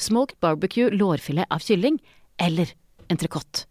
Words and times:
smoked 0.00 0.38
barbecue 0.42 0.90
lårfilet 0.94 1.50
av 1.52 1.62
kylling, 1.64 2.00
eller 2.40 2.72
entrecôte. 3.12 3.66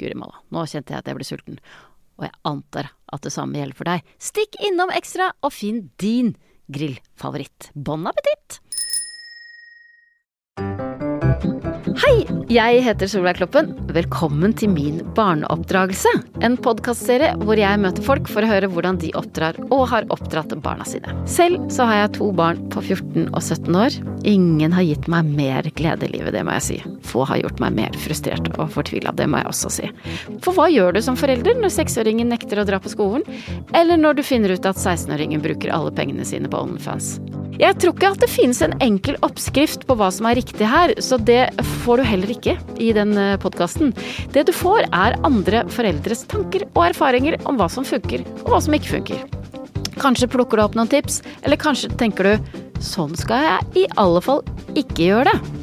Guri 0.00 0.16
malla, 0.18 0.40
nå 0.50 0.64
kjente 0.66 0.94
jeg 0.94 1.04
at 1.04 1.10
jeg 1.10 1.18
ble 1.18 1.28
sulten, 1.28 1.60
og 2.18 2.26
jeg 2.26 2.34
antar 2.48 2.90
at 3.14 3.26
det 3.26 3.34
samme 3.34 3.60
gjelder 3.60 3.78
for 3.78 3.90
deg. 3.90 4.14
Stikk 4.22 4.58
innom 4.64 4.92
Ekstra 4.94 5.30
og 5.44 5.54
finn 5.54 5.88
din 6.02 6.34
grillfavoritt. 6.72 7.70
Bon 7.74 8.08
appétit! 8.10 8.63
Hei, 11.94 12.24
jeg 12.50 12.80
heter 12.82 13.06
Solveig 13.06 13.36
Kloppen. 13.38 13.68
Velkommen 13.94 14.50
til 14.58 14.72
min 14.72 14.96
barneoppdragelse. 15.14 16.10
En 16.42 16.56
podkastserie 16.58 17.28
hvor 17.46 17.60
jeg 17.60 17.78
møter 17.78 18.02
folk 18.02 18.26
for 18.26 18.42
å 18.42 18.48
høre 18.50 18.66
hvordan 18.72 18.98
de 18.98 19.12
oppdrar 19.14 19.60
og 19.68 19.84
har 19.92 20.08
oppdratt 20.10 20.56
barna 20.64 20.82
sine. 20.88 21.14
Selv 21.30 21.68
så 21.70 21.86
har 21.86 22.00
jeg 22.00 22.16
to 22.16 22.32
barn 22.34 22.64
på 22.74 22.82
14 22.82 23.28
og 23.28 23.38
17 23.38 23.78
år. 23.78 23.98
Ingen 24.26 24.74
har 24.74 24.88
gitt 24.88 25.06
meg 25.12 25.30
mer 25.38 25.70
glede 25.78 26.08
i 26.08 26.16
livet, 26.16 26.34
det 26.34 26.42
må 26.42 26.56
jeg 26.58 26.66
si. 26.66 26.80
Få 27.06 27.28
har 27.30 27.44
gjort 27.44 27.62
meg 27.62 27.78
mer 27.78 28.00
frustrert 28.02 28.50
og 28.56 28.74
fortvila, 28.74 29.14
det 29.14 29.30
må 29.30 29.44
jeg 29.44 29.52
også 29.52 29.72
si. 29.76 29.92
For 30.42 30.58
hva 30.58 30.66
gjør 30.74 30.98
du 30.98 31.02
som 31.06 31.20
forelder 31.20 31.62
når 31.62 31.76
seksåringen 31.76 32.34
nekter 32.34 32.58
å 32.58 32.66
dra 32.66 32.82
på 32.82 32.90
skolen? 32.90 33.22
Eller 33.70 34.02
når 34.02 34.18
du 34.18 34.26
finner 34.26 34.56
ut 34.56 34.66
at 34.66 34.82
16-åringen 34.82 35.46
bruker 35.46 35.70
alle 35.70 35.94
pengene 35.94 36.26
sine 36.26 36.50
på 36.50 36.66
OnlyFans? 36.66 37.20
Jeg 37.54 37.76
tror 37.78 37.92
ikke 37.94 38.08
at 38.10 38.22
det 38.24 38.32
finnes 38.32 38.58
en 38.66 38.72
enkel 38.82 39.14
oppskrift 39.22 39.84
på 39.86 39.94
hva 39.98 40.08
som 40.10 40.26
er 40.26 40.40
riktig 40.40 40.66
her, 40.66 40.90
så 40.98 41.20
det 41.22 41.52
får 41.84 42.00
du 42.00 42.08
heller 42.08 42.34
ikke 42.34 42.56
i 42.80 42.90
den 42.96 43.14
podkasten. 43.42 43.94
Det 44.32 44.46
du 44.48 44.52
får 44.56 44.88
er 44.88 45.18
andre 45.26 45.64
foreldres 45.72 46.24
tanker 46.32 46.66
og 46.72 46.84
erfaringer 46.88 47.38
om 47.44 47.60
hva 47.60 47.68
som 47.72 47.86
funker 47.86 48.24
og 48.42 48.54
hva 48.54 48.62
som 48.64 48.76
ikke 48.76 48.96
funker. 48.96 49.24
Kanskje 50.00 50.28
plukker 50.30 50.58
du 50.58 50.64
opp 50.64 50.78
noen 50.78 50.90
tips, 50.90 51.20
eller 51.42 51.60
kanskje 51.60 51.92
tenker 52.00 52.26
du 52.26 52.62
sånn 52.84 53.14
skal 53.18 53.46
jeg 53.46 53.84
i 53.84 53.90
alle 54.00 54.22
fall 54.24 54.42
ikke 54.74 55.10
gjøre 55.10 55.30
det. 55.30 55.60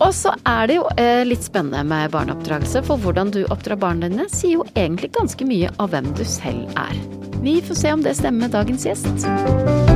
Og 0.00 0.14
så 0.16 0.32
er 0.48 0.68
det 0.70 0.78
jo 0.78 0.86
eh, 1.00 1.22
litt 1.28 1.44
spennende 1.44 1.82
med 1.84 2.12
barneoppdragelse, 2.14 2.84
for 2.88 3.00
hvordan 3.02 3.32
du 3.34 3.42
oppdrar 3.52 3.80
barna 3.80 4.08
dine 4.08 4.28
sier 4.32 4.60
jo 4.60 4.68
egentlig 4.72 5.12
ganske 5.16 5.48
mye 5.48 5.72
av 5.76 5.92
hvem 5.92 6.12
du 6.16 6.24
selv 6.24 6.80
er. 6.80 6.96
Vi 7.44 7.60
får 7.64 7.82
se 7.84 7.96
om 7.96 8.04
det 8.04 8.16
stemmer 8.20 8.48
med 8.48 8.56
dagens 8.56 8.88
gjest. 8.88 9.89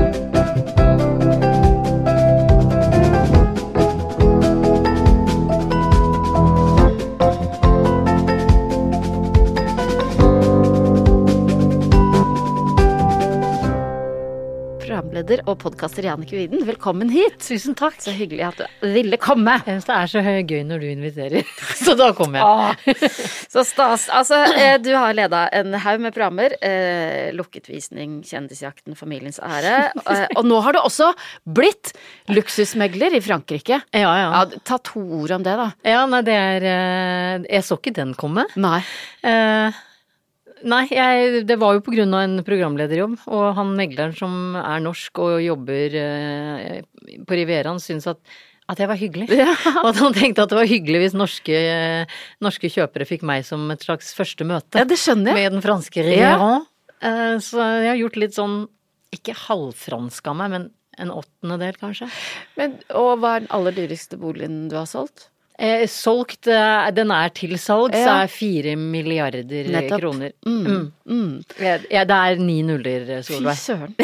Programleder 15.14 15.44
og 15.46 15.60
podkaster 15.62 16.02
Jannicke 16.08 16.34
Widen, 16.34 16.64
velkommen 16.66 17.10
hit. 17.12 17.36
Tusen 17.38 17.76
takk. 17.78 18.00
Så 18.02 18.10
hyggelig 18.10 18.42
at 18.48 18.62
du 18.82 18.88
ville 18.90 19.14
komme. 19.22 19.60
Jeg 19.62 19.76
syns 19.78 19.86
det 19.86 19.94
er 19.94 20.10
så 20.10 20.22
gøy 20.42 20.64
når 20.66 20.82
du 20.82 20.86
inviterer, 20.88 21.52
så 21.84 21.94
da 21.94 22.08
kommer 22.18 22.40
jeg. 22.40 22.96
Ah, 22.96 23.36
så 23.52 23.62
stas. 23.62 24.08
Altså, 24.10 24.40
eh, 24.58 24.74
du 24.82 24.90
har 24.96 25.14
leda 25.14 25.44
en 25.54 25.70
haug 25.84 26.02
med 26.02 26.16
programmer. 26.16 26.56
Eh, 26.58 27.30
Lukket 27.36 27.70
visning, 27.70 28.18
Kjendisjakten, 28.26 28.98
Familiens 28.98 29.38
ære. 29.38 29.92
Eh, 30.02 30.26
og 30.34 30.50
nå 30.50 30.58
har 30.66 30.74
du 30.74 30.82
også 30.82 31.12
blitt 31.46 31.94
luksusmegler 32.34 33.14
i 33.14 33.22
Frankrike. 33.22 33.84
Ja, 33.94 34.14
ja. 34.18 34.28
Ja, 34.34 34.62
ta 34.66 34.82
to 34.82 35.04
ord 35.22 35.38
om 35.38 35.46
det, 35.46 35.54
da. 35.62 35.70
Ja, 35.86 36.04
nei, 36.10 36.24
det 36.26 36.34
er 36.34 36.70
Jeg 37.46 37.62
så 37.62 37.78
ikke 37.78 37.94
den 38.02 38.18
komme. 38.18 38.48
Nei. 38.58 38.80
Eh, 39.22 39.84
Nei, 40.64 40.86
jeg, 40.88 41.44
det 41.48 41.58
var 41.60 41.76
jo 41.76 41.82
på 41.84 41.92
grunn 41.92 42.14
av 42.16 42.24
en 42.24 42.38
programlederjobb, 42.46 43.18
og 43.28 43.44
han 43.58 43.74
megleren 43.76 44.14
som 44.16 44.56
er 44.56 44.82
norsk 44.84 45.20
og 45.20 45.38
jobber 45.44 45.96
eh, 46.00 46.78
på 47.28 47.36
Rivieraen, 47.36 47.80
syns 47.82 48.06
at, 48.08 48.20
at 48.72 48.80
jeg 48.80 48.88
var 48.88 48.96
hyggelig. 49.00 49.28
Og 49.82 49.90
at 49.90 49.98
han 50.00 50.14
tenkte 50.16 50.46
at 50.46 50.52
det 50.54 50.56
var 50.56 50.70
hyggelig 50.70 51.02
hvis 51.02 51.16
norske, 51.18 51.58
norske 52.44 52.70
kjøpere 52.72 53.04
fikk 53.08 53.26
meg 53.28 53.44
som 53.44 53.66
et 53.74 53.84
slags 53.84 54.14
første 54.16 54.46
møte 54.48 54.80
Ja, 54.80 54.86
det 54.88 54.96
skjønner 55.02 55.34
jeg. 55.34 55.42
med 55.42 55.58
den 55.58 55.64
franske 55.66 56.06
Rivieraen. 56.06 56.64
Eh, 57.04 57.36
så 57.44 57.60
jeg 57.82 57.90
har 57.90 58.00
gjort 58.00 58.16
litt 58.22 58.38
sånn, 58.38 58.56
ikke 59.12 59.36
halvfransk 59.44 60.32
av 60.32 60.40
meg, 60.40 60.54
men 60.56 60.66
en 61.02 61.12
åttendedel 61.12 61.76
kanskje. 61.80 62.08
Men, 62.56 62.78
og 62.94 63.18
hva 63.20 63.36
er 63.36 63.44
den 63.44 63.52
aller 63.54 63.76
dyreste 63.76 64.16
boligen 64.20 64.68
du 64.72 64.78
har 64.78 64.88
solgt? 64.88 65.28
Eh, 65.58 65.84
solgt, 65.86 66.48
eh, 66.50 66.90
den 66.90 67.12
er 67.14 67.28
til 67.30 67.54
salgs, 67.58 67.94
så 67.94 68.06
Ja. 68.06 68.22
er 68.24 68.26
fire 68.26 68.74
milliarder 68.76 69.44
Nettopp. 69.70 70.00
kroner. 70.00 70.32
Mm. 70.46 70.64
Mm. 70.66 70.92
Mm. 71.06 71.44
Ja, 71.90 72.04
det 72.04 72.10
er 72.10 72.36
ni 72.42 72.62
nuller, 72.62 73.22
Fy 73.22 73.38
søren. 73.54 73.94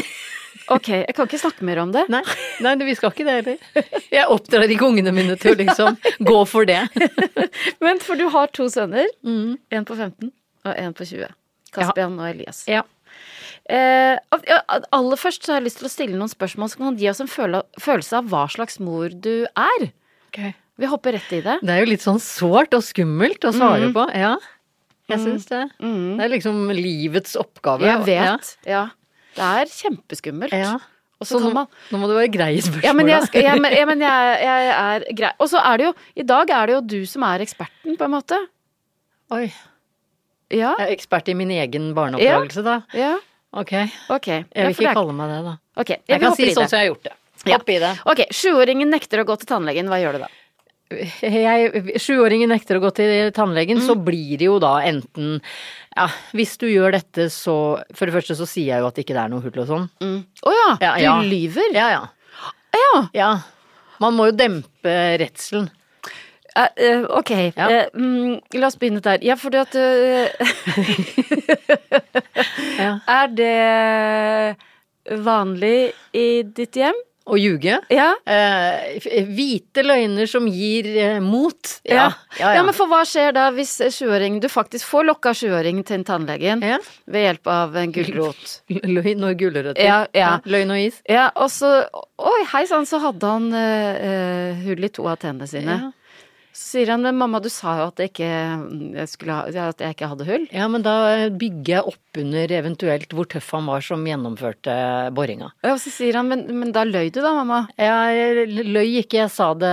Ok, 0.70 0.86
jeg 0.88 1.14
kan 1.16 1.26
ikke 1.26 1.40
snakke 1.40 1.62
mer 1.66 1.80
om 1.82 1.90
det. 1.90 2.08
Nei, 2.08 2.22
nei, 2.60 2.76
vi 2.76 2.94
skal 2.94 3.10
ikke 3.10 3.24
det 3.26 3.34
heller. 3.40 3.84
Jeg 4.12 4.26
oppdrar 4.30 4.70
ikke 4.70 4.86
ungene 4.86 5.12
mine 5.12 5.34
til 5.36 5.56
å 5.56 5.58
liksom 5.58 5.96
gå 6.22 6.46
for 6.46 6.64
det. 6.64 6.84
Men 7.82 7.98
for 7.98 8.14
du 8.14 8.28
har 8.30 8.46
to 8.54 8.68
sønner. 8.70 9.06
Mm. 9.26 9.58
En 9.72 9.84
på 9.84 9.96
15 9.96 10.30
og 10.64 10.74
en 10.76 10.94
på 10.94 11.04
20. 11.08 11.26
Kaspian 11.74 12.14
og 12.20 12.28
Elias. 12.28 12.62
Ja. 12.70 12.82
Eh, 13.68 14.16
aller 14.92 15.18
først 15.18 15.42
så 15.42 15.54
har 15.54 15.60
jeg 15.60 15.66
lyst 15.68 15.78
til 15.82 15.88
å 15.88 15.90
stille 15.90 16.18
noen 16.18 16.30
spørsmål 16.30 16.70
som 16.70 16.86
kan 16.86 16.96
gi 16.98 17.10
oss 17.10 17.20
en 17.22 17.30
følelse 17.30 18.12
av 18.22 18.30
hva 18.30 18.46
slags 18.50 18.78
mor 18.82 19.08
du 19.10 19.46
er. 19.56 19.90
Vi 20.80 20.88
hopper 20.88 21.12
rett 21.18 21.32
i 21.36 21.40
det. 21.44 21.58
Det 21.60 21.74
er 21.74 21.82
jo 21.84 21.90
litt 21.90 22.04
sånn 22.04 22.20
sårt 22.22 22.72
og 22.76 22.84
skummelt 22.86 23.44
å 23.44 23.52
svare 23.52 23.90
Mm. 23.90 23.92
på. 23.96 24.06
Ja, 24.16 24.36
jeg 25.10 25.18
syns 25.20 25.44
det. 25.50 25.64
Mm. 25.82 26.16
Det 26.16 26.24
er 26.24 26.32
liksom 26.32 26.62
livets 26.72 27.36
oppgave. 27.36 27.84
Jeg 27.84 28.06
vet. 28.06 28.56
Ja. 28.64 28.86
Det 29.36 29.44
er 29.44 29.66
kjempeskummelt. 29.66 30.54
Ja. 30.56 30.78
Og 31.20 31.28
så 31.28 31.38
kan 31.42 31.52
man 31.52 31.66
nå 31.92 31.98
må 32.00 32.08
du 32.08 32.14
være 32.16 32.30
grei 32.32 32.54
i 32.56 32.62
spørsmålet. 32.64 32.86
Ja, 32.88 32.92
men 32.96 33.10
jeg, 33.12 33.26
skal, 33.28 33.42
ja, 33.44 33.54
men, 33.60 33.74
ja, 33.76 33.84
men 33.84 34.00
jeg, 34.00 34.36
jeg 34.48 34.70
er 34.72 35.04
grei. 35.18 35.32
Og 35.38 35.50
så 35.52 35.60
er 35.60 35.76
det 35.76 35.84
jo 35.90 35.92
I 36.16 36.24
dag 36.30 36.50
er 36.56 36.70
det 36.70 36.76
jo 36.78 36.80
du 36.94 37.00
som 37.10 37.26
er 37.28 37.44
eksperten, 37.44 37.98
på 38.00 38.06
en 38.08 38.14
måte. 38.14 38.38
Oi. 39.36 39.50
Ja. 40.50 40.72
Jeg 40.80 40.86
er 40.88 40.94
ekspert 40.96 41.28
i 41.28 41.36
min 41.36 41.52
egen 41.54 41.92
barneoppdragelse, 41.94 42.64
da. 42.64 42.80
Ja. 42.96 43.18
Ok. 43.52 43.74
okay. 44.08 44.44
Jeg 44.54 44.70
vil 44.70 44.76
ikke 44.78 44.94
kalle 44.96 45.12
meg 45.18 45.28
det, 45.28 45.40
da. 45.44 45.56
Ok, 45.76 45.92
Jeg 46.08 46.22
kan 46.22 46.36
si 46.38 46.48
sånn 46.54 46.70
som 46.70 46.78
jeg 46.78 46.86
har 46.88 46.94
gjort 46.94 47.04
det. 47.10 47.16
Ja. 47.48 47.56
i 47.56 47.78
det. 47.80 47.92
Ok, 48.10 48.24
sjuåringen 48.36 48.90
nekter 48.92 49.22
å 49.22 49.28
gå 49.28 49.36
til 49.40 49.48
tannlegen, 49.48 49.88
hva 49.88 50.00
gjør 50.00 50.18
du 50.18 50.24
da? 50.24 50.28
Jeg, 50.90 51.98
sjuåringen 52.02 52.48
nekter 52.50 52.76
å 52.78 52.82
gå 52.82 52.90
til 52.96 53.30
tannlegen, 53.36 53.80
så 53.84 53.94
blir 53.94 54.36
det 54.40 54.46
jo 54.48 54.56
da 54.62 54.72
enten 54.86 55.40
Ja, 55.96 56.06
hvis 56.34 56.56
du 56.58 56.66
gjør 56.70 56.90
dette, 56.96 57.28
så 57.30 57.54
For 57.94 58.06
det 58.06 58.14
første 58.14 58.34
så 58.38 58.46
sier 58.48 58.66
jeg 58.74 58.80
jo 58.82 58.86
at 58.90 58.94
det 58.98 59.04
ikke 59.06 59.18
er 59.18 59.28
noe 59.32 59.42
hull 59.44 59.60
og 59.62 59.66
sånn. 59.70 59.86
Å 60.02 60.50
ja, 60.56 60.68
Ja, 60.82 60.92
du 60.98 61.02
ja. 61.04 61.14
lyver? 61.26 61.68
Ja, 61.76 61.88
ja. 61.94 62.02
Ja. 62.80 62.92
Ja. 63.14 63.30
Man 64.00 64.14
må 64.16 64.26
jo 64.30 64.34
dempe 64.38 64.94
redselen. 65.20 65.68
Uh, 66.60 67.06
ok, 67.14 67.30
Ja. 67.56 67.66
uh, 67.70 67.86
mm, 67.94 68.40
la 68.58 68.66
oss 68.66 68.76
begynne 68.80 69.00
der. 69.04 69.18
Ja, 69.22 69.36
fordi 69.38 69.58
at 69.62 69.74
Ja. 72.80 72.92
Er 73.06 73.26
det 73.38 74.56
vanlig 75.24 75.92
i 76.16 76.26
ditt 76.46 76.76
hjem? 76.78 76.94
Å 77.30 77.36
ljuge. 77.36 77.76
Ja. 77.92 78.06
Eh, 78.24 78.96
hvite 79.28 79.84
løgner 79.84 80.26
som 80.30 80.46
gir 80.50 80.86
eh, 80.96 81.18
mot. 81.22 81.74
Ja. 81.84 82.08
ja, 82.40 82.54
ja, 82.56 82.62
men 82.64 82.74
for 82.74 82.88
hva 82.90 83.02
skjer 83.06 83.34
da 83.36 83.50
hvis 83.54 83.74
sjuåringen 83.92 84.40
Du 84.42 84.48
faktisk 84.50 84.88
får 84.88 85.04
lokka 85.10 85.34
sjuåringen 85.36 85.84
til 85.86 86.02
tannlegen 86.08 86.64
Ja. 86.64 86.78
ved 87.06 87.26
hjelp 87.26 87.50
av 87.52 87.76
en 87.76 87.92
gulrot. 87.94 88.56
Løgn 88.96 89.28
og 89.28 89.36
gulrøtter. 89.38 89.84
Ja, 89.84 90.00
ja. 90.16 90.32
Løgn 90.48 90.72
og 90.74 90.80
is. 90.88 91.02
Ja, 91.08 91.28
og 91.36 91.52
så 91.54 91.74
Oi, 92.20 92.40
hei 92.52 92.64
sann, 92.68 92.84
så 92.88 92.98
hadde 93.04 93.28
han 93.30 93.46
eh, 93.56 94.02
eh, 94.10 94.64
hull 94.66 94.84
i 94.84 94.90
to 94.92 95.06
av 95.08 95.20
tennene 95.22 95.46
sine. 95.48 95.78
Så 96.60 96.74
sier 96.76 96.90
han 96.92 97.00
men 97.00 97.16
mamma, 97.16 97.38
du 97.40 97.48
sa 97.48 97.72
jo 97.78 97.86
at 97.88 98.00
jeg 98.02 98.10
ikke, 98.12 98.26
jeg 98.98 99.08
skulle 99.08 99.32
ha, 99.32 99.46
at 99.70 99.80
jeg 99.80 99.94
ikke 99.94 100.08
hadde 100.10 100.26
hull. 100.28 100.42
Ja, 100.52 100.66
men 100.68 100.82
da 100.84 100.92
bygger 101.32 101.70
jeg 101.78 101.86
opp 101.88 102.18
under 102.20 102.52
eventuelt 102.52 103.14
hvor 103.16 103.28
tøff 103.32 103.46
han 103.56 103.68
var 103.70 103.80
som 103.86 104.02
gjennomførte 104.04 104.74
boringa. 105.16 105.48
Ja, 105.64 105.72
Og 105.72 105.80
så 105.80 105.88
sier 105.94 106.18
han 106.18 106.28
men, 106.28 106.42
men 106.60 106.74
da 106.76 106.82
løy 106.84 107.08
du 107.14 107.20
da, 107.24 107.30
mamma. 107.38 107.62
Jeg 107.80 108.44
løy 108.66 108.98
ikke, 109.00 109.22
jeg 109.22 109.32
sa 109.32 109.46
det 109.56 109.70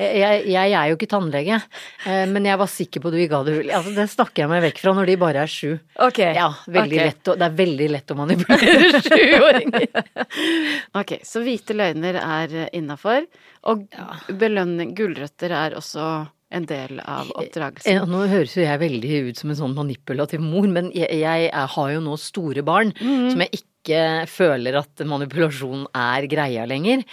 Jeg, 0.00 0.42
jeg 0.50 0.74
er 0.80 0.90
jo 0.90 0.96
ikke 0.98 1.10
tannlege, 1.12 1.60
eh, 2.08 2.24
men 2.32 2.48
jeg 2.50 2.58
var 2.64 2.72
sikker 2.72 3.04
på 3.04 3.12
at 3.12 3.14
du 3.14 3.20
ikke 3.22 3.40
hadde 3.44 3.54
hull. 3.60 3.70
Altså, 3.78 3.94
det 4.00 4.08
snakker 4.16 4.42
jeg 4.44 4.52
meg 4.56 4.64
vekk 4.66 4.82
fra 4.82 4.96
når 4.98 5.12
de 5.12 5.18
bare 5.22 5.44
er 5.46 5.52
sju. 5.54 5.76
Ok. 6.08 6.18
Ja, 6.24 6.48
veldig 6.66 6.98
Ok. 6.98 7.04
lett 7.12 7.30
det 7.38 7.46
er 7.46 7.56
veldig 7.62 7.88
lett 7.94 8.10
å 8.10 8.18
manipulere 8.24 9.04
sjuåringer. 9.06 9.86
Ok, 10.98 11.14
så 11.28 11.44
hvite 11.46 11.78
løgner 11.78 12.18
er 12.24 12.58
innafor. 12.74 13.28
Og 13.68 13.84
belønning, 14.38 14.92
gulrøtter 14.96 15.52
er 15.52 15.74
også 15.76 16.07
en 16.48 16.64
del 16.68 17.00
av 17.04 17.28
oppdragelsen. 17.36 18.06
Nå 18.08 18.22
høres 18.30 18.54
jo 18.56 18.64
jeg 18.64 18.80
veldig 18.80 19.16
ut 19.28 19.40
som 19.40 19.52
en 19.52 19.58
sånn 19.58 19.74
manipulativ 19.76 20.40
mor, 20.40 20.68
men 20.72 20.88
jeg, 20.96 21.10
jeg 21.20 21.50
har 21.74 21.90
jo 21.92 22.04
nå 22.04 22.16
store 22.20 22.64
barn 22.64 22.94
som 22.98 23.42
jeg 23.44 23.60
ikke 23.60 24.00
føler 24.28 24.78
at 24.80 25.04
manipulasjon 25.08 25.86
er 25.96 26.28
greia 26.30 26.64
lenger. 26.68 27.04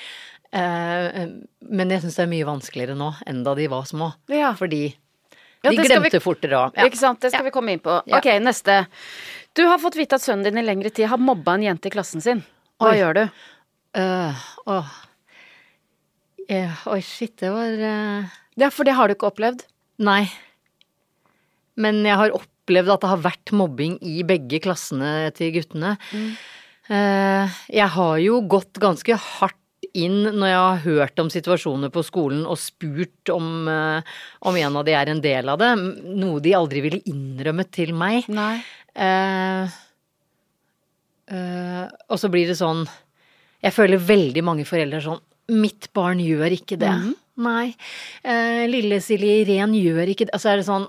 Eh, 0.55 1.25
men 1.67 1.91
jeg 1.91 2.05
syns 2.05 2.15
det 2.19 2.23
er 2.23 2.31
mye 2.31 2.47
vanskeligere 2.47 2.95
nå 2.99 3.09
enn 3.27 3.43
da 3.43 3.55
de 3.59 3.67
var 3.71 3.87
små. 3.89 4.13
Ja. 4.31 4.53
Fordi 4.55 4.85
de 5.65 5.73
glemte 5.81 6.13
vi- 6.19 6.23
fortere 6.23 6.59
òg. 6.59 6.77
Ja. 6.77 6.85
Ikke 6.87 7.01
sant, 7.01 7.19
det 7.21 7.33
skal 7.33 7.47
vi 7.47 7.53
komme 7.55 7.75
inn 7.75 7.83
på. 7.83 7.97
Ok, 8.13 8.29
neste. 8.39 8.85
Du 9.55 9.65
har 9.67 9.79
fått 9.79 9.97
vite 9.99 10.15
at 10.15 10.23
sønnen 10.23 10.43
din 10.47 10.61
i 10.61 10.65
lengre 10.67 10.91
tid 10.93 11.09
har 11.11 11.17
mobba 11.17 11.55
en 11.55 11.63
jente 11.63 11.87
i 11.87 11.93
klassen 11.93 12.21
sin. 12.21 12.43
Hva 12.79 12.91
Oi. 12.91 12.97
gjør 12.99 13.13
du? 13.19 13.23
Uh, 13.95 14.47
oh. 14.67 14.95
Eh, 16.51 16.81
oi, 16.91 16.99
shit, 17.01 17.33
det 17.41 17.49
var 17.49 17.71
eh, 17.87 18.33
Ja, 18.59 18.71
for 18.71 18.87
det 18.87 18.95
har 18.95 19.07
du 19.07 19.15
ikke 19.15 19.29
opplevd. 19.31 19.65
Nei. 20.03 20.23
Men 21.79 22.03
jeg 22.07 22.19
har 22.19 22.35
opplevd 22.35 22.93
at 22.93 23.03
det 23.03 23.11
har 23.11 23.25
vært 23.25 23.53
mobbing 23.55 23.97
i 24.05 24.23
begge 24.27 24.61
klassene 24.63 25.31
til 25.35 25.53
guttene. 25.57 25.97
Mm. 26.15 26.35
jeg 26.85 27.87
har 27.95 28.17
jo 28.21 28.41
gått 28.45 28.77
ganske 28.77 29.15
hardt 29.17 29.57
inn 29.95 30.25
når 30.35 30.49
jeg 30.49 30.59
har 30.59 30.83
hørt 30.85 31.21
om 31.21 31.31
situasjoner 31.31 31.91
på 31.93 32.03
skolen 32.05 32.43
og 32.47 32.59
spurt 32.59 33.31
om, 33.33 33.67
eh, 33.67 34.15
om 34.41 34.57
en 34.57 34.77
av 34.79 34.85
de 34.85 34.95
er 34.95 35.11
en 35.11 35.21
del 35.21 35.49
av 35.49 35.59
det, 35.59 35.71
noe 36.03 36.41
de 36.43 36.55
aldri 36.55 36.83
ville 36.85 37.01
innrømme 37.05 37.65
til 37.71 37.93
meg. 37.93 38.27
Nei. 38.29 38.63
Eh, 38.95 39.75
eh, 41.35 41.85
og 42.09 42.19
så 42.21 42.31
blir 42.31 42.47
det 42.47 42.55
sånn 42.55 42.85
Jeg 43.59 43.73
føler 43.73 43.99
veldig 43.99 44.43
mange 44.45 44.63
foreldre 44.63 45.01
sånn 45.03 45.19
Mitt 45.51 45.89
barn 45.91 46.21
gjør 46.23 46.53
ikke 46.53 46.77
det. 46.79 46.93
Nei. 47.37 47.73
Eh, 48.23 48.63
lille 48.71 49.01
Silje 49.03 49.41
Irén 49.43 49.73
gjør 49.75 50.07
ikke 50.13 50.27
det. 50.29 50.33
Altså 50.37 50.53
er 50.53 50.61
det 50.61 50.67
sånn 50.69 50.85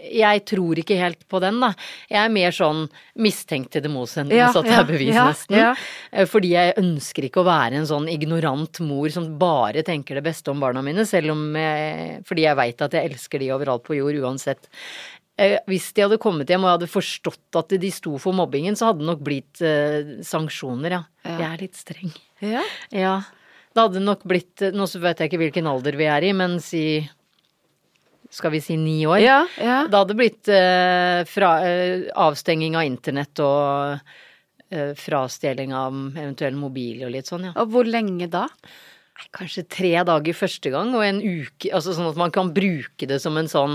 Jeg 0.00 0.42
tror 0.50 0.80
ikke 0.82 0.96
helt 0.98 1.22
på 1.30 1.38
den, 1.44 1.60
da. 1.62 1.68
Jeg 2.10 2.18
er 2.24 2.32
mer 2.34 2.50
sånn 2.56 2.88
mistenkt 3.22 3.70
til 3.76 3.84
det 3.84 3.92
motsatte 3.92 4.34
Ja, 4.34 4.48
ja, 4.50 4.80
er 4.80 4.88
bevis, 4.88 5.14
ja, 5.14 5.28
nesten. 5.30 5.56
ja. 5.60 5.68
Eh, 6.10 6.26
Fordi 6.26 6.50
jeg 6.56 6.74
ønsker 6.80 7.28
ikke 7.28 7.44
å 7.44 7.46
være 7.46 7.78
en 7.78 7.86
sånn 7.86 8.08
ignorant 8.10 8.80
mor 8.82 9.08
som 9.14 9.30
bare 9.38 9.84
tenker 9.86 10.18
det 10.18 10.24
beste 10.26 10.50
om 10.50 10.58
barna 10.58 10.82
mine, 10.82 11.06
selv 11.06 11.30
om 11.36 11.54
jeg, 11.54 12.20
fordi 12.26 12.48
jeg 12.48 12.56
veit 12.64 12.82
at 12.82 12.98
jeg 12.98 13.10
elsker 13.12 13.38
de 13.38 13.52
overalt 13.54 13.84
på 13.86 13.94
jord 14.00 14.18
uansett. 14.24 14.66
Eh, 15.38 15.58
Hvis 15.70 15.92
de 15.94 16.02
hadde 16.02 16.18
kommet 16.18 16.50
hjem 16.50 16.64
og 16.66 16.72
jeg 16.72 16.78
hadde 16.80 16.92
forstått 16.98 17.56
at 17.62 17.68
de 17.80 17.90
sto 17.94 18.18
for 18.18 18.34
mobbingen, 18.36 18.74
så 18.76 18.90
hadde 18.90 19.04
det 19.04 19.12
nok 19.14 19.22
blitt 19.24 19.62
eh, 19.62 20.16
sanksjoner, 20.26 20.90
ja. 20.98 21.04
Ja. 21.24 21.36
Jeg 21.38 21.46
er 21.54 21.62
litt 21.62 21.78
streng. 21.78 22.10
Ja. 22.42 22.62
Ja. 22.90 23.14
Det 23.70 23.84
hadde 23.84 24.02
nok 24.02 24.24
blitt 24.28 24.64
Nå 24.74 24.86
så 24.90 25.00
vet 25.02 25.20
jeg 25.20 25.30
ikke 25.30 25.42
hvilken 25.44 25.70
alder 25.70 25.98
vi 25.98 26.08
er 26.10 26.26
i, 26.26 26.32
men 26.36 26.58
si 26.64 26.84
Skal 28.34 28.54
vi 28.54 28.62
si 28.64 28.76
ni 28.78 28.98
år? 29.06 29.20
Ja, 29.22 29.40
ja. 29.58 29.78
Det 29.90 30.00
hadde 30.02 30.18
blitt 30.18 30.50
eh, 30.50 31.22
fra, 31.26 31.54
eh, 31.66 32.06
avstenging 32.14 32.76
av 32.78 32.86
internett 32.86 33.42
og 33.42 34.12
eh, 34.70 34.92
frastjeling 34.98 35.74
av 35.74 35.96
eventuell 36.14 36.54
mobil 36.58 37.02
og 37.06 37.10
litt 37.16 37.30
sånn, 37.30 37.48
ja. 37.50 37.56
Og 37.58 37.74
hvor 37.74 37.90
lenge 37.90 38.30
da? 38.30 38.46
Kanskje 39.34 39.66
tre 39.66 39.90
dager 40.06 40.36
første 40.36 40.70
gang 40.72 40.94
og 40.94 41.02
en 41.04 41.18
uke, 41.18 41.72
altså 41.74 41.96
sånn 41.96 42.08
at 42.12 42.20
man 42.22 42.30
kan 42.34 42.54
bruke 42.54 43.08
det 43.10 43.18
som 43.20 43.34
en 43.36 43.50
sånn 43.50 43.74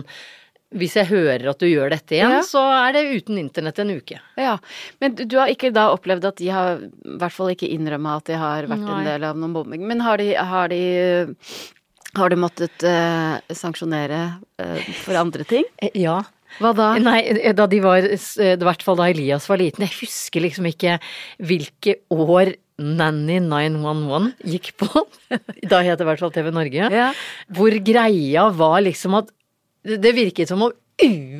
Hvis 0.75 0.95
jeg 0.99 1.07
hører 1.07 1.47
at 1.53 1.59
du 1.61 1.65
gjør 1.69 1.89
dette 1.95 2.17
igjen, 2.17 2.33
Ja. 2.35 2.41
så 2.43 2.59
er 2.87 2.93
det 2.97 3.03
uten 3.21 3.37
internett 3.39 3.79
en 3.79 3.93
uke. 3.95 4.19
Ja, 4.37 4.57
Men 4.99 5.15
du 5.15 5.37
har 5.39 5.47
ikke 5.47 5.71
da 5.73 5.87
opplevd 5.95 6.25
at 6.27 6.35
de 6.41 6.49
har 6.51 6.81
i 6.83 7.17
hvert 7.21 7.31
fall 7.31 7.53
ikke 7.53 7.69
innrømma 7.71 8.17
at 8.19 8.25
de 8.25 8.37
har 8.41 8.67
vært 8.67 8.83
en 8.83 9.05
del 9.07 9.23
av 9.23 9.37
noen 9.39 9.53
bombing? 9.55 9.87
Men 9.87 10.01
har 10.03 10.17
de, 10.17 10.33
har 10.35 10.67
de 10.69 10.81
har 12.15 12.29
de 12.31 12.35
måttet 12.39 12.83
eh, 12.87 13.39
sanksjonere 13.51 14.19
eh, 14.59 14.79
for 15.03 15.15
andre 15.19 15.43
ting? 15.47 15.63
Eh, 15.81 15.91
Ja. 15.95 16.21
Hva 16.59 16.69
da? 16.71 16.93
Nei, 17.03 17.51
da 17.51 17.65
de 17.67 17.81
var 17.83 18.05
I 18.05 18.15
hvert 18.61 18.83
fall 18.85 18.95
da 18.95 19.09
Elias 19.11 19.49
var 19.49 19.57
liten. 19.59 19.83
Jeg 19.83 19.97
husker 20.05 20.39
liksom 20.45 20.63
ikke 20.69 20.93
hvilke 21.43 21.97
år 22.15 22.53
Nanny 22.79 23.41
911 23.43 24.29
gikk 24.53 24.69
på. 24.79 24.87
Da 25.71 25.81
het 25.83 25.97
det 25.99 26.05
i 26.05 26.07
hvert 26.07 26.19
fall 26.23 26.31
TV 26.31 26.51
Norge. 26.55 26.87
Ja. 26.95 27.09
Hvor 27.51 27.75
greia 27.83 28.47
var 28.55 28.79
liksom 28.85 29.17
at 29.19 29.33
Det 29.85 30.11
virket 30.17 30.49
som 30.49 30.63
om 30.65 30.73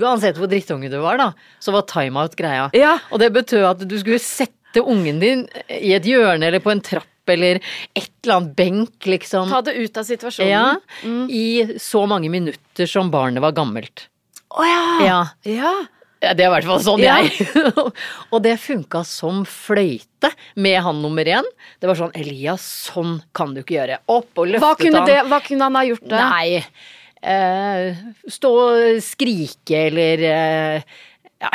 uansett 0.01 0.37
hvor 0.37 0.49
drittunge 0.51 0.89
du 0.91 0.97
var, 0.99 1.17
da, 1.17 1.29
så 1.63 1.71
var 1.75 1.85
timeout 1.89 2.35
greia. 2.37 2.67
Ja. 2.75 2.97
Og 3.11 3.21
det 3.21 3.31
betød 3.35 3.63
at 3.69 3.83
du 3.87 3.95
skulle 4.01 4.19
sette 4.21 4.83
ungen 4.83 5.21
din 5.21 5.45
i 5.71 5.93
et 5.95 6.05
hjørne 6.05 6.49
eller 6.49 6.59
på 6.63 6.73
en 6.73 6.81
trapp 6.83 7.31
eller 7.31 7.57
et 7.95 8.11
eller 8.25 8.35
annet 8.35 8.51
benk, 8.59 9.07
liksom. 9.09 9.49
Ta 9.49 9.61
det 9.65 9.73
ut 9.79 9.97
av 9.97 10.03
situasjonen. 10.05 10.51
Ja, 10.51 10.75
Mm. 11.07 11.29
I 11.31 11.79
så 11.81 12.03
mange 12.07 12.29
minutter 12.29 12.85
som 12.89 13.09
barnet 13.11 13.41
var 13.41 13.55
gammelt. 13.55 14.07
Å 14.53 14.65
ja. 14.67 14.83
Ja. 15.07 15.21
ja. 15.49 15.73
Ja, 16.23 16.33
det 16.33 16.45
er 16.45 16.47
i 16.49 16.53
hvert 16.55 16.65
fall 16.65 16.79
sånn 16.81 17.01
jeg. 17.03 17.47
og 18.33 18.39
det 18.45 18.55
funka 18.61 19.01
som 19.05 19.43
fløyte 19.45 20.31
med 20.55 20.79
han 20.81 21.01
nummer 21.03 21.27
én. 21.27 21.47
Det 21.81 21.89
var 21.89 21.97
sånn 21.99 22.13
Elias, 22.17 22.63
sånn 22.91 23.19
kan 23.35 23.53
du 23.53 23.61
ikke 23.61 23.75
gjøre. 23.79 23.99
Opp 24.09 24.41
og 24.41 24.47
løftet 24.49 24.63
Hva 24.65 24.75
kunne, 24.79 25.01
han. 25.03 25.09
det, 25.11 25.17
hva 25.29 25.39
kunne 25.45 25.67
han 25.67 25.77
ha 25.79 25.83
gjort 25.85 26.07
da? 26.09 26.21
Nei. 26.31 26.63
Eh, 27.24 27.95
stå 28.29 28.51
og 28.53 29.00
skrike 29.03 29.86
eller 29.88 30.24
eh, 30.29 30.95
ja, 31.41 31.50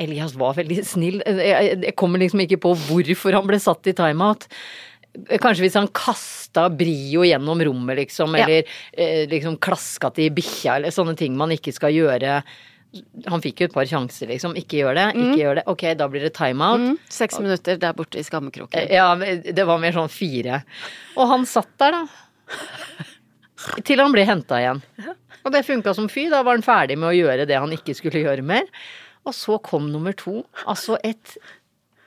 Elias 0.00 0.34
var 0.40 0.54
veldig 0.58 0.78
snill. 0.86 1.20
Jeg, 1.24 1.80
jeg 1.84 1.96
kommer 1.98 2.20
liksom 2.22 2.40
ikke 2.44 2.60
på 2.62 2.74
hvorfor 2.88 3.36
han 3.36 3.46
ble 3.48 3.58
satt 3.60 3.90
i 3.90 3.94
timeout. 3.96 4.46
Kanskje 5.42 5.64
hvis 5.66 5.76
han 5.76 5.88
kasta 5.96 6.68
Brio 6.70 7.24
gjennom 7.26 7.60
rommet, 7.66 7.98
liksom, 7.98 8.36
Ja. 8.38 8.44
eller 8.46 8.68
eh, 8.94 9.24
liksom 9.30 9.56
klaska 9.62 10.12
til 10.16 10.30
bikkja, 10.36 10.76
eller 10.78 10.94
sånne 10.94 11.16
ting 11.18 11.34
man 11.36 11.50
ikke 11.52 11.74
skal 11.74 11.92
gjøre. 11.96 12.40
Han 13.30 13.42
fikk 13.42 13.60
jo 13.62 13.68
et 13.68 13.74
par 13.74 13.86
sjanser, 13.86 14.30
liksom. 14.32 14.54
Ikke 14.58 14.80
gjør 14.80 14.96
det, 14.98 15.04
ikke 15.14 15.36
gjør 15.42 15.58
det. 15.60 15.66
Ok, 15.70 15.84
da 15.98 16.08
blir 16.10 16.24
det 16.26 16.32
timeout. 16.38 16.80
Mm, 16.82 16.96
seks 17.12 17.36
minutter 17.42 17.76
der 17.82 17.92
borte 17.98 18.18
i 18.18 18.24
skammekroken. 18.26 18.80
Eh, 18.82 18.94
Ja, 18.96 19.12
det 19.16 19.66
var 19.68 19.78
mer 19.82 19.92
sånn 19.94 20.10
fire. 20.10 20.62
Og 21.16 21.28
han 21.30 21.46
satt 21.46 21.70
der, 21.78 22.00
da. 22.00 22.06
Til 23.84 24.00
han 24.00 24.12
ble 24.14 24.24
henta 24.28 24.60
igjen. 24.60 24.80
Og 25.44 25.52
det 25.54 25.64
funka 25.66 25.94
som 25.96 26.08
fy. 26.12 26.28
Da 26.32 26.42
var 26.46 26.56
han 26.58 26.64
ferdig 26.64 26.96
med 27.00 27.10
å 27.10 27.16
gjøre 27.16 27.46
det 27.48 27.58
han 27.60 27.72
ikke 27.76 27.94
skulle 27.96 28.22
gjøre 28.24 28.44
mer. 28.46 28.66
Og 29.28 29.36
så 29.36 29.58
kom 29.64 29.90
nummer 29.92 30.16
to. 30.16 30.40
Altså 30.68 30.96
et 31.04 31.36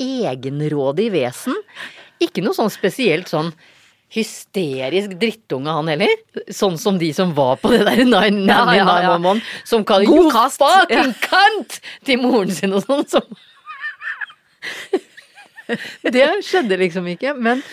egenrådig 0.02 1.12
vesen. 1.14 1.56
Ikke 2.24 2.44
noe 2.46 2.58
sånn 2.58 2.72
spesielt 2.74 3.30
sånn 3.32 3.52
hysterisk 4.14 5.16
drittunge 5.22 5.74
han 5.74 5.90
heller. 5.90 6.12
Sånn 6.54 6.78
som 6.82 7.00
de 7.02 7.10
som 7.16 7.34
var 7.38 7.58
på 7.62 7.72
det 7.74 7.82
der 7.88 8.04
Nine 8.06 8.46
Ja, 8.50 8.66
ja, 8.78 8.98
ja. 9.08 9.34
Som 9.66 9.86
kaller 9.90 10.10
God 10.10 10.32
kast. 10.34 10.62
fucking 10.62 11.16
cunt 11.24 11.80
til 12.06 12.22
moren 12.22 12.54
sin 12.54 12.76
og 12.78 12.86
sånn. 12.86 13.08
Som 13.10 13.26
det 16.16 16.28
skjedde 16.46 16.78
liksom 16.82 17.08
ikke. 17.16 17.34
Men, 17.34 17.64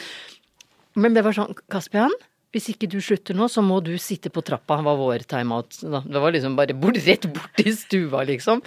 Men 0.97 1.15
det 1.15 1.23
var 1.27 1.37
sånn, 1.37 1.53
Kaspian, 1.71 2.13
hvis 2.55 2.73
ikke 2.73 2.89
du 2.91 2.99
slutter 3.05 3.37
nå, 3.39 3.47
så 3.51 3.63
må 3.63 3.79
du 3.85 3.93
sitte 4.03 4.33
på 4.33 4.43
trappa, 4.47 4.81
var 4.83 4.99
vår 4.99 5.27
timeout. 5.31 5.77
Det 5.83 6.23
var 6.23 6.35
liksom 6.35 6.57
bare 6.59 6.75
bort, 6.75 6.99
rett 7.07 7.29
bort 7.31 7.63
i 7.63 7.75
stua, 7.77 8.25
liksom. 8.27 8.63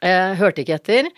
Eh, 0.00 0.32
hørte 0.38 0.62
ikke 0.62 0.78
etter. 0.78 1.08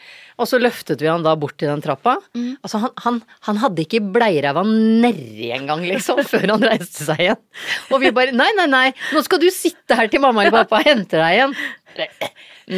Og 0.42 0.48
så 0.50 0.58
løftet 0.58 1.02
vi 1.02 1.10
han 1.10 1.22
da 1.22 1.34
bort 1.38 1.54
til 1.60 1.70
den 1.70 1.82
trappa. 1.82 2.16
Altså, 2.64 2.80
han, 2.82 2.92
han, 3.04 3.18
han 3.46 3.60
hadde 3.62 3.84
ikke 3.84 4.00
bleiræva 4.14 4.64
nedi 4.66 5.50
engang, 5.54 5.84
liksom, 5.86 6.22
før 6.30 6.54
han 6.56 6.66
reiste 6.66 7.06
seg 7.06 7.24
igjen. 7.26 7.42
Og 7.90 8.02
vi 8.02 8.14
bare 8.14 8.34
nei, 8.34 8.50
nei, 8.58 8.68
nei, 8.70 8.86
nå 9.14 9.22
skal 9.26 9.42
du 9.42 9.48
sitte 9.54 9.98
her 9.98 10.10
til 10.10 10.22
mamma 10.22 10.46
eller 10.46 10.62
pappa 10.62 10.82
henter 10.86 11.22
deg 11.22 11.38
igjen. 11.38 11.58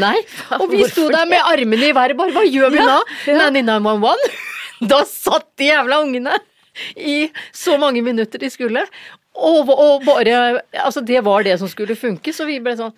Nei. 0.01 0.17
Og 0.59 0.67
vi 0.73 0.83
sto 0.89 1.07
der 1.13 1.29
med 1.29 1.45
armene 1.45 1.93
i 1.93 1.97
været, 1.97 2.17
bare 2.19 2.33
hva 2.33 2.45
gjør 2.49 2.73
vi 2.75 2.81
nå? 2.81 2.99
Ja. 3.29 3.39
ja. 3.45 3.53
9911? 3.61 4.41
Da 4.91 5.05
satt 5.09 5.53
de 5.61 5.71
jævla 5.71 6.01
ungene 6.05 6.41
i 6.97 7.31
så 7.55 7.79
mange 7.81 8.03
minutter 8.05 8.43
de 8.43 8.51
skulle. 8.53 8.85
Og, 9.35 9.71
og 9.71 10.05
bare 10.07 10.63
Altså, 10.79 11.03
det 11.03 11.25
var 11.27 11.43
det 11.43 11.59
som 11.59 11.71
skulle 11.71 11.97
funke, 11.99 12.33
så 12.33 12.47
vi 12.47 12.61
ble 12.63 12.77
sånn 12.79 12.95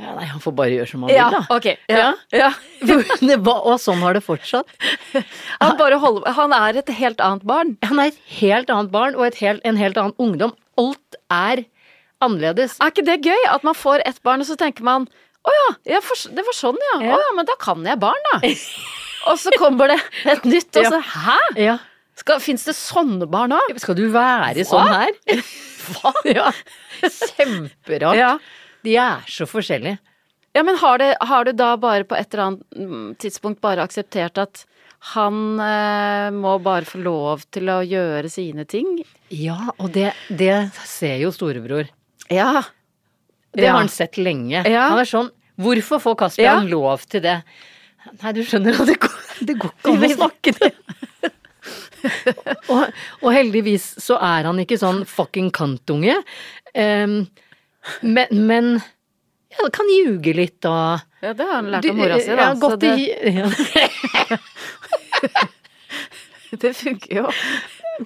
ja, 0.00 0.14
Nei, 0.16 0.26
han 0.30 0.40
får 0.40 0.54
bare 0.56 0.76
gjøre 0.78 0.88
som 0.88 1.02
han 1.04 1.12
Ja, 1.12 1.26
vil, 1.28 1.36
da. 1.36 1.56
ok. 1.56 1.66
Ja. 1.92 2.04
ja. 2.32 2.50
ja. 2.88 3.40
og 3.70 3.74
sånn 3.82 4.00
har 4.00 4.16
det 4.16 4.22
fortsatt. 4.24 4.70
Han, 5.60 5.76
holder, 5.76 6.30
han 6.38 6.54
er 6.56 6.78
et 6.80 6.92
helt 6.96 7.20
annet 7.20 7.44
barn. 7.48 7.74
Han 7.84 8.00
er 8.00 8.14
et 8.14 8.22
helt 8.38 8.72
annet 8.72 8.94
barn 8.94 9.18
og 9.18 9.36
helt, 9.42 9.60
en 9.68 9.80
helt 9.80 10.00
annen 10.00 10.16
ungdom. 10.16 10.54
Alt 10.80 11.18
er 11.28 11.66
annerledes. 12.24 12.78
Er 12.80 12.94
ikke 12.94 13.04
det 13.10 13.18
gøy? 13.28 13.44
At 13.52 13.66
man 13.66 13.76
får 13.76 14.06
ett 14.08 14.22
barn, 14.24 14.40
og 14.40 14.48
så 14.48 14.56
tenker 14.60 14.86
man 14.88 15.04
å 15.40 15.52
ja, 15.56 15.68
det 15.88 16.42
var 16.44 16.56
sånn 16.56 16.80
ja. 16.80 16.96
Ja. 17.00 17.14
Å 17.16 17.20
ja, 17.20 17.28
men 17.36 17.48
da 17.48 17.56
kan 17.60 17.84
jeg 17.84 18.00
barn, 18.00 18.26
da. 18.32 18.40
og 19.30 19.38
så 19.40 19.52
kommer 19.60 19.92
det 19.92 20.00
et 20.28 20.44
nytt, 20.48 20.68
og 20.80 20.90
så 20.96 21.00
hæ? 21.00 21.38
Ja. 21.60 21.78
Fins 22.40 22.64
det 22.68 22.74
sånne 22.76 23.26
barn 23.30 23.52
òg? 23.56 23.76
Skal 23.80 23.96
du 23.98 24.06
være 24.14 24.64
sånn 24.68 24.88
her? 24.92 25.12
Hva? 25.90 26.12
Ja. 26.36 26.50
Kjemperart. 27.02 28.16
Ja. 28.18 28.32
De 28.84 28.96
er 28.96 29.24
så 29.28 29.46
forskjellige. 29.48 29.98
ja, 30.56 30.62
men 30.66 30.76
har, 30.80 30.98
det, 30.98 31.14
har 31.20 31.44
du 31.46 31.52
da 31.52 31.74
bare 31.80 32.04
på 32.08 32.16
et 32.18 32.32
eller 32.34 32.44
annet 32.46 32.76
mm, 32.76 33.08
tidspunkt 33.22 33.60
bare 33.64 33.84
akseptert 33.86 34.38
at 34.42 34.64
han 35.14 35.58
eh, 35.64 36.28
må 36.34 36.58
bare 36.60 36.84
få 36.84 37.00
lov 37.00 37.44
til 37.54 37.70
å 37.72 37.78
gjøre 37.86 38.28
sine 38.32 38.66
ting? 38.68 38.98
Ja, 39.32 39.56
og 39.78 39.92
det, 39.96 40.10
det 40.28 40.70
ser 40.84 41.16
jo 41.22 41.30
storebror. 41.32 41.88
Ja. 42.28 42.62
Det 43.54 43.64
Ja. 43.64 43.72
har 43.72 43.80
han 43.80 43.88
sett 43.92 44.18
lenge. 44.20 44.60
Ja. 44.68 44.88
Han 44.92 45.00
er 45.02 45.08
sånn 45.08 45.30
Hvorfor 45.60 46.00
får 46.00 46.14
Kasper 46.16 46.44
Ja. 46.46 46.58
lov 46.64 47.02
til 47.10 47.20
det? 47.20 47.38
Nei, 48.22 48.30
du 48.32 48.40
skjønner 48.48 48.78
at 48.80 48.86
det 48.88 48.94
går, 49.02 49.16
det 49.44 49.56
går 49.60 49.72
ikke 49.76 49.90
an 49.92 50.04
å 50.06 50.08
snakke 50.20 50.54
det. 50.56 50.70
Og, 52.70 52.84
og 53.22 53.32
heldigvis 53.34 53.86
så 54.02 54.16
er 54.22 54.44
han 54.48 54.58
ikke 54.62 54.78
sånn 54.80 55.04
fucking 55.08 55.50
kantunge. 55.56 56.16
Um, 56.74 57.26
men, 58.02 58.26
men 58.46 58.82
ja, 59.50 59.66
kan 59.74 59.86
ljuge 59.90 60.32
litt 60.36 60.64
og 60.70 61.00
ja, 61.20 61.32
det 61.36 61.44
har 61.44 61.54
han 61.58 61.70
lært 61.72 61.84
av 61.90 61.96
mora 61.98 62.16
si, 62.22 62.30
da. 62.30 62.36
Ja, 62.46 62.54
godt 62.62 62.80
det, 62.80 62.92
i- 62.96 63.14
ja. 63.34 63.46
det 66.62 66.72
funker 66.76 67.14
jo. 67.22 67.26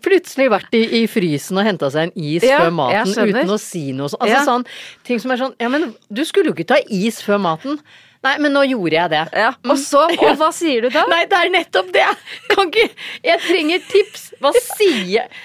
Plutselig 0.04 0.48
vært 0.50 0.74
i, 0.74 0.80
i 0.98 1.02
frysen 1.10 1.58
og 1.60 1.66
henta 1.68 1.90
seg 1.94 2.08
en 2.08 2.14
is 2.18 2.42
Ja, 2.46 2.58
før 2.64 2.72
maten 2.74 3.12
uten 3.14 3.52
å 3.54 3.58
si 3.62 3.84
noe 3.94 4.08
sånt. 4.10 4.22
Altså 4.24 4.40
sånn 4.48 4.64
ting 5.06 5.18
som 5.22 5.30
er 5.34 5.38
sånn 5.44 5.54
Ja, 5.62 5.68
men 5.70 5.82
du 6.10 6.22
skulle 6.26 6.50
jo 6.50 6.54
ikke 6.56 6.66
ta 6.74 6.78
is 6.90 7.20
før 7.22 7.38
maten. 7.44 7.74
Nei, 8.24 8.34
men 8.40 8.54
nå 8.56 8.62
gjorde 8.70 8.96
jeg 8.96 9.12
det. 9.12 9.24
Ja. 9.44 9.50
Og 9.68 9.80
så, 9.80 10.04
og 10.24 10.38
hva 10.40 10.50
sier 10.56 10.86
du 10.86 10.92
da? 10.94 11.04
Nei, 11.10 11.24
det 11.30 11.40
er 11.40 11.52
nettopp 11.52 11.90
det! 11.94 12.06
Kan 12.52 12.70
ikke 12.70 12.88
Jeg 13.24 13.42
trenger 13.44 13.84
tips! 13.90 14.30
Hva 14.42 14.54
sier 14.56 15.02
jeg? 15.18 15.42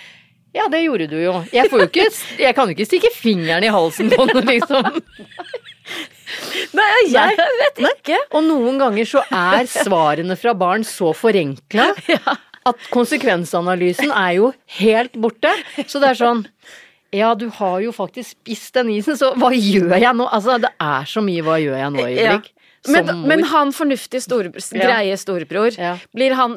Ja, 0.55 0.65
det 0.71 0.81
gjorde 0.81 1.05
du 1.11 1.17
jo. 1.21 1.33
Jeg 1.53 1.69
får 1.69 1.83
jo 1.83 1.87
ikke 1.91 2.05
Jeg 2.41 2.55
kan 2.57 2.69
jo 2.69 2.73
ikke 2.73 2.87
stikke 2.89 3.11
fingeren 3.13 3.65
i 3.67 3.69
halsen 3.73 4.09
på 4.09 4.25
noe, 4.25 4.41
liksom. 4.47 4.87
Nei, 6.77 6.89
jeg 7.09 7.37
vet 7.37 7.81
ikke. 7.91 8.17
Og 8.37 8.45
noen 8.47 8.77
ganger 8.81 9.07
så 9.09 9.23
er 9.33 9.69
svarene 9.69 10.37
fra 10.39 10.55
barn 10.57 10.85
så 10.87 11.11
forenkla 11.17 11.91
at 12.69 12.89
konsekvensanalysen 12.93 14.11
er 14.13 14.35
jo 14.39 14.51
helt 14.79 15.17
borte. 15.21 15.53
Så 15.85 16.01
det 16.01 16.13
er 16.13 16.19
sånn 16.19 16.45
ja, 17.15 17.31
du 17.33 17.47
har 17.49 17.79
jo 17.81 17.89
faktisk 17.89 18.35
spist 18.35 18.75
den 18.77 18.91
isen, 18.93 19.15
så 19.17 19.31
hva 19.33 19.49
gjør 19.49 19.95
jeg 19.97 20.13
nå? 20.13 20.27
Altså, 20.29 20.59
det 20.61 20.69
er 20.77 21.07
så 21.09 21.23
mye 21.25 21.41
'hva 21.41 21.55
gjør 21.57 21.77
jeg 21.79 21.93
nå'-øyeblikk. 21.95 22.49
Men, 22.53 22.58
Som 22.85 23.09
men 23.27 23.41
mor. 23.41 23.47
han 23.51 23.71
fornuftige 23.75 24.21
storebror, 24.23 24.63
greie 24.71 25.17
storebror, 25.19 25.75
blir 26.15 26.35
han, 26.37 26.53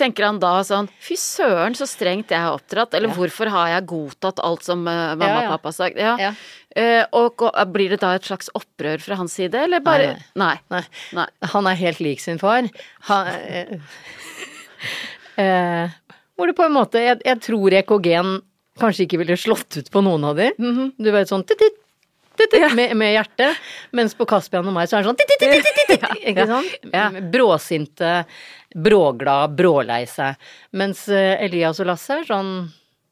tenker 0.00 0.24
han 0.24 0.38
da 0.40 0.62
sånn 0.64 0.88
Fy 1.04 1.16
søren, 1.20 1.76
så 1.76 1.84
strengt 1.88 2.32
jeg 2.32 2.40
har 2.40 2.56
oppdratt. 2.56 2.94
Eller 2.96 3.12
hvorfor 3.12 3.50
har 3.52 3.74
jeg 3.74 3.86
godtatt 3.90 4.40
alt 4.40 4.64
som 4.64 4.86
uh, 4.88 5.12
mamma 5.12 5.42
og 5.42 5.50
pappa 5.56 5.68
har 5.68 5.76
sagt? 5.76 6.00
Ja. 6.00 6.14
Ja. 6.18 6.32
Eh, 6.78 7.04
og 7.16 7.36
gå- 7.40 7.52
blir 7.72 7.92
det 7.92 8.00
da 8.00 8.14
et 8.16 8.24
slags 8.28 8.48
opprør 8.56 9.00
fra 9.02 9.16
hans 9.20 9.34
side, 9.36 9.54
eller 9.66 9.80
bare 9.84 10.14
Nei. 10.38 10.54
Nei. 10.70 10.82
Nei. 11.16 11.26
Han 11.52 11.66
er 11.66 11.78
helt 11.80 12.00
lik 12.04 12.20
sin 12.22 12.38
far. 12.40 12.68
Han, 13.08 13.26
uh, 13.28 13.80
uh, 15.42 15.88
hvor 16.38 16.46
det 16.50 16.56
på 16.58 16.64
en 16.68 16.76
måte 16.76 17.00
Jeg, 17.02 17.20
jeg 17.26 17.40
tror 17.44 17.74
EKG-en 17.80 18.38
kanskje 18.78 19.08
ikke 19.08 19.18
ville 19.24 19.36
slått 19.40 19.80
ut 19.80 19.88
på 19.90 20.02
noen 20.06 20.24
av 20.28 20.38
de. 20.38 20.52
Du 21.02 21.10
vet 21.10 21.28
sånn 21.30 21.42
titt, 21.48 21.58
titt, 21.58 21.78
med, 22.78 22.96
med 22.98 23.14
hjertet. 23.14 23.62
Mens 23.96 24.16
på 24.18 24.26
Kaspian 24.28 24.66
og 24.68 24.74
meg 24.76 24.90
så 24.90 24.98
er 24.98 25.06
det 25.06 25.12
sånn 25.12 26.18
Ikke 26.32 26.48
sant? 26.48 26.90
Bråsinte, 27.32 28.12
bråglad, 28.74 29.56
brålei 29.58 30.02
seg. 30.10 30.38
Mens 30.76 31.06
eh, 31.12 31.36
Elias 31.46 31.80
og 31.82 31.90
Lasse 31.90 32.20
er 32.20 32.28
sånn 32.28 32.52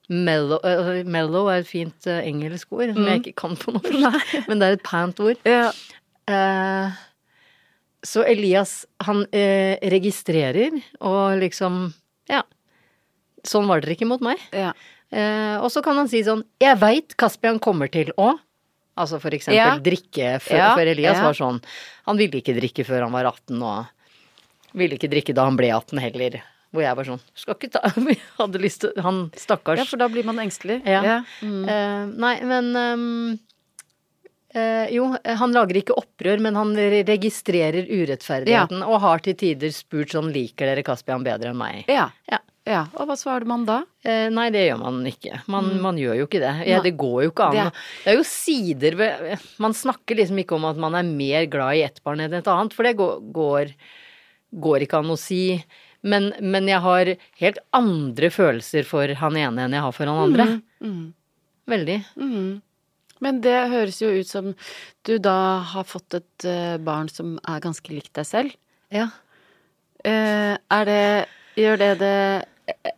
Mellow, 0.06 0.61
uh, 0.62 1.02
mellow 1.02 1.49
er 1.50 1.64
et 1.64 1.66
fint 1.66 2.06
uh, 2.06 2.21
engelsk 2.23 2.71
ord 2.76 2.92
som 2.95 3.09
jeg 3.11 3.23
ikke 3.25 3.38
kan 3.40 3.56
på 3.59 3.73
norsk, 3.75 4.35
men 4.47 4.61
det 4.61 4.68
er 4.68 4.76
et 4.76 4.85
pant 4.87 5.23
ord. 5.25 5.40
Ja. 5.42 5.73
Uh, 6.30 6.95
så 8.06 8.23
Elias, 8.23 8.85
han 9.02 9.25
registrerer 9.33 10.76
og 11.00 11.40
liksom 11.40 11.88
Ja. 12.30 12.45
Sånn 13.47 13.66
var 13.66 13.83
dere 13.83 13.97
ikke 13.97 14.06
mot 14.06 14.23
meg. 14.23 14.38
Ja. 14.54 14.76
Og 15.62 15.66
så 15.75 15.83
kan 15.83 15.99
han 15.99 16.11
si 16.11 16.21
sånn 16.26 16.45
Jeg 16.62 16.78
veit 16.83 17.14
Kaspian 17.18 17.59
kommer 17.62 17.90
til 17.90 18.12
å 18.18 18.37
Altså 18.97 19.21
for 19.21 19.35
eksempel 19.37 19.59
Ja. 19.61 19.76
drikke 19.79 20.41
før, 20.41 20.57
Ja, 20.57 20.69
for 20.75 20.88
Elias 20.88 21.19
ja. 21.19 21.25
var 21.26 21.35
sånn 21.37 21.59
Han 22.07 22.17
ville 22.17 22.41
ikke 22.41 22.55
drikke 22.57 22.85
før 22.88 23.03
han 23.05 23.12
var 23.12 23.29
18 23.29 23.62
og 23.62 23.87
ville 24.76 24.97
ikke 24.97 25.11
drikke 25.12 25.35
da 25.37 25.45
han 25.45 25.57
ble 25.57 25.69
18 25.73 25.99
heller. 26.00 26.38
Hvor 26.73 26.83
jeg 26.83 26.97
var 26.99 27.05
sånn 27.09 27.21
Skal 27.35 27.55
ikke 27.57 27.71
ta 27.76 27.83
Vi 28.09 28.17
hadde 28.38 28.61
lyst 28.61 28.81
til 28.85 28.93
Han 29.05 29.31
stakkars. 29.37 29.79
ja, 29.79 29.85
for 29.88 30.00
da 30.00 30.09
blir 30.12 30.25
man 30.25 30.41
engstelig. 30.43 30.81
Ja. 30.85 31.23
Mm. 31.43 31.62
Uh, 31.69 32.07
nei, 32.25 32.35
men 32.45 32.73
ehm, 32.76 33.38
uh, 34.57 34.87
Jo, 34.93 35.12
han 35.25 35.53
lager 35.57 35.79
ikke 35.81 35.97
opprør, 35.97 36.41
men 36.41 36.57
han 36.59 36.75
registrerer 37.07 37.87
urettferdigheten 37.88 38.83
og 38.85 39.00
har 39.05 39.25
til 39.25 39.37
tider 39.38 39.73
spurt 39.76 40.12
sånn 40.17 40.33
Liker 40.33 40.67
dere 40.73 40.85
Kaspian 40.87 41.25
bedre 41.26 41.53
enn 41.53 41.61
meg? 41.61 41.85
Ja. 41.93 42.11
Ja. 42.31 42.41
Ja. 42.67 42.81
Og 42.99 43.07
hva 43.09 43.15
svarer 43.19 43.47
man 43.47 43.65
da? 43.69 43.79
Eh, 44.03 44.27
nei, 44.35 44.49
det 44.55 44.65
gjør 44.67 44.81
man 44.83 45.01
ikke. 45.07 45.41
Man, 45.53 45.69
man 45.83 45.99
gjør 46.01 46.17
jo 46.19 46.27
ikke 46.27 46.41
det. 46.43 46.53
Ja, 46.67 46.81
det 46.83 46.97
går 46.99 47.21
jo 47.27 47.31
ikke 47.31 47.47
an. 47.51 47.57
Det 47.71 47.73
Det 48.05 48.13
er- 48.13 48.17
jo 48.19 48.25
sider 48.27 48.97
ved 48.99 49.39
Man 49.63 49.73
snakker 49.73 50.19
liksom 50.19 50.39
ikke 50.43 50.57
om 50.59 50.65
at 50.67 50.77
man 50.77 50.95
er 50.99 51.07
mer 51.07 51.47
glad 51.47 51.77
i 51.79 51.85
ett 51.87 52.03
barn 52.03 52.21
enn 52.21 52.35
et 52.35 52.45
annet, 52.51 52.75
for 52.75 52.83
det 52.83 52.97
går, 52.99 53.21
går, 53.33 53.73
går 54.67 54.81
ikke 54.87 54.99
an 54.99 55.15
å 55.15 55.19
si. 55.19 55.65
Men, 56.03 56.33
men 56.41 56.67
jeg 56.69 56.81
har 56.83 57.15
helt 57.41 57.59
andre 57.75 58.29
følelser 58.31 58.85
for 58.87 59.09
han 59.15 59.37
ene 59.37 59.65
enn 59.65 59.73
jeg 59.73 59.83
har 59.87 59.93
for 59.93 60.07
han 60.07 60.29
andre. 60.29 60.63
Mm. 60.83 61.13
Veldig. 61.67 61.99
Mhm. 62.17 62.63
Men 63.19 63.41
det 63.41 63.55
høres 63.73 63.97
jo 64.03 64.11
ut 64.13 64.29
som 64.29 64.51
du 65.09 65.15
da 65.19 65.63
har 65.73 65.85
fått 65.89 66.15
et 66.19 66.45
eh, 66.45 66.77
barn 66.77 67.09
som 67.09 67.39
er 67.49 67.63
ganske 67.65 67.89
likt 67.95 68.13
deg 68.13 68.27
selv. 68.29 68.53
Ja. 68.93 69.07
Eh, 70.05 70.57
er 70.71 70.85
det 70.85 71.27
Gjør 71.57 71.79
det 71.81 71.93
det 72.03 72.45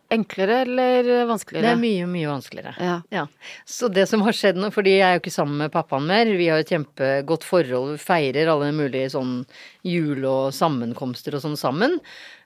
enklere 0.09 0.61
eller 0.65 1.07
vanskeligere? 1.29 1.67
Det 1.67 1.71
er 1.75 1.81
mye, 1.81 2.05
mye 2.09 2.29
vanskeligere. 2.31 2.73
Ja. 2.81 2.95
Ja. 3.13 3.25
Så 3.69 3.89
det 3.93 4.07
som 4.09 4.23
har 4.25 4.33
skjedd 4.33 4.57
nå, 4.57 4.71
fordi 4.73 4.95
jeg 4.97 5.05
er 5.05 5.17
jo 5.17 5.21
ikke 5.23 5.33
sammen 5.35 5.59
med 5.61 5.71
pappaen 5.75 6.07
mer, 6.09 6.25
vi 6.39 6.47
har 6.49 6.63
et 6.63 6.71
kjempegodt 6.73 7.45
forhold, 7.45 7.91
vi 7.93 8.01
feirer 8.01 8.49
alle 8.49 8.71
mulige 8.73 9.11
sånn 9.13 9.43
jul 9.85 10.25
og 10.25 10.49
sammenkomster 10.57 11.37
og 11.37 11.43
sånn 11.45 11.57
sammen. 11.59 11.99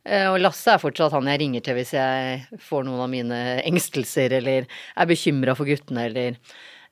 Eh, 0.03 0.27
Og 0.33 0.41
Lasse 0.43 0.73
er 0.75 0.81
fortsatt 0.83 1.15
han 1.15 1.29
jeg 1.31 1.39
ringer 1.45 1.63
til 1.63 1.77
hvis 1.79 1.93
jeg 1.95 2.59
får 2.59 2.83
noen 2.89 3.05
av 3.05 3.09
mine 3.13 3.39
engstelser 3.63 4.35
eller 4.41 4.67
er 4.67 5.07
bekymra 5.07 5.55
for 5.55 5.69
guttene 5.69 6.09
eller 6.09 6.35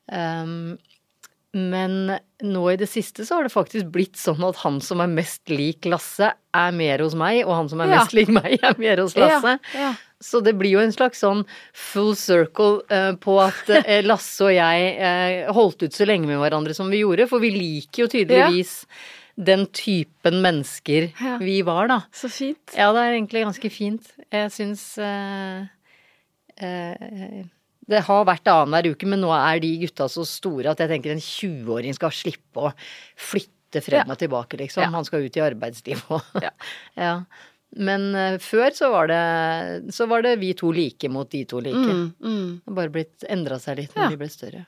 um, 0.07 0.77
Men 1.51 1.97
nå 2.39 2.61
i 2.71 2.77
det 2.79 2.87
siste 2.87 3.25
så 3.27 3.35
har 3.41 3.43
det 3.43 3.51
faktisk 3.51 3.89
blitt 3.91 4.15
sånn 4.15 4.39
at 4.47 4.61
han 4.63 4.79
som 4.79 5.01
er 5.03 5.11
mest 5.11 5.51
lik 5.51 5.83
Lasse, 5.91 6.29
er 6.55 6.71
mer 6.71 7.03
hos 7.03 7.17
meg, 7.19 7.41
og 7.43 7.51
han 7.57 7.67
som 7.67 7.81
er 7.83 7.91
Ja. 7.91 7.99
mest 7.99 8.15
lik 8.15 8.31
meg, 8.31 8.55
er 8.63 8.79
mer 8.79 9.01
hos 9.03 9.17
Lasse. 9.19 9.57
Ja, 9.75 9.81
ja. 9.89 9.91
Så 10.21 10.39
det 10.45 10.53
blir 10.59 10.75
jo 10.77 10.81
en 10.83 10.93
slags 10.93 11.23
sånn 11.23 11.43
full 11.73 12.13
circle 12.15 12.83
eh, 12.93 13.11
på 13.21 13.39
at 13.41 13.69
eh, 13.81 14.03
Lasse 14.09 14.45
og 14.45 14.53
jeg 14.53 14.91
eh, 15.01 15.49
holdt 15.53 15.81
ut 15.87 15.97
så 15.97 16.05
lenge 16.05 16.29
med 16.29 16.37
hverandre 16.43 16.75
som 16.77 16.91
vi 16.93 17.01
gjorde, 17.01 17.25
for 17.31 17.41
vi 17.43 17.49
liker 17.55 18.03
jo 18.05 18.11
tydeligvis 18.13 18.75
den 19.41 19.63
typen 19.73 20.41
mennesker 20.43 21.07
Ja. 21.17 21.37
vi 21.41 21.61
var, 21.65 21.87
da. 21.89 21.99
Så 22.13 22.29
fint. 22.29 22.75
Ja, 22.77 22.91
det 22.93 23.01
er 23.07 23.15
egentlig 23.15 23.41
ganske 23.47 23.71
fint. 23.73 24.11
Jeg 24.29 24.51
syns 24.53 24.83
eh, 25.01 25.63
eh, 26.61 27.41
Det 27.91 28.03
har 28.07 28.27
vært 28.29 28.47
annenhver 28.51 28.91
uke, 28.93 29.07
men 29.09 29.23
nå 29.23 29.31
er 29.35 29.59
de 29.63 29.71
gutta 29.81 30.05
så 30.11 30.23
store 30.27 30.71
at 30.75 30.83
jeg 30.83 30.91
tenker 30.93 31.15
en 31.15 31.23
20-åring 31.23 31.95
skal 31.97 32.13
slippe 32.15 32.67
å 32.69 32.73
flytte 33.19 33.81
frem 33.83 34.03
Ja. 34.05 34.11
og 34.13 34.19
tilbake, 34.19 34.59
liksom. 34.59 34.83
Ja. 34.83 34.91
Han 34.93 35.07
skal 35.07 35.25
ut 35.25 35.37
i 35.39 35.43
arbeidslivet 35.47 36.11
og 36.11 36.43
Ja. 36.99 37.15
Men 37.79 38.09
eh, 38.15 38.37
før 38.43 38.73
så 38.75 38.89
var, 38.91 39.07
det, 39.07 39.93
så 39.95 40.07
var 40.11 40.25
det 40.25 40.35
vi 40.41 40.51
to 40.59 40.71
like 40.75 41.07
mot 41.09 41.29
de 41.31 41.45
to 41.47 41.61
like. 41.63 41.77
Mm, 41.77 42.11
mm. 42.19 42.49
Det 42.65 42.67
har 42.73 42.75
bare 42.81 42.91
blitt 42.97 43.23
endra 43.31 43.59
seg 43.63 43.77
litt 43.79 43.95
når 43.95 44.03
Ja. 44.03 44.09
de 44.11 44.19
ble 44.19 44.27
større. 44.29 44.65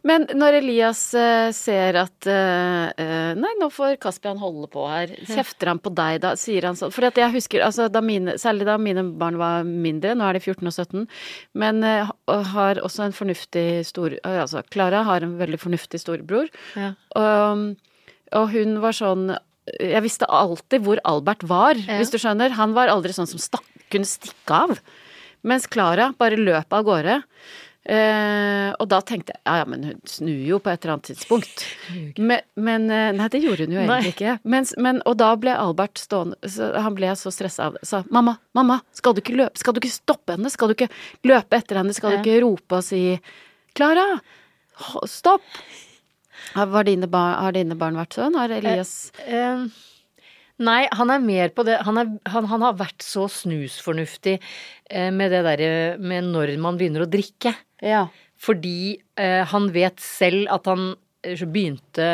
Men 0.00 0.22
når 0.32 0.54
Elias 0.62 1.02
eh, 1.12 1.50
ser 1.52 1.98
at 2.00 2.24
eh, 2.24 3.34
Nei, 3.36 3.50
nå 3.60 3.66
får 3.68 3.98
Kaspian 4.00 4.40
holde 4.40 4.64
på 4.72 4.86
her. 4.88 5.12
Kjefter 5.28 5.68
han 5.68 5.80
på 5.84 5.92
deg 5.92 6.22
da? 6.24 6.30
Sier 6.40 6.64
han 6.64 6.78
sånn? 6.80 6.88
For 6.94 7.04
jeg 7.04 7.34
husker, 7.34 7.60
altså, 7.66 7.90
da 7.92 8.00
mine, 8.00 8.38
særlig 8.40 8.64
da 8.64 8.78
mine 8.80 9.04
barn 9.20 9.36
var 9.36 9.68
mindre, 9.68 10.14
nå 10.16 10.24
er 10.24 10.38
de 10.38 10.40
14 10.40 10.70
og 10.70 10.72
17, 10.72 11.04
men 11.60 11.84
har 11.84 12.80
også 12.80 13.04
en 13.10 13.12
fornuftig 13.12 13.84
stor 13.84 14.16
Altså, 14.24 14.62
Klara 14.72 15.02
har 15.04 15.20
en 15.26 15.36
veldig 15.36 15.60
fornuftig 15.60 16.00
storebror. 16.00 16.48
Ja. 16.72 16.94
Og, 17.20 17.76
og 18.40 18.48
hun 18.56 18.78
var 18.80 18.96
sånn 18.96 19.34
Jeg 19.80 20.02
visste 20.04 20.26
alltid 20.28 20.84
hvor 20.86 21.00
Albert 21.04 21.44
var, 21.48 21.74
Ja. 21.78 21.98
hvis 22.00 22.10
du 22.14 22.18
skjønner. 22.18 22.50
Han 22.58 22.74
var 22.76 22.88
aldri 22.92 23.12
sånn 23.16 23.28
som 23.30 23.38
stakk, 23.42 23.64
kunne 23.90 24.08
stikke 24.08 24.50
av. 24.64 24.78
Mens 25.46 25.66
Klara 25.70 26.12
bare 26.18 26.36
løp 26.36 26.72
av 26.74 26.84
gårde. 26.84 27.22
Eh, 27.88 28.68
og 28.76 28.84
da 28.90 28.98
tenkte 29.00 29.32
jeg 29.32 29.40
ja 29.46 29.52
ja, 29.62 29.64
men 29.64 29.84
hun 29.86 30.00
snur 30.04 30.42
jo 30.44 30.58
på 30.60 30.68
et 30.68 30.82
eller 30.84 30.98
annet 30.98 31.06
tidspunkt. 31.08 31.62
Men, 32.20 32.42
men 32.60 32.90
eh, 32.92 33.12
Nei, 33.16 33.28
det 33.32 33.40
gjorde 33.40 33.64
hun 33.64 33.72
jo 33.72 33.80
egentlig 33.80 34.12
ikke. 34.12 34.34
Mens, 34.44 34.74
men, 34.76 34.98
og 35.08 35.16
da 35.22 35.30
ble 35.40 35.54
Albert 35.56 35.96
stående 35.96 36.36
Han 36.84 36.98
ble 36.98 37.14
så 37.16 37.32
stressa 37.32 37.70
av 37.70 37.78
det. 37.78 37.86
Sa 37.88 38.02
mamma, 38.12 38.34
mamma, 38.58 38.80
skal 38.92 39.16
du 39.16 39.22
ikke 39.22 39.38
løpe? 39.40 39.56
Skal 39.62 39.72
du 39.72 39.80
ikke 39.80 39.94
stoppe 39.94 40.36
henne? 40.36 40.52
Skal 40.52 40.68
du 40.68 40.76
ikke 40.76 40.90
løpe 41.30 41.62
etter 41.62 41.80
henne? 41.80 41.96
Skal 41.96 42.12
du 42.12 42.20
ikke 42.20 42.42
rope 42.44 42.82
og 42.82 42.84
si 42.84 43.02
Klara, 43.78 44.04
stopp! 45.08 45.46
Har, 46.54 46.84
dine 46.88 47.08
barn, 47.10 47.36
har 47.42 47.54
dine 47.56 47.76
barn 47.78 47.98
vært 47.98 48.16
sånn? 48.18 48.38
Har 48.38 48.52
Elias 48.54 49.10
Eh, 49.26 49.66
nei, 50.64 50.80
han 51.00 51.12
er 51.14 51.22
mer 51.22 51.52
på 51.54 51.64
det 51.66 51.80
Han, 51.86 52.00
er, 52.00 52.14
han, 52.32 52.48
han 52.50 52.64
har 52.66 52.78
vært 52.78 53.04
så 53.04 53.26
snusfornuftig 53.32 54.38
eh, 54.38 55.10
med 55.14 55.34
det 55.34 55.44
derre 55.46 55.74
med 56.00 56.32
når 56.32 56.56
man 56.62 56.80
begynner 56.80 57.04
å 57.04 57.10
drikke. 57.10 57.54
Ja. 57.84 58.06
Fordi 58.38 58.96
eh, 59.18 59.44
han 59.50 59.70
vet 59.74 60.02
selv 60.02 60.48
at 60.54 60.70
han 60.70 60.90
eh, 61.26 61.44
begynte 61.44 62.08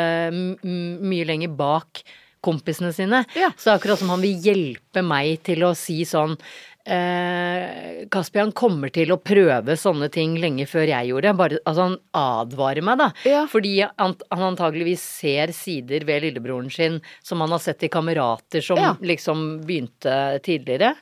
mye 0.65 1.27
lenger 1.29 1.53
bak 1.57 2.05
kompisene 2.45 2.93
sine. 2.95 3.23
Ja. 3.35 3.49
Så 3.57 3.67
det 3.67 3.73
er 3.73 3.79
akkurat 3.81 4.01
som 4.03 4.13
han 4.13 4.23
vil 4.23 4.39
hjelpe 4.45 5.03
meg 5.05 5.41
til 5.47 5.65
å 5.67 5.73
si 5.77 6.03
sånn 6.07 6.37
eh, 6.85 8.05
Kaspian 8.13 8.51
kommer 8.55 8.91
til 8.93 9.11
å 9.13 9.17
prøve 9.21 9.75
sånne 9.79 10.09
ting 10.13 10.35
lenge 10.41 10.67
før 10.69 10.85
jeg 10.91 11.09
gjorde. 11.11 11.33
Bare, 11.39 11.59
altså 11.65 11.87
han 11.89 11.97
advarer 12.21 12.85
meg, 12.85 12.99
da. 13.01 13.07
Ja. 13.27 13.45
Fordi 13.51 13.73
han, 13.85 14.13
han 14.31 14.45
antageligvis 14.51 15.03
ser 15.23 15.53
sider 15.55 16.05
ved 16.07 16.27
lillebroren 16.27 16.69
sin 16.73 16.99
som 17.25 17.41
han 17.43 17.53
har 17.55 17.63
sett 17.63 17.83
i 17.87 17.91
kamerater 17.93 18.63
som 18.65 18.79
Ja. 18.81 18.93
liksom 19.01 19.45
begynte 19.65 20.15
tidligere. 20.45 20.93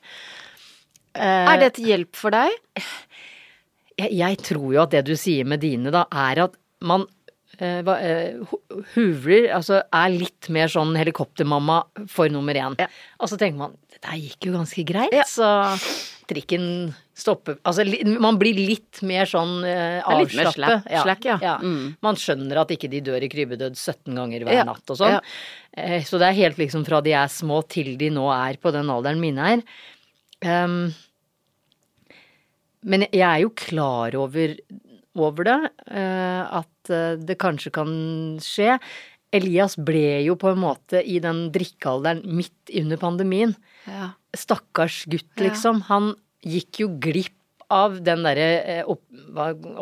Eh, 1.14 1.50
Er 1.54 1.60
det 1.62 1.74
til 1.78 1.92
hjelp 1.92 2.16
for 2.18 2.34
deg? 2.34 2.56
jeg, 4.00 4.10
jeg 4.18 4.38
tror 4.42 4.70
jo 4.74 4.82
at 4.86 4.94
det 4.96 5.04
du 5.06 5.16
sier 5.20 5.46
med 5.46 5.62
dine, 5.62 5.92
da, 5.94 6.06
er 6.10 6.46
at 6.48 6.56
man 6.84 7.06
eh, 7.60 7.80
eh, 7.84 8.56
huvler, 8.96 9.50
altså 9.56 9.82
er 9.84 10.16
litt 10.16 10.50
mer 10.54 10.72
sånn 10.72 10.96
helikoptermamma 10.98 11.84
for 12.12 12.32
nummer 12.34 12.58
én. 12.58 12.78
Ja. 12.82 12.90
Og 13.20 13.32
så 13.32 13.40
tenker 13.40 13.66
man 13.66 13.78
det 13.94 14.02
der 14.04 14.20
gikk 14.20 14.50
jo 14.50 14.58
ganske 14.58 14.86
greit, 14.88 15.14
Ja. 15.14 15.24
så 15.28 15.50
trikken 16.28 16.94
stopper 17.14 17.58
Altså 17.68 17.84
man 18.22 18.38
blir 18.40 18.56
litt 18.56 19.02
mer 19.06 19.28
sånn 19.30 19.64
eh, 19.68 20.00
avslappet. 20.02 20.88
Ja. 20.90 21.38
ja. 21.42 21.58
Mm. 21.62 21.96
Man 22.02 22.18
skjønner 22.20 22.64
at 22.64 22.72
ikke 22.74 22.90
de 22.90 23.04
dør 23.06 23.26
i 23.26 23.30
krybbedød 23.30 23.76
17 23.78 24.16
ganger 24.18 24.46
hver 24.48 24.64
natt 24.66 24.94
og 24.94 25.00
sånn. 25.00 25.20
Eh, 25.78 26.02
så 26.08 26.18
det 26.22 26.32
er 26.32 26.40
helt 26.42 26.62
liksom 26.62 26.86
fra 26.88 27.02
de 27.06 27.14
er 27.18 27.32
små 27.32 27.62
til 27.70 27.94
de 28.00 28.10
nå 28.14 28.26
er 28.34 28.58
på 28.62 28.74
den 28.74 28.90
alderen 28.94 29.22
mine 29.22 29.52
er. 29.56 29.66
Um, 30.44 30.94
men 32.84 33.06
jeg 33.08 33.24
er 33.24 33.44
jo 33.46 33.54
klar 33.56 34.16
over, 34.20 34.58
over 35.20 35.48
det, 35.48 35.60
eh, 35.92 36.42
at 36.60 36.92
eh, 36.92 37.20
det 37.22 37.38
kanskje 37.42 37.74
kan 37.76 37.92
skje. 38.44 38.78
Elias 39.34 39.76
ble 39.78 40.22
jo 40.28 40.36
på 40.40 40.52
en 40.52 40.62
måte 40.62 41.02
i 41.02 41.20
den 41.22 41.48
drikkealderen 41.54 42.22
midt 42.38 42.74
under 42.82 43.00
pandemien. 43.02 43.56
Ja. 43.90 44.12
Stakkars 44.38 45.04
gutt, 45.10 45.32
liksom. 45.42 45.84
Han 45.90 46.14
gikk 46.46 46.84
jo 46.84 46.92
glipp 47.02 47.38
av 47.74 47.98
den 48.06 48.26
derre 48.26 48.50
eh, 48.70 48.84
opp, 48.90 49.02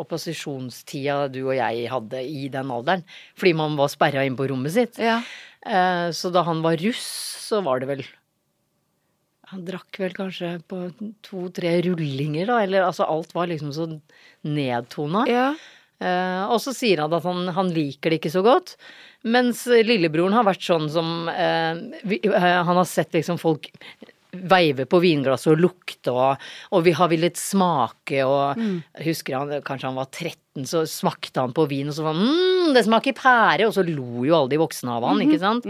opposisjonstida 0.00 1.26
du 1.32 1.42
og 1.42 1.56
jeg 1.58 1.88
hadde 1.92 2.22
i 2.24 2.46
den 2.52 2.72
alderen. 2.72 3.04
Fordi 3.36 3.54
man 3.58 3.76
var 3.80 3.92
sperra 3.92 4.24
inn 4.24 4.38
på 4.38 4.48
rommet 4.52 4.76
sitt. 4.76 5.00
ja. 5.00 5.22
Så 5.62 6.32
da 6.34 6.40
han 6.42 6.58
var 6.58 6.74
russ, 6.80 7.04
så 7.38 7.60
var 7.62 7.78
det 7.78 7.86
vel 7.86 8.00
Han 9.52 9.66
drakk 9.68 10.00
vel 10.00 10.16
kanskje 10.16 10.54
på 10.68 10.86
to-tre 11.24 11.76
rullinger, 11.84 12.48
da. 12.48 12.62
Eller 12.64 12.86
altså 12.86 13.04
alt 13.04 13.34
var 13.36 13.50
liksom 13.50 13.72
så 13.76 13.88
nedtona. 14.48 15.26
ja. 15.30 15.52
Eh, 16.02 16.44
og 16.50 16.58
så 16.58 16.72
sier 16.74 16.98
han 17.04 17.12
at 17.14 17.22
han, 17.22 17.44
han 17.54 17.68
liker 17.70 18.10
det 18.10 18.18
ikke 18.18 18.32
så 18.34 18.42
godt. 18.42 18.74
Mens 19.22 19.60
lillebroren 19.70 20.34
har 20.34 20.46
vært 20.48 20.64
sånn 20.66 20.88
som 20.90 21.28
eh, 21.30 21.78
vi, 22.02 22.18
eh, 22.26 22.58
Han 22.66 22.74
har 22.74 22.88
sett 22.90 23.14
liksom 23.14 23.38
folk 23.38 23.68
veive 24.32 24.86
på 24.88 25.00
vinglasset 25.02 25.50
og 25.52 25.60
lukte, 25.60 26.12
og, 26.12 26.44
og 26.72 26.84
vi 26.86 26.94
har 26.96 27.10
villet 27.12 27.36
smake, 27.36 28.22
og 28.24 28.56
mm. 28.56 28.78
husker 29.04 29.36
han, 29.36 29.52
kanskje 29.66 29.90
han 29.90 29.98
var 29.98 30.08
13, 30.08 30.64
så 30.68 30.84
smakte 30.88 31.44
han 31.44 31.52
på 31.56 31.66
vin, 31.68 31.90
og 31.92 31.96
så 31.98 32.06
var 32.06 32.16
mm, 32.16 32.72
det 32.76 32.84
smaker 32.86 33.16
pære, 33.18 33.68
og 33.68 33.76
så 33.76 33.84
lo 33.84 34.24
jo 34.24 34.38
alle 34.38 34.54
de 34.54 34.62
voksne 34.62 34.96
av 34.96 35.04
han, 35.10 35.20
ikke 35.26 35.42
sant. 35.42 35.68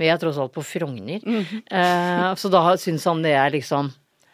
Vi 0.00 0.10
er 0.12 0.20
tross 0.20 0.40
alt 0.42 0.52
på 0.52 0.64
Frogner. 0.66 1.24
Eh, 1.24 2.28
så 2.36 2.52
da 2.52 2.62
syns 2.80 3.08
han 3.08 3.24
det 3.24 3.36
er 3.38 3.52
liksom 3.54 3.92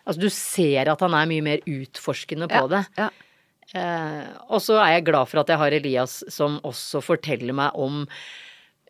Altså 0.08 0.22
du 0.22 0.30
ser 0.32 0.88
at 0.88 1.02
han 1.04 1.12
er 1.12 1.26
mye 1.28 1.44
mer 1.44 1.64
utforskende 1.68 2.46
på 2.48 2.62
det. 2.72 2.78
ja. 2.96 3.10
Eh, 3.76 4.28
og 4.48 4.62
så 4.64 4.78
er 4.80 4.94
jeg 4.94 5.08
glad 5.10 5.28
for 5.28 5.42
at 5.42 5.50
jeg 5.52 5.60
har 5.60 5.74
Elias 5.76 6.22
som 6.32 6.56
også 6.64 7.02
forteller 7.04 7.52
meg 7.52 7.76
om 7.76 8.06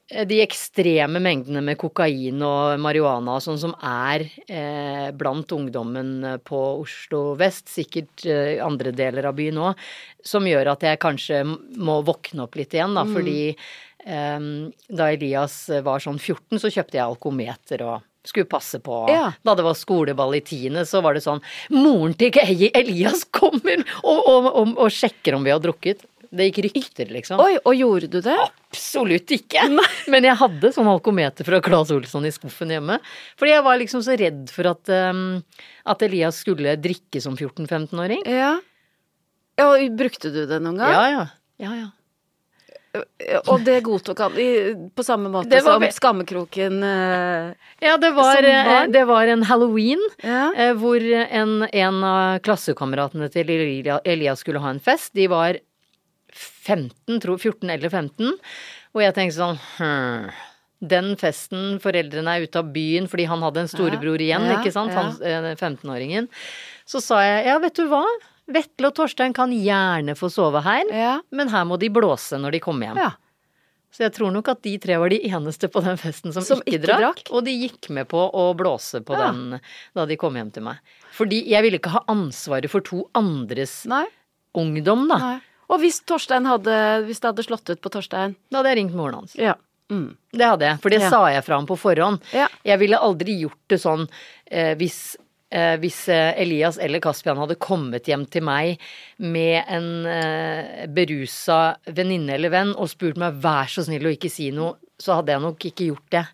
de 0.09 0.39
ekstreme 0.41 1.21
mengdene 1.21 1.61
med 1.65 1.77
kokain 1.81 2.41
og 2.45 2.81
marihuana 2.81 3.35
og 3.37 3.45
sånn 3.45 3.59
som 3.61 3.75
er 3.85 4.25
eh, 4.49 5.11
blant 5.13 5.53
ungdommen 5.53 6.41
på 6.49 6.61
Oslo 6.81 7.35
vest, 7.39 7.69
sikkert 7.69 8.25
eh, 8.25 8.57
andre 8.65 8.95
deler 8.97 9.29
av 9.29 9.37
byen 9.37 9.61
òg, 9.69 9.83
som 10.25 10.49
gjør 10.49 10.73
at 10.73 10.89
jeg 10.89 11.03
kanskje 11.03 11.43
må 11.45 12.01
våkne 12.09 12.47
opp 12.47 12.57
litt 12.57 12.73
igjen, 12.73 12.97
da, 12.97 13.05
fordi 13.05 13.41
eh, 13.53 14.49
da 14.89 15.11
Elias 15.13 15.61
var 15.85 16.01
sånn 16.01 16.21
14, 16.21 16.57
så 16.57 16.73
kjøpte 16.73 16.97
jeg 16.97 17.05
alkometer 17.05 17.85
og 17.85 18.09
skulle 18.29 18.49
passe 18.49 18.81
på. 18.85 19.07
Ja. 19.13 19.31
Da 19.45 19.55
det 19.57 19.65
var 19.65 19.77
skoleball 19.77 20.37
i 20.37 20.45
tiende, 20.45 20.85
så 20.89 21.03
var 21.05 21.17
det 21.17 21.25
sånn 21.25 21.45
Moren 21.73 22.17
til 22.19 22.33
Elias 22.73 23.25
kommer 23.29 23.85
og, 24.03 24.19
og, 24.19 24.49
og, 24.53 24.73
og 24.77 24.93
sjekker 24.93 25.37
om 25.37 25.45
vi 25.45 25.53
har 25.53 25.61
drukket. 25.65 26.05
Det 26.31 26.49
gikk 26.49 26.59
rykter, 26.67 27.09
liksom. 27.13 27.41
Oi, 27.41 27.57
og 27.63 27.75
gjorde 27.77 28.09
du 28.13 28.19
det? 28.25 28.37
Absolutt 28.69 29.33
ikke! 29.33 29.65
Men 30.13 30.27
jeg 30.29 30.37
hadde 30.41 30.73
sånn 30.75 30.91
alkometer 30.91 31.47
fra 31.49 31.61
Claes 31.65 31.93
Olsson 31.95 32.29
i 32.29 32.33
skuffen 32.35 32.73
hjemme. 32.75 32.99
Fordi 33.41 33.55
jeg 33.55 33.65
var 33.65 33.81
liksom 33.81 34.05
så 34.05 34.17
redd 34.21 34.49
for 34.53 34.69
at, 34.75 34.93
um, 35.11 35.41
at 35.89 36.05
Elias 36.05 36.43
skulle 36.45 36.77
drikke 36.81 37.23
som 37.25 37.39
14-15-åring. 37.39 38.27
Ja. 38.29 38.57
ja. 39.61 39.71
og 39.71 39.97
Brukte 39.99 40.35
du 40.35 40.45
det 40.51 40.61
noen 40.65 40.81
gang? 40.83 40.93
Ja, 40.93 41.07
ja. 41.15 41.25
ja, 41.65 41.79
ja. 41.85 41.89
Og 43.53 43.61
det 43.67 43.83
godtok 43.87 44.21
han 44.25 44.37
på 44.97 45.05
samme 45.05 45.29
måte 45.31 45.61
var 45.61 45.77
som 45.77 45.85
Skammekroken 45.93 46.81
eh, 46.83 47.51
Ja, 47.85 47.97
det 48.01 48.11
var, 48.17 48.43
eh, 48.43 48.87
det 48.89 49.05
var 49.09 49.29
en 49.29 49.45
halloween 49.45 50.01
Ja. 50.23 50.49
eh, 50.57 50.73
hvor 50.79 51.05
en, 51.05 51.63
en 51.69 52.05
av 52.05 52.39
klassekameratene 52.43 53.29
til 53.33 53.53
Elias 53.53 54.41
skulle 54.41 54.63
ha 54.65 54.73
en 54.73 54.81
fest. 54.81 55.13
De 55.15 55.29
var 55.31 55.61
15, 56.39 57.19
tror 57.25 57.39
14 57.41 57.71
eller 57.75 57.91
15. 57.93 58.33
Og 58.95 59.03
jeg 59.05 59.15
tenkte 59.17 59.37
sånn 59.39 59.59
hm, 59.79 60.31
Den 60.89 61.13
festen, 61.19 61.79
foreldrene 61.83 62.37
er 62.39 62.47
ute 62.47 62.61
av 62.63 62.69
byen 62.75 63.09
fordi 63.11 63.25
han 63.27 63.43
hadde 63.43 63.65
en 63.65 63.71
storebror 63.71 64.23
igjen, 64.23 64.45
Ja, 64.47 64.59
ikke 64.61 64.73
sant, 64.75 64.95
han 64.95 65.15
eh, 65.27 65.53
15-åringen. 65.59 66.29
Så 66.89 67.03
sa 67.03 67.19
jeg 67.27 67.47
ja, 67.51 67.57
vet 67.63 67.75
du 67.81 67.89
hva, 67.91 68.05
Vetle 68.49 68.89
og 68.89 68.95
Torstein 68.97 69.35
kan 69.37 69.51
gjerne 69.53 70.15
få 70.17 70.31
sove 70.33 70.63
her, 70.65 70.87
Ja. 70.95 71.17
men 71.35 71.51
her 71.53 71.67
må 71.69 71.77
de 71.83 71.91
blåse 71.93 72.39
når 72.41 72.55
de 72.57 72.61
kommer 72.65 72.89
hjem. 72.93 73.03
ja. 73.09 73.11
Så 73.91 74.03
jeg 74.05 74.13
tror 74.19 74.31
nok 74.31 74.47
at 74.53 74.59
de 74.63 74.75
tre 74.79 74.99
var 75.01 75.09
de 75.09 75.17
eneste 75.25 75.65
på 75.73 75.81
den 75.83 75.97
festen 75.97 76.31
som, 76.31 76.45
Som 76.45 76.59
ikke, 76.61 76.75
ikke 76.77 76.83
drakk, 76.85 77.01
drakk. 77.01 77.31
Og 77.33 77.45
de 77.47 77.55
gikk 77.57 77.89
med 77.97 78.07
på 78.11 78.21
å 78.37 78.43
blåse 78.55 79.01
på 79.03 79.17
Ja. 79.17 79.31
den 79.33 79.61
da 79.97 80.05
de 80.07 80.17
kom 80.21 80.35
hjem 80.37 80.51
til 80.53 80.63
meg. 80.63 80.77
Fordi 81.17 81.39
jeg 81.49 81.63
ville 81.65 81.79
ikke 81.81 81.95
ha 81.97 82.03
ansvaret 82.13 82.69
for 82.71 82.81
to 82.85 83.07
andres 83.17 83.87
Nei. 83.89 84.05
ungdom, 84.55 85.09
da. 85.09 85.17
Nei. 85.19 85.41
Og 85.69 85.81
hvis 85.83 86.01
hadde 86.05 86.77
Hvis 87.07 87.21
det 87.21 87.29
hadde 87.29 87.45
slått 87.45 87.71
ut 87.71 87.81
på 87.81 87.91
Torstein? 87.93 88.37
Da 88.51 88.59
hadde 88.61 88.73
jeg 88.73 88.79
ringt 88.83 88.95
moren 88.97 89.23
hans. 89.23 89.35
Ja. 89.37 89.55
Mm. 89.91 90.17
Det 90.33 90.45
hadde 90.45 90.67
jeg, 90.67 90.81
for 90.83 90.91
det 90.91 91.01
Ja. 91.01 91.11
sa 91.11 91.27
jeg 91.33 91.45
fra 91.45 91.57
ham 91.57 91.67
på 91.67 91.77
forhånd. 91.79 92.21
Ja. 92.33 92.49
Jeg 92.65 92.79
ville 92.79 92.99
aldri 92.99 93.39
gjort 93.41 93.61
det 93.69 93.81
sånn 93.81 94.07
eh, 94.51 94.75
hvis 94.77 95.17
eh, 95.51 95.77
hvis 95.81 96.09
eh, 96.13 96.35
Elias 96.43 96.77
eller 96.79 97.01
Kaspian 97.01 97.39
hadde 97.41 97.57
kommet 97.57 98.05
hjem 98.05 98.27
til 98.29 98.43
meg 98.45 98.79
med 99.19 99.65
en 99.67 100.05
eh, 100.07 100.87
berusa 100.93 101.77
venninne 101.87 102.35
eller 102.37 102.51
venn 102.53 102.75
og 102.77 102.89
spurt 102.93 103.17
meg 103.17 103.41
vær 103.41 103.65
så 103.73 103.85
snill 103.87 104.05
å 104.05 104.13
ikke 104.13 104.31
si 104.31 104.51
noe, 104.53 104.77
så 105.01 105.17
hadde 105.21 105.33
jeg 105.33 105.41
nok 105.41 105.65
ikke 105.71 105.89
gjort 105.89 106.11
det. 106.11 106.27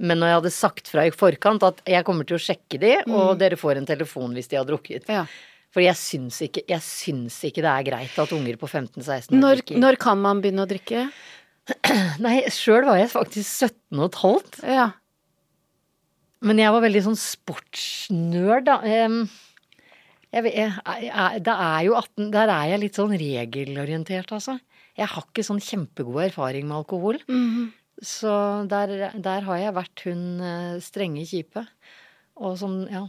Men 0.00 0.18
når 0.20 0.26
jeg 0.30 0.38
hadde 0.40 0.50
sagt 0.56 0.88
fra 0.88 1.02
i 1.06 1.10
forkant 1.12 1.62
at 1.62 1.80
jeg 1.88 2.04
kommer 2.04 2.24
til 2.28 2.36
å 2.38 2.40
sjekke 2.40 2.78
de, 2.80 2.94
og 3.12 3.38
dere 3.40 3.56
får 3.60 3.76
en 3.80 3.88
telefon 3.88 4.32
hvis 4.36 4.48
de 4.48 4.56
har 4.56 4.64
drukket. 4.68 5.08
Ja. 5.08 5.26
For 5.70 5.84
jeg 5.84 5.94
syns, 5.98 6.40
ikke, 6.48 6.64
jeg 6.66 6.82
syns 6.82 7.36
ikke 7.46 7.62
det 7.62 7.70
er 7.70 7.84
greit 7.86 8.16
at 8.18 8.32
unger 8.34 8.56
på 8.58 8.66
15-16 8.66 9.30
år 9.30 9.36
Når, 9.38 9.60
drikker. 9.60 9.82
når 9.84 9.98
kan 10.02 10.18
man 10.18 10.40
begynne 10.42 10.64
å 10.64 10.70
drikke? 10.70 11.04
Nei, 12.24 12.40
sjøl 12.50 12.88
var 12.88 12.98
jeg 12.98 13.12
faktisk 13.12 13.68
17 13.68 14.00
og 14.00 14.08
et 14.08 14.18
halvt. 14.24 14.58
Ja. 14.66 14.88
Men 16.42 16.58
jeg 16.62 16.72
var 16.74 16.82
veldig 16.82 17.04
sånn 17.04 17.20
sportsnerd, 17.20 18.66
da. 18.66 18.80
Jeg, 18.88 19.28
jeg, 20.32 20.52
jeg, 20.56 21.42
det 21.46 21.54
er 21.54 21.80
jo 21.86 21.96
18 21.98 22.30
Der 22.34 22.52
er 22.54 22.70
jeg 22.72 22.82
litt 22.86 22.98
sånn 22.98 23.14
regelorientert, 23.20 24.32
altså. 24.34 24.56
Jeg 24.98 25.08
har 25.12 25.26
ikke 25.28 25.44
sånn 25.46 25.62
kjempegod 25.62 26.24
erfaring 26.26 26.66
med 26.68 26.80
alkohol. 26.82 27.20
Mhm. 27.30 27.70
Så 28.00 28.32
der, 28.64 29.10
der 29.20 29.44
har 29.44 29.58
jeg 29.60 29.76
vært 29.76 30.02
hun 30.06 30.20
eh, 30.40 30.76
strenge 30.80 31.20
kjipe. 31.28 31.66
Og 32.40 32.54
sånn, 32.56 32.78
ja. 32.88 33.02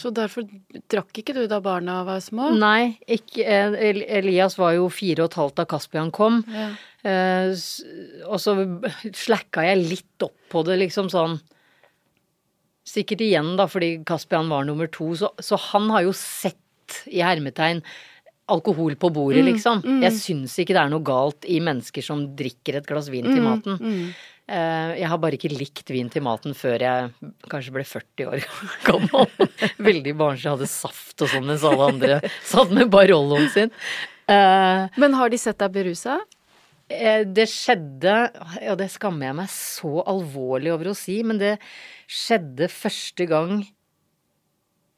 Så 0.00 0.10
derfor 0.14 0.46
drakk 0.90 1.18
ikke 1.20 1.34
du 1.36 1.42
da 1.50 1.58
barna 1.62 2.00
var 2.06 2.22
små? 2.24 2.50
Nei, 2.58 2.96
ikke, 3.06 3.44
eh, 3.44 4.02
Elias 4.18 4.56
var 4.58 4.74
jo 4.78 4.88
fire 4.92 5.22
og 5.24 5.30
et 5.30 5.38
halvt 5.38 5.60
da 5.60 5.66
Kaspian 5.68 6.10
kom. 6.14 6.40
Ja. 6.48 6.70
Eh, 7.04 7.52
og 8.26 8.38
så 8.40 8.56
slacka 9.12 9.66
jeg 9.66 9.82
litt 9.84 10.24
opp 10.24 10.36
på 10.52 10.64
det, 10.68 10.78
liksom 10.86 11.10
sånn 11.12 11.40
Sikkert 12.92 13.20
igjen, 13.22 13.52
da, 13.56 13.68
fordi 13.70 14.00
Kaspian 14.04 14.48
var 14.50 14.64
nummer 14.66 14.88
to, 14.90 15.12
så, 15.14 15.28
så 15.38 15.54
han 15.70 15.84
har 15.94 16.02
jo 16.02 16.10
sett, 16.18 16.58
i 17.06 17.20
hermetegn, 17.22 17.78
alkohol 18.50 18.96
på 18.98 19.08
bordet, 19.14 19.44
liksom. 19.46 19.84
Jeg 20.02 20.12
syns 20.18 20.56
ikke 20.58 20.74
det 20.74 20.80
er 20.82 20.90
noe 20.90 21.06
galt 21.06 21.46
i 21.46 21.60
mennesker 21.62 22.02
som 22.02 22.24
drikker 22.36 22.80
et 22.80 22.88
glass 22.88 23.06
vin 23.12 23.28
til 23.30 23.38
maten. 23.46 23.78
Eh, 23.78 24.24
jeg 24.52 25.08
har 25.08 25.18
bare 25.22 25.38
ikke 25.38 25.48
likt 25.52 25.88
vin 25.94 26.10
til 26.12 26.24
maten 26.26 26.52
før 26.56 26.82
jeg 26.84 27.30
kanskje 27.48 27.72
ble 27.72 27.84
40 27.88 28.26
år 28.28 28.44
gammel. 28.88 29.30
Veldig 29.80 30.12
barnslig, 30.20 30.50
hadde 30.52 30.68
saft 30.70 31.24
og 31.24 31.30
sånn 31.32 31.46
mens 31.48 31.64
alle 31.68 31.88
andre 31.94 32.18
satt 32.44 32.72
med 32.76 32.90
Barolloen 32.92 33.48
sin. 33.54 33.72
Eh, 34.28 34.86
Men 35.00 35.16
har 35.18 35.32
de 35.32 35.40
sett 35.40 35.58
deg 35.62 35.72
berusa? 35.74 36.18
Eh, 36.92 37.22
Det 37.24 37.46
skjedde, 37.48 38.16
og 38.68 38.76
det 38.82 38.90
skammer 38.92 39.30
jeg 39.30 39.38
meg 39.40 39.50
så 39.54 40.02
alvorlig 40.12 40.72
over 40.74 40.92
å 40.92 40.96
si, 40.98 41.16
men 41.24 41.40
det 41.40 41.54
skjedde 42.12 42.68
første 42.68 43.26
gang 43.30 43.62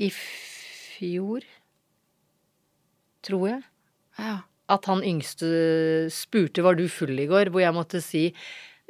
i 0.02 0.08
fjor, 0.10 1.44
tror 3.24 3.46
jeg. 3.52 3.62
Ja. 4.18 4.34
At 4.74 4.86
han 4.88 5.02
yngste 5.04 5.48
spurte 6.12 6.62
var 6.64 6.74
du 6.78 6.86
full 6.88 7.14
i 7.20 7.26
går, 7.30 7.50
hvor 7.52 7.60
jeg 7.62 7.76
måtte 7.76 8.00
si 8.02 8.30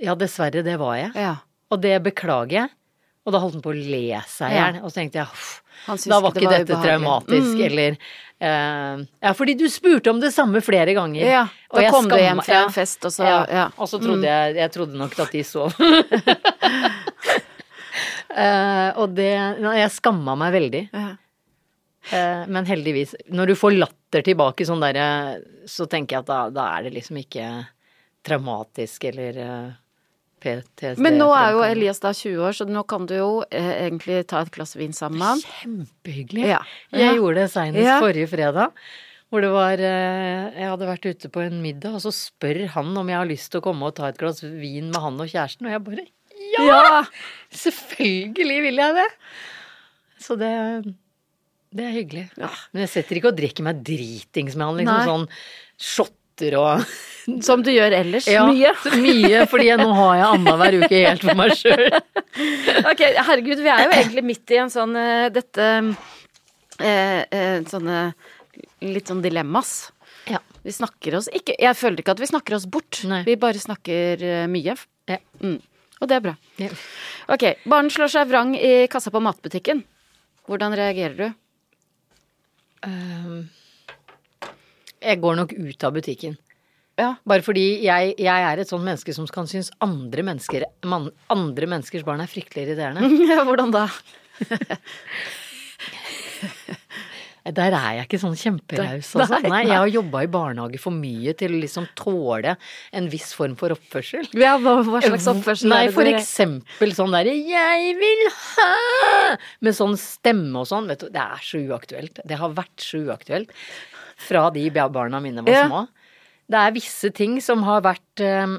ja, 0.02 0.14
dessverre, 0.18 0.62
det 0.66 0.78
var 0.80 0.96
jeg. 0.98 1.12
ja. 1.14 1.35
Og 1.72 1.80
det 1.83 1.96
beklager 2.04 2.52
jeg. 2.52 2.68
Og 3.24 3.33
da 3.33 3.38
holdt 3.40 3.54
han 3.57 3.62
på 3.64 3.70
å 3.72 3.74
le 3.78 4.20
seg 4.28 4.52
i 4.52 4.54
hjel. 4.59 4.76
Og 4.85 4.90
så 4.92 4.98
tenkte 5.00 5.18
jeg 5.22 5.26
da 6.12 6.18
var 6.22 6.30
ikke 6.30 6.40
det 6.40 6.46
var 6.46 6.52
dette 6.52 6.74
ubehagelig. 6.76 6.85
traumatisk, 6.85 7.54
Mm. 7.57 7.64
eller 7.66 7.96
uh, 8.44 9.04
Ja, 9.24 9.33
fordi 9.35 9.54
du 9.59 9.64
spurte 9.72 10.11
om 10.12 10.20
det 10.20 10.30
samme 10.37 10.61
flere 10.62 10.92
ganger. 10.94 11.24
Ja, 11.26 11.42
Og 11.70 11.76
da 11.80 11.83
jeg 11.87 11.92
kom 11.92 12.09
du 12.09 12.14
hjem 12.20 12.42
fra 12.44 12.61
en 12.66 12.70
fest, 12.76 13.04
og 13.09 13.12
så 13.16 13.24
Ja, 13.26 13.38
ja. 13.50 13.64
og 13.76 13.88
så 13.90 13.98
trodde 14.02 14.22
jeg 14.28 14.57
Jeg 14.61 14.70
trodde 14.76 14.94
nok 15.00 15.18
at 15.18 15.33
de 15.33 15.42
sov. 15.42 15.72
uh, 18.37 18.90
og 19.00 19.14
det 19.16 19.30
Nei, 19.64 19.76
jeg 19.80 19.90
skamma 19.96 20.37
meg 20.38 20.52
veldig. 20.54 20.83
Ja. 20.92 21.07
Uh, 22.12 22.44
men 22.52 22.66
heldigvis. 22.68 23.14
Når 23.33 23.46
du 23.46 23.54
får 23.57 23.78
latter 23.80 24.22
tilbake 24.26 24.66
sånn 24.68 24.83
derre, 24.85 25.40
så 25.66 25.88
tenker 25.88 26.18
jeg 26.18 26.26
at 26.26 26.28
da, 26.28 26.40
da 26.52 26.68
er 26.76 26.83
det 26.88 26.92
liksom 26.98 27.16
ikke 27.22 27.48
traumatisk 28.24 29.04
eller 29.11 29.40
PTSD. 30.44 31.00
Men 31.02 31.16
nå 31.18 31.30
er 31.35 31.54
jo. 31.57 31.62
Elias 31.66 31.98
da 32.04 32.12
20 32.14 32.44
år, 32.44 32.52
så 32.61 32.66
nå 32.68 32.83
kan 32.90 33.07
du 33.09 33.16
jo 33.16 33.30
eh, 33.50 33.72
egentlig 33.88 34.20
ta 34.30 34.42
et 34.44 34.52
glass 34.54 34.76
vin 34.76 34.92
sammen 34.96 35.18
med 35.18 35.30
han. 35.33 35.42
Kjempehyggelig. 35.62 36.46
Ja. 36.52 36.61
Jeg 36.92 37.09
Ja. 37.09 37.14
gjorde 37.18 37.35
det 37.42 37.50
seinest 37.54 37.85
Ja. 37.88 37.98
forrige 38.04 38.28
fredag. 38.28 38.72
Hvor 39.33 39.40
det 39.42 39.50
var 39.50 39.72
eh, 39.83 40.52
Jeg 40.54 40.68
hadde 40.70 40.87
vært 40.87 41.07
ute 41.11 41.28
på 41.33 41.40
en 41.42 41.61
middag, 41.64 41.94
og 41.96 42.00
så 42.04 42.12
spør 42.14 42.68
han 42.76 42.92
om 42.96 43.09
jeg 43.09 43.16
har 43.18 43.26
lyst 43.26 43.50
til 43.50 43.61
å 43.61 43.64
komme 43.64 43.88
og 43.88 43.96
ta 43.96 44.07
et 44.12 44.18
glass 44.20 44.42
vin 44.44 44.92
med 44.92 45.00
han 45.02 45.18
og 45.18 45.26
kjæresten, 45.33 45.66
og 45.66 45.72
jeg 45.74 45.85
bare 45.88 46.07
Ja! 46.54 47.02
Selvfølgelig 47.50 48.61
vil 48.68 48.76
jeg 48.83 48.94
det! 49.00 49.09
Så 50.22 50.37
det 50.38 50.52
Det 51.74 51.83
er 51.88 51.90
hyggelig. 51.96 52.28
Men 52.38 52.85
jeg 52.85 52.90
setter 52.92 53.18
ikke 53.18 53.33
og 53.33 53.37
drikker 53.40 53.64
meg 53.66 53.80
dritings 53.83 54.54
med 54.54 54.66
han, 54.68 54.76
liksom 54.78 54.94
Nei. 54.94 55.07
sånn 55.09 55.26
shotter 56.35 56.57
og 56.59 56.85
Som 57.42 57.62
du 57.64 57.70
gjør 57.73 57.94
ellers. 57.97 58.27
Ja, 58.29 58.44
Mye. 58.44 58.75
mye, 59.01 59.47
fordi 59.49 59.70
nå 59.81 59.87
har 59.97 60.16
jeg 60.18 60.27
annenhver 60.29 60.75
uke 60.83 60.99
helt 61.07 61.23
for 61.25 61.38
meg 61.38 61.55
sjøl. 61.57 61.87
Ok, 62.90 63.01
herregud, 63.01 63.61
vi 63.62 63.70
er 63.70 63.85
jo 63.87 63.92
egentlig 63.94 64.25
midt 64.27 64.51
i 64.53 64.59
en 64.59 64.68
sånn 64.73 64.92
eh, 64.99 65.29
dette 65.33 65.68
eh, 66.83 67.23
eh, 67.23 67.62
Sånne 67.70 68.01
litt 68.83 69.09
sånn 69.09 69.23
dilemmas. 69.25 69.92
Ja. 70.29 70.40
Vi 70.66 70.75
snakker 70.75 71.16
oss 71.20 71.29
ikke 71.33 71.55
Jeg 71.61 71.77
føler 71.79 72.03
ikke 72.03 72.16
at 72.16 72.20
vi 72.20 72.29
snakker 72.29 72.59
oss 72.59 72.66
bort. 72.66 73.01
Nei. 73.09 73.23
Vi 73.25 73.38
bare 73.40 73.62
snakker 73.62 74.27
mye. 74.51 74.77
Ja. 75.09 75.20
Mm. 75.40 75.57
Og 76.03 76.11
det 76.11 76.18
er 76.18 76.25
bra. 76.27 76.37
Ja. 76.61 76.70
Ok, 77.33 77.47
barn 77.70 77.88
slår 77.94 78.12
seg 78.12 78.29
vrang 78.29 78.53
i 78.59 78.75
kassa 78.92 79.14
på 79.14 79.23
matbutikken. 79.25 79.85
Hvordan 80.51 80.77
reagerer 80.77 81.16
du? 81.23 81.29
Ehm, 82.85 83.44
Jeg 85.05 85.21
går 85.23 85.37
nok 85.43 85.53
ut 85.53 85.85
av 85.85 85.93
butikken. 85.97 86.37
Ja. 86.99 87.17
Bare 87.27 87.43
fordi 87.43 87.83
jeg, 87.83 88.14
jeg 88.23 88.45
er 88.51 88.61
et 88.62 88.71
sånt 88.71 88.85
menneske 88.87 89.14
som 89.17 89.27
kan 89.27 89.49
synes 89.51 89.71
andre, 89.83 90.23
mennesker, 90.27 90.62
man, 90.87 91.09
andre 91.33 91.67
menneskers 91.67 92.05
barn 92.07 92.23
er 92.23 92.31
fryktelig 92.31 92.69
irriterende. 92.69 93.09
Hvordan 93.49 93.73
da? 93.75 93.88
Der 97.45 97.75
er 97.77 97.99
jeg 97.99 98.07
ikke 98.07 98.19
sånn 98.23 98.37
kjemperaus, 98.40 99.11
altså. 99.21 99.37
nei. 99.45 99.51
Nei, 99.53 99.59
jeg 99.69 99.77
har 99.77 99.90
jobba 99.93 100.23
i 100.25 100.29
barnehage 100.33 100.79
for 100.81 100.97
mye 100.97 101.35
til 101.37 101.53
å 101.53 101.59
liksom 101.61 101.85
tåle 101.99 102.55
en 102.97 103.09
viss 103.12 103.35
form 103.37 103.53
for 103.61 103.75
oppførsel. 103.75 104.31
Ja, 104.40 104.55
hva, 104.62 104.79
hva 104.87 105.03
slags 105.05 105.27
oppførsel 105.29 105.69
Nei, 105.69 105.83
er 105.85 105.90
det 105.90 105.97
for 105.99 106.09
dere- 106.09 106.23
eksempel 106.23 106.95
sånn 106.97 107.12
derre 107.12 107.35
'jeg 107.37 107.99
vil 108.01 108.23
ha' 108.38 109.37
Med 109.61 109.77
sånn 109.77 109.93
stemme 110.01 110.57
og 110.62 110.71
sånn. 110.73 110.88
Vet 110.88 111.05
du, 111.05 111.11
det 111.12 111.21
er 111.21 111.45
så 111.45 111.61
uaktuelt. 111.69 112.21
Det 112.25 112.38
har 112.40 112.49
vært 112.57 112.81
så 112.81 113.03
uaktuelt 113.05 113.53
fra 114.16 114.50
de 114.55 114.68
barna 114.70 115.20
mine 115.20 115.42
var 115.44 115.66
små. 115.68 115.88
Det 116.50 116.61
er 116.61 116.72
visse 116.77 117.11
ting 117.16 117.40
som 117.40 117.62
har 117.64 117.81
vært 117.83 118.20
eh, 118.20 118.59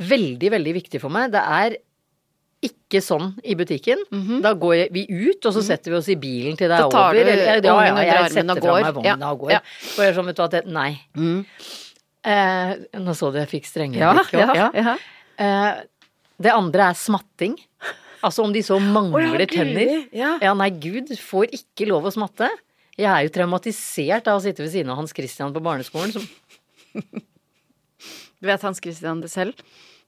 veldig, 0.00 0.50
veldig 0.56 0.74
viktig 0.78 1.00
for 1.02 1.12
meg. 1.12 1.30
Det 1.34 1.42
er 1.44 1.76
ikke 2.64 3.00
sånn 3.00 3.30
i 3.48 3.54
butikken. 3.56 4.02
Da 4.44 4.52
går 4.60 4.88
vi 4.92 5.06
ut, 5.08 5.44
og 5.48 5.54
så 5.56 5.62
setter 5.64 5.92
vi 5.94 5.96
oss 6.00 6.08
i 6.12 6.16
bilen 6.20 6.56
til 6.60 6.68
det 6.68 6.76
er 6.78 6.82
Mhm. 6.84 6.92
Over. 6.92 7.12
du 7.14 7.20
Eller- 7.20 7.62
ja, 7.62 7.84
ja, 7.84 8.22
jeg 8.22 8.32
setter 8.32 8.50
og 8.50 8.58
fra 8.58 8.72
går. 8.72 8.82
meg 8.82 8.94
vogna 8.94 9.18
Ja, 9.18 9.30
og 9.32 9.38
går. 9.40 9.50
ja. 9.50 9.60
For 9.80 10.02
jeg 10.04 10.10
er 10.14 10.20
sånn, 10.20 10.26
vet 10.26 10.36
du 10.36 10.48
det, 10.48 10.66
nei. 10.66 11.00
Mm. 11.16 11.46
Eh, 12.22 12.76
nå 13.00 13.14
så 13.16 13.32
du 13.32 13.38
jeg 13.38 13.48
fikk 13.48 13.64
strenge 13.64 13.96
blikk 13.96 14.32
også. 14.32 14.56
ja, 14.56 14.70
ja. 14.74 14.96
Eh, 15.38 15.82
det 16.40 16.52
andre 16.52 16.90
er 16.90 16.94
smatting. 16.94 17.56
Altså 18.22 18.44
om 18.44 18.52
de 18.52 18.60
så 18.60 18.78
mangler 18.78 19.32
oh, 19.32 19.38
ja, 19.38 19.46
tenner. 19.46 20.08
ja. 20.12 20.38
Ja, 20.42 20.52
nei, 20.52 20.68
gud 20.68 21.08
får 21.08 21.46
ikke 21.52 21.88
lov 21.88 22.04
å 22.04 22.12
smatte. 22.12 22.48
Jeg 23.00 23.08
er 23.10 23.24
jo 23.26 23.32
traumatisert 23.32 24.26
av 24.28 24.38
å 24.38 24.42
sitte 24.44 24.60
ved 24.64 24.72
siden 24.74 24.90
av 24.92 24.98
Hans 25.00 25.14
Christian 25.16 25.54
på 25.56 25.62
barneskolen. 25.64 26.12
Som, 26.12 26.26
Vet 28.44 28.62
Hans 28.64 28.80
Christian 28.82 29.20
det 29.24 29.30
selv? 29.32 29.58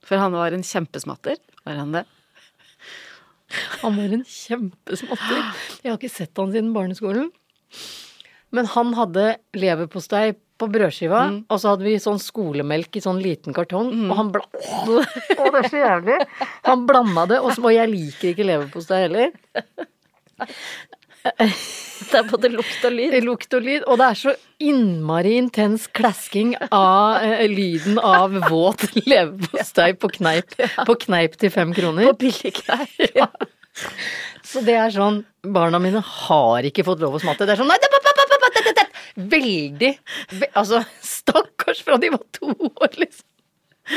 For 0.03 0.19
han 0.21 0.33
var 0.35 0.53
en 0.55 0.65
kjempesmatter. 0.65 1.39
Var 1.65 1.79
han 1.79 1.95
det? 1.99 2.05
han 3.83 3.97
var 3.99 4.13
en 4.15 4.23
kjempesmatter. 4.25 5.41
Jeg 5.83 5.91
har 5.91 5.99
ikke 5.99 6.09
sett 6.09 6.39
han 6.41 6.53
siden 6.53 6.71
barneskolen. 6.73 7.27
Men 8.53 8.65
han 8.73 8.93
hadde 8.97 9.27
leverpostei 9.57 10.31
på 10.61 10.67
brødskiva, 10.69 11.19
Mm. 11.29 11.37
og 11.49 11.59
så 11.59 11.71
hadde 11.73 11.85
vi 11.87 11.95
sånn 12.01 12.19
skolemelk 12.21 12.95
i 12.97 13.01
sånn 13.01 13.17
liten 13.21 13.53
kartong, 13.57 13.89
og 14.09 14.15
han 14.19 14.29
bla... 14.33 14.43
Åh, 14.85 15.49
det 15.49 15.61
er 15.63 15.69
så 15.69 15.79
jævlig! 15.81 16.17
Han 16.69 16.85
blanda 16.89 17.25
det, 17.31 17.39
og, 17.41 17.55
så, 17.55 17.63
og 17.65 17.73
jeg 17.73 17.89
liker 17.89 18.29
ikke 18.31 18.45
leverpostei 18.47 18.99
heller. 19.07 19.33
Det 21.23 22.17
er 22.19 22.25
både 22.27 22.49
lukt 22.51 22.83
og 22.83 22.91
lyd. 22.97 23.13
Lukt 23.23 23.53
og 23.55 23.63
lyd, 23.63 23.85
og 23.87 23.99
det 24.01 24.07
er 24.09 24.17
så 24.19 24.33
innmari 24.63 25.37
intens 25.39 25.85
klasking 25.95 26.51
av 26.67 27.23
eh, 27.23 27.45
lyden 27.47 27.99
av 28.03 28.35
våt 28.51 28.83
leverpostei 29.07 29.93
på 29.99 30.09
kneip, 30.17 30.51
på 30.87 30.97
kneip 31.05 31.37
til 31.39 31.53
fem 31.53 31.71
kroner. 31.75 32.09
På 32.11 32.17
billigkneip. 32.25 33.15
Ja. 33.15 33.29
Så 34.45 34.61
det 34.67 34.75
er 34.77 34.91
sånn 34.93 35.23
Barna 35.49 35.79
mine 35.81 36.03
har 36.05 36.67
ikke 36.67 36.83
fått 36.85 37.01
lov 37.01 37.15
å 37.17 37.21
smatte. 37.23 37.47
Det 37.47 37.55
er 37.55 37.61
sånn 37.63 37.71
nei, 37.71 37.79
det, 37.81 37.89
det, 37.89 38.73
det. 38.77 38.85
Veldig 39.33 39.89
ve- 40.39 40.51
Altså, 40.59 40.83
stakkars 41.03 41.81
fra 41.87 41.97
de 42.03 42.11
var 42.13 42.21
to 42.35 42.51
år, 42.69 42.91
liksom. 43.01 43.25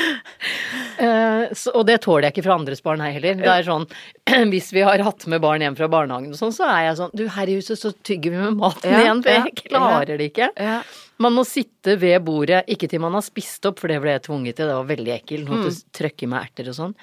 Eh, 0.96 1.50
så, 1.52 1.74
og 1.76 1.82
det 1.84 1.98
tåler 2.06 2.24
jeg 2.24 2.32
ikke 2.32 2.42
fra 2.46 2.54
andres 2.56 2.80
barn 2.80 3.02
her 3.04 3.10
heller. 3.12 3.34
Det 3.36 3.50
er 3.52 3.66
sånn, 3.66 3.82
Hvis 4.52 4.70
vi 4.72 4.80
har 4.80 5.02
hatt 5.04 5.26
med 5.28 5.42
barn 5.44 5.60
hjem 5.60 5.74
fra 5.76 5.88
barnehagen 5.92 6.32
og 6.32 6.38
sånn, 6.40 6.54
så 6.56 6.64
er 6.72 6.86
jeg 6.86 6.96
sånn 7.02 7.12
Du, 7.20 7.26
her 7.34 7.50
i 7.52 7.56
huset 7.58 7.76
så 7.82 7.90
tygger 8.06 8.32
vi 8.32 8.38
med 8.40 8.56
maten 8.56 8.94
Ja, 8.94 9.02
igjen, 9.04 9.20
for 9.26 9.34
ja, 9.34 9.42
jeg 9.44 9.58
klarer 9.68 10.16
det 10.16 10.30
ikke. 10.30 10.48
Ja. 10.56 10.78
Man 11.20 11.36
må 11.36 11.44
sitte 11.48 11.98
ved 12.00 12.16
bordet, 12.24 12.62
ikke 12.72 12.88
til 12.88 13.04
man 13.04 13.12
har 13.18 13.24
spist 13.28 13.68
opp, 13.68 13.76
for 13.82 13.92
det 13.92 14.00
ble 14.06 14.14
jeg 14.16 14.24
tvunget 14.24 14.56
til, 14.56 14.70
det 14.72 14.78
var 14.80 14.88
veldig 14.88 15.12
ekkelt. 15.18 15.50
Måtte 15.52 15.74
Mm. 15.74 15.82
trøkke 16.00 16.24
i 16.24 16.30
meg 16.32 16.48
erter 16.48 16.72
og 16.72 16.78
sånn. 16.80 16.96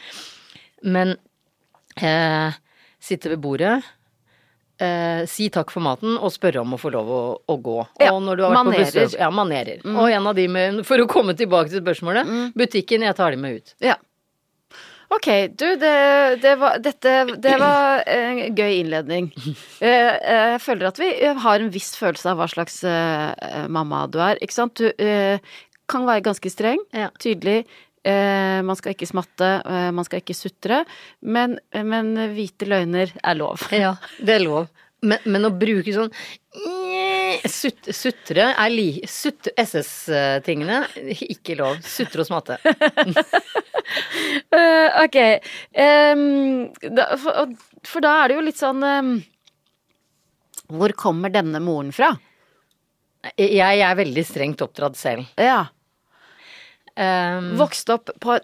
Men 0.97 1.13
eh, 2.01 2.57
sitte 3.03 3.29
ved 3.35 3.43
bordet, 3.45 3.75
eh, 4.79 5.25
si 5.29 5.49
takk 5.53 5.69
for 5.71 5.81
maten 5.85 6.15
og 6.17 6.31
spørre 6.33 6.61
om 6.63 6.73
å 6.73 6.79
få 6.81 6.91
lov 6.93 7.09
å, 7.13 7.21
å 7.49 7.57
gå. 7.61 7.77
Ja, 8.01 8.13
og 8.13 8.23
når 8.25 8.37
du 8.39 8.43
har 8.43 8.51
vært 8.55 8.65
manerer. 8.65 8.87
på 8.89 9.03
besøk 9.03 9.19
Ja, 9.19 9.29
manerer. 9.29 9.83
Og 9.93 10.09
en 10.09 10.27
av 10.27 10.35
de 10.35 10.47
med 10.47 10.81
For 10.87 10.97
å 11.03 11.07
komme 11.07 11.35
tilbake 11.37 11.69
til 11.69 11.83
spørsmålet. 11.83 12.33
Butikken, 12.57 13.01
jeg 13.07 13.15
tar 13.19 13.31
de 13.31 13.37
med 13.43 13.59
ut. 13.61 13.75
Ja. 13.83 13.95
Ok, 15.13 15.27
du, 15.53 15.65
det, 15.77 15.91
det 16.41 16.55
var, 16.57 16.79
dette, 16.81 17.11
det 17.37 17.51
var 17.61 18.01
en 18.09 18.39
gøy 18.57 18.79
innledning. 18.79 19.27
Eh, 19.77 20.09
Jeg 20.25 20.61
føler 20.63 20.87
at 20.89 20.97
vi 20.97 21.09
har 21.43 21.59
en 21.61 21.69
viss 21.69 21.91
følelse 21.99 22.31
av 22.31 22.39
hva 22.41 22.47
slags 22.49 22.79
eh, 22.87 23.67
mamma 23.69 24.07
du 24.09 24.17
er, 24.25 24.39
ikke 24.41 24.55
sant? 24.57 24.79
Du 24.81 24.89
eh, 24.89 25.37
kan 25.91 26.07
være 26.09 26.23
ganske 26.25 26.49
streng, 26.49 26.81
Ja. 26.97 27.11
tydelig. 27.21 27.65
Eh, 28.03 28.59
Man 28.65 28.79
skal 28.79 28.95
ikke 28.95 29.09
smatte, 29.09 29.49
eh, 29.63 29.89
man 29.95 30.07
skal 30.07 30.23
ikke 30.23 30.37
sutre. 30.37 30.83
Men, 31.21 31.57
men 31.73 32.13
hvite 32.35 32.69
løgner 32.69 33.13
er 33.23 33.39
lov. 33.39 33.67
Ja, 33.83 33.95
det 34.19 34.39
er 34.39 34.45
lov. 34.45 34.71
Men, 35.03 35.19
men 35.27 35.43
å 35.49 35.51
bruke 35.51 35.91
sånn 35.91 36.13
Sut, 37.49 37.89
Sutre 37.91 38.45
er 38.53 38.69
li... 38.71 39.01
Sut, 39.09 39.49
SS-tingene, 39.57 40.83
ikke 41.33 41.57
lov. 41.59 41.81
Sutre 41.83 42.23
og 42.23 42.29
smatte. 42.29 42.59
Eh, 44.53 45.03
ok. 45.03 45.17
Um, 45.75 46.69
da, 46.95 47.03
for, 47.19 47.51
for 47.85 48.05
da 48.05 48.13
er 48.21 48.31
det 48.31 48.37
jo 48.37 48.43
litt 48.45 48.57
sånn 48.57 48.79
um, 48.85 49.09
Hvor 50.71 50.93
kommer 50.97 51.33
denne 51.33 51.59
moren 51.61 51.91
fra? 51.93 52.13
Jeg 53.37 53.83
er 53.83 53.99
veldig 53.99 54.23
strengt 54.25 54.63
oppdratt 54.65 54.97
selv. 54.97 55.27
Ja. 55.37 55.65
Um, 56.93 57.53
Vokste 57.57 57.97
opp 57.97 58.11
på 58.21 58.37
en 58.37 58.43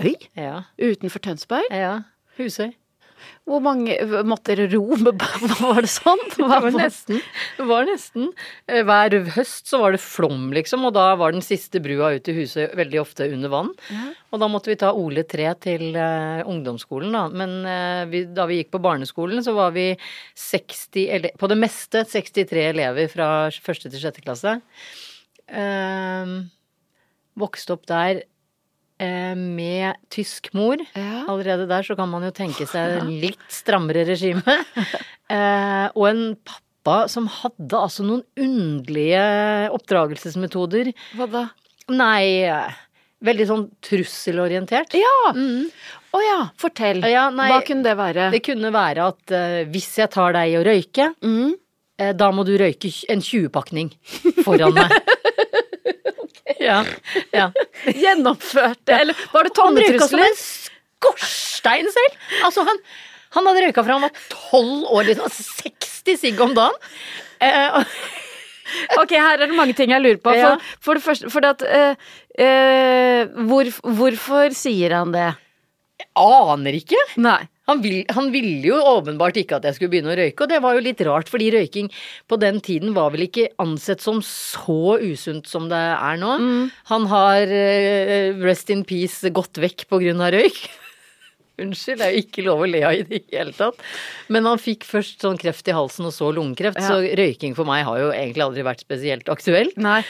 øy 0.00 0.14
ja, 0.38 0.64
utenfor 0.80 1.24
Tønsberg. 1.26 1.68
ja. 1.70 2.02
Husøy. 2.36 2.74
Hvor 3.46 3.62
mange 3.64 3.94
Måtte 4.26 4.54
dere 4.56 4.66
ro 4.74 4.82
Var 4.98 5.80
det 5.84 5.90
sånn? 5.90 6.22
Det 6.34 6.46
var 6.46 6.66
nesten. 6.74 7.20
Det 7.56 7.66
var 7.68 7.86
nesten. 7.88 8.28
Eh, 8.68 8.82
Hver 8.86 9.16
høst 9.36 9.70
så 9.70 9.80
var 9.82 9.94
det 9.94 10.02
flom, 10.02 10.50
liksom, 10.54 10.84
og 10.88 10.94
da 10.96 11.06
var 11.18 11.34
den 11.34 11.44
siste 11.44 11.80
brua 11.82 12.12
ut 12.16 12.26
til 12.26 12.36
huset 12.42 12.74
veldig 12.76 13.00
ofte 13.02 13.28
under 13.32 13.52
vann. 13.52 13.70
Og 14.34 14.42
da 14.42 14.50
måtte 14.52 14.70
vi 14.72 14.78
ta 14.80 14.92
Ole 14.94 15.24
3 15.26 15.48
til 15.64 15.86
uh, 15.96 16.42
ungdomsskolen, 16.46 17.14
da. 17.14 17.24
Men 17.32 17.56
uh, 17.66 18.02
vi, 18.10 18.24
da 18.36 18.48
vi 18.50 18.60
gikk 18.60 18.74
på 18.76 18.82
barneskolen, 18.84 19.42
så 19.46 19.56
var 19.56 19.72
vi 19.76 19.88
60 20.46 21.06
ele 21.16 21.32
På 21.38 21.48
det 21.50 21.58
meste 21.60 22.04
63 22.06 22.68
elever 22.74 23.10
fra 23.12 23.30
første 23.62 23.90
til 23.92 24.02
sjette 24.02 24.24
klasse. 24.26 24.58
Eh, 25.46 26.36
vokste 27.38 27.74
opp 27.76 27.84
der 27.90 28.22
eh, 29.00 29.34
med 29.36 29.98
tysk 30.12 30.50
mor. 30.56 30.80
Ja. 30.96 31.24
Allerede 31.28 31.66
der 31.70 31.84
så 31.86 31.96
kan 31.98 32.08
man 32.12 32.24
jo 32.26 32.32
tenke 32.36 32.66
seg 32.70 33.02
litt 33.08 33.42
strammere 33.52 34.06
regime. 34.08 34.42
eh, 35.34 35.86
og 35.92 36.06
en 36.10 36.24
pappa 36.46 37.02
som 37.10 37.26
hadde 37.42 37.76
altså 37.82 38.06
noen 38.06 38.22
underlige 38.38 39.22
oppdragelsesmetoder. 39.74 40.92
Hva 41.18 41.26
da? 41.32 41.44
Nei, 41.92 42.46
veldig 43.26 43.46
sånn 43.48 43.68
trusselorientert. 43.84 44.96
Ja! 44.98 45.14
Mm. 45.36 45.68
Å 46.16 46.20
ja, 46.24 46.38
fortell. 46.56 47.02
Ja, 47.10 47.26
nei, 47.34 47.50
Hva 47.52 47.60
kunne 47.66 47.84
det 47.84 47.94
være? 47.98 48.30
Det 48.32 48.40
kunne 48.46 48.70
være 48.72 49.08
at 49.12 49.34
uh, 49.36 49.60
hvis 49.68 49.90
jeg 50.00 50.08
tar 50.14 50.32
deg 50.38 50.54
i 50.54 50.56
å 50.56 50.64
røyke, 50.64 51.10
Mm. 51.20 51.52
uh, 52.00 52.12
da 52.16 52.30
må 52.32 52.46
du 52.48 52.54
røyke 52.56 52.88
en 53.12 53.20
20-pakning 53.20 53.90
foran 54.46 54.72
meg. 54.78 54.94
Ja. 56.62 56.78
ja. 57.34 57.48
Gjennomførte 58.04 58.94
Eller 59.00 59.18
var 59.32 59.48
det 59.48 59.54
Han 59.58 59.78
røyka 59.78 60.06
som 60.06 60.18
tommetrusler? 60.18 60.26
en 60.26 60.36
skorstein 60.42 61.88
selv! 61.90 62.20
Altså, 62.46 62.64
han, 62.68 62.78
han 63.36 63.50
hadde 63.50 63.64
røyka 63.66 63.84
fra 63.86 63.96
han 63.98 64.06
var 64.06 64.20
tolv 64.32 64.86
år, 64.94 65.08
liksom. 65.10 65.32
60 65.32 66.20
sigg 66.22 66.40
om 66.44 66.54
dagen. 66.56 66.78
Eh, 67.42 67.82
Ok, 68.98 69.12
her 69.14 69.38
er 69.38 69.46
det 69.46 69.54
mange 69.54 69.76
ting 69.78 69.92
jeg 69.94 70.02
lurer 70.02 70.18
på. 70.18 70.32
For, 70.34 70.62
for 70.82 70.98
det 70.98 71.02
første, 71.04 71.28
for 71.30 71.46
at 71.46 71.62
eh, 71.62 72.08
eh, 72.42 73.28
hvor, 73.46 73.68
Hvorfor 73.94 74.56
sier 74.58 74.96
han 74.98 75.12
det? 75.14 75.28
Jeg 76.02 76.08
aner 76.18 76.76
ikke. 76.80 76.98
Nei. 77.22 77.44
Han, 77.66 77.80
vil, 77.82 78.04
han 78.14 78.28
ville 78.30 78.68
jo 78.68 78.76
åpenbart 78.78 79.36
ikke 79.40 79.56
at 79.58 79.64
jeg 79.66 79.74
skulle 79.78 79.90
begynne 79.96 80.12
å 80.14 80.18
røyke, 80.20 80.44
og 80.46 80.50
det 80.52 80.60
var 80.62 80.76
jo 80.78 80.84
litt 80.86 81.00
rart, 81.08 81.30
fordi 81.32 81.48
røyking 81.50 81.88
på 82.30 82.38
den 82.38 82.60
tiden 82.62 82.94
var 82.94 83.10
vel 83.10 83.24
ikke 83.26 83.48
ansett 83.62 84.04
som 84.04 84.20
så 84.22 84.96
usunt 85.02 85.50
som 85.50 85.66
det 85.72 85.80
er 85.96 86.20
nå. 86.22 86.36
Han 86.92 87.06
har 87.10 87.42
eh, 87.50 88.30
rest 88.46 88.70
in 88.70 88.84
peace 88.86 89.32
gått 89.34 89.58
vekk 89.58 89.88
på 89.90 89.98
grunn 90.04 90.22
av 90.22 90.30
røyk. 90.36 90.60
Unnskyld, 91.64 91.98
det 92.02 92.06
er 92.06 92.12
jo 92.14 92.22
ikke 92.22 92.42
lov 92.44 92.62
å 92.62 92.68
le 92.68 92.82
av 92.84 92.94
i 92.98 93.02
det 93.08 93.22
hele 93.32 93.54
tatt. 93.56 93.78
Men 94.28 94.44
han 94.44 94.60
fikk 94.60 94.84
først 94.84 95.22
sånn 95.24 95.38
kreft 95.40 95.66
i 95.72 95.74
halsen 95.74 96.04
og 96.06 96.12
så 96.12 96.28
lungekreft, 96.36 96.76
Ja. 96.82 96.90
så 96.92 97.00
røyking 97.16 97.56
for 97.56 97.64
meg 97.68 97.86
har 97.88 97.98
jo 98.02 98.10
egentlig 98.12 98.44
aldri 98.44 98.64
vært 98.66 98.84
spesielt 98.84 99.30
aktuelt. 99.32 99.74
Nei. 99.80 100.02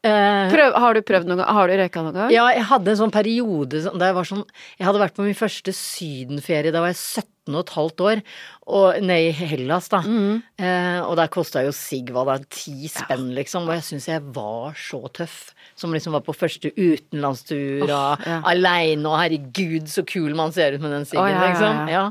Eh, 0.00 0.46
Prøv, 0.48 0.76
har 0.80 0.96
du 0.96 1.02
prøvd 1.04 1.26
gang? 1.28 1.40
Har 1.44 1.68
du 1.68 1.74
røyka 1.76 2.02
gang? 2.06 2.30
ja, 2.32 2.46
jeg 2.56 2.64
hadde 2.70 2.88
en 2.88 2.98
sånn 3.02 3.10
periode 3.12 3.82
da 3.84 4.06
jeg 4.08 4.14
var 4.16 4.28
sånn 4.30 4.46
Jeg 4.78 4.86
hadde 4.88 5.02
vært 5.02 5.18
på 5.18 5.26
min 5.26 5.36
første 5.36 5.74
sydenferie, 5.76 6.72
da 6.72 6.80
var 6.80 6.94
jeg 6.94 6.96
17 6.96 7.50
og 7.50 7.58
et 7.60 7.72
halvt 7.74 8.02
år. 8.06 8.22
Og 8.70 9.00
nede 9.02 9.28
i 9.28 9.48
Hellas, 9.50 9.90
da. 9.92 10.00
Eh, 10.00 11.00
og 11.02 11.18
der 11.18 11.28
kosta 11.34 11.64
jo 11.66 11.74
sigg 11.74 12.12
hva 12.14 12.22
da, 12.28 12.36
ti 12.48 12.88
spenn, 12.88 13.32
liksom. 13.36 13.66
Og 13.68 13.74
jeg 13.74 13.84
syns 13.88 14.06
jeg 14.08 14.22
var 14.36 14.78
så 14.78 15.02
tøff. 15.18 15.50
Som 15.76 15.92
liksom 15.96 16.14
var 16.16 16.22
på 16.24 16.36
første 16.36 16.70
utenlandstur 16.78 17.84
og 17.88 18.24
ja. 18.24 18.38
aleine, 18.52 19.04
og 19.08 19.18
herregud, 19.18 19.90
så 19.90 20.06
kul 20.06 20.32
man 20.38 20.54
ser 20.56 20.78
ut 20.78 20.84
med 20.84 20.94
den 20.94 21.08
siggen, 21.08 21.26
oh, 21.26 21.34
ja, 21.34 21.44
liksom. 21.50 21.84
ja. 21.90 21.98
Ja. 21.98 22.06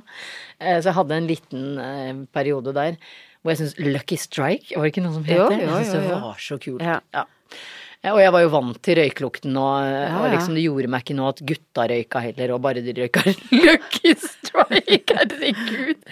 Eh, 0.60 0.78
så 0.78 0.92
jeg 0.92 0.98
hadde 1.00 1.18
en 1.18 1.32
liten 1.32 1.66
eh, 1.88 2.14
periode 2.36 2.76
der 2.76 3.00
hvor 3.40 3.54
jeg 3.54 3.62
syns 3.62 3.78
Lucky 3.80 4.18
Strike, 4.20 4.76
var 4.76 4.84
det 4.84 4.92
ikke 4.92 5.06
noe 5.06 5.16
som 5.16 5.24
het 5.24 5.46
det? 5.48 5.62
Jeg 5.64 5.86
syns 5.88 5.94
det 5.96 6.18
var 6.20 6.42
så 6.44 6.58
kult. 6.60 6.84
Ja. 6.84 7.26
Og 8.10 8.20
jeg 8.22 8.32
var 8.32 8.44
jo 8.46 8.52
vant 8.54 8.78
til 8.86 8.96
røyklukten, 8.96 9.58
og, 9.60 9.88
Ja, 9.90 10.22
og 10.22 10.30
liksom 10.32 10.56
det 10.56 10.64
gjorde 10.64 10.88
meg 10.94 11.04
ikke 11.04 11.18
noe 11.18 11.34
at 11.34 11.42
gutta 11.44 11.84
røyka 11.92 12.22
heller, 12.24 12.54
og 12.56 12.62
bare 12.64 12.84
de 12.86 12.94
røyka 12.96 13.26
Lucky 13.66 14.14
Strike, 14.16 15.18
herregud. 15.18 16.06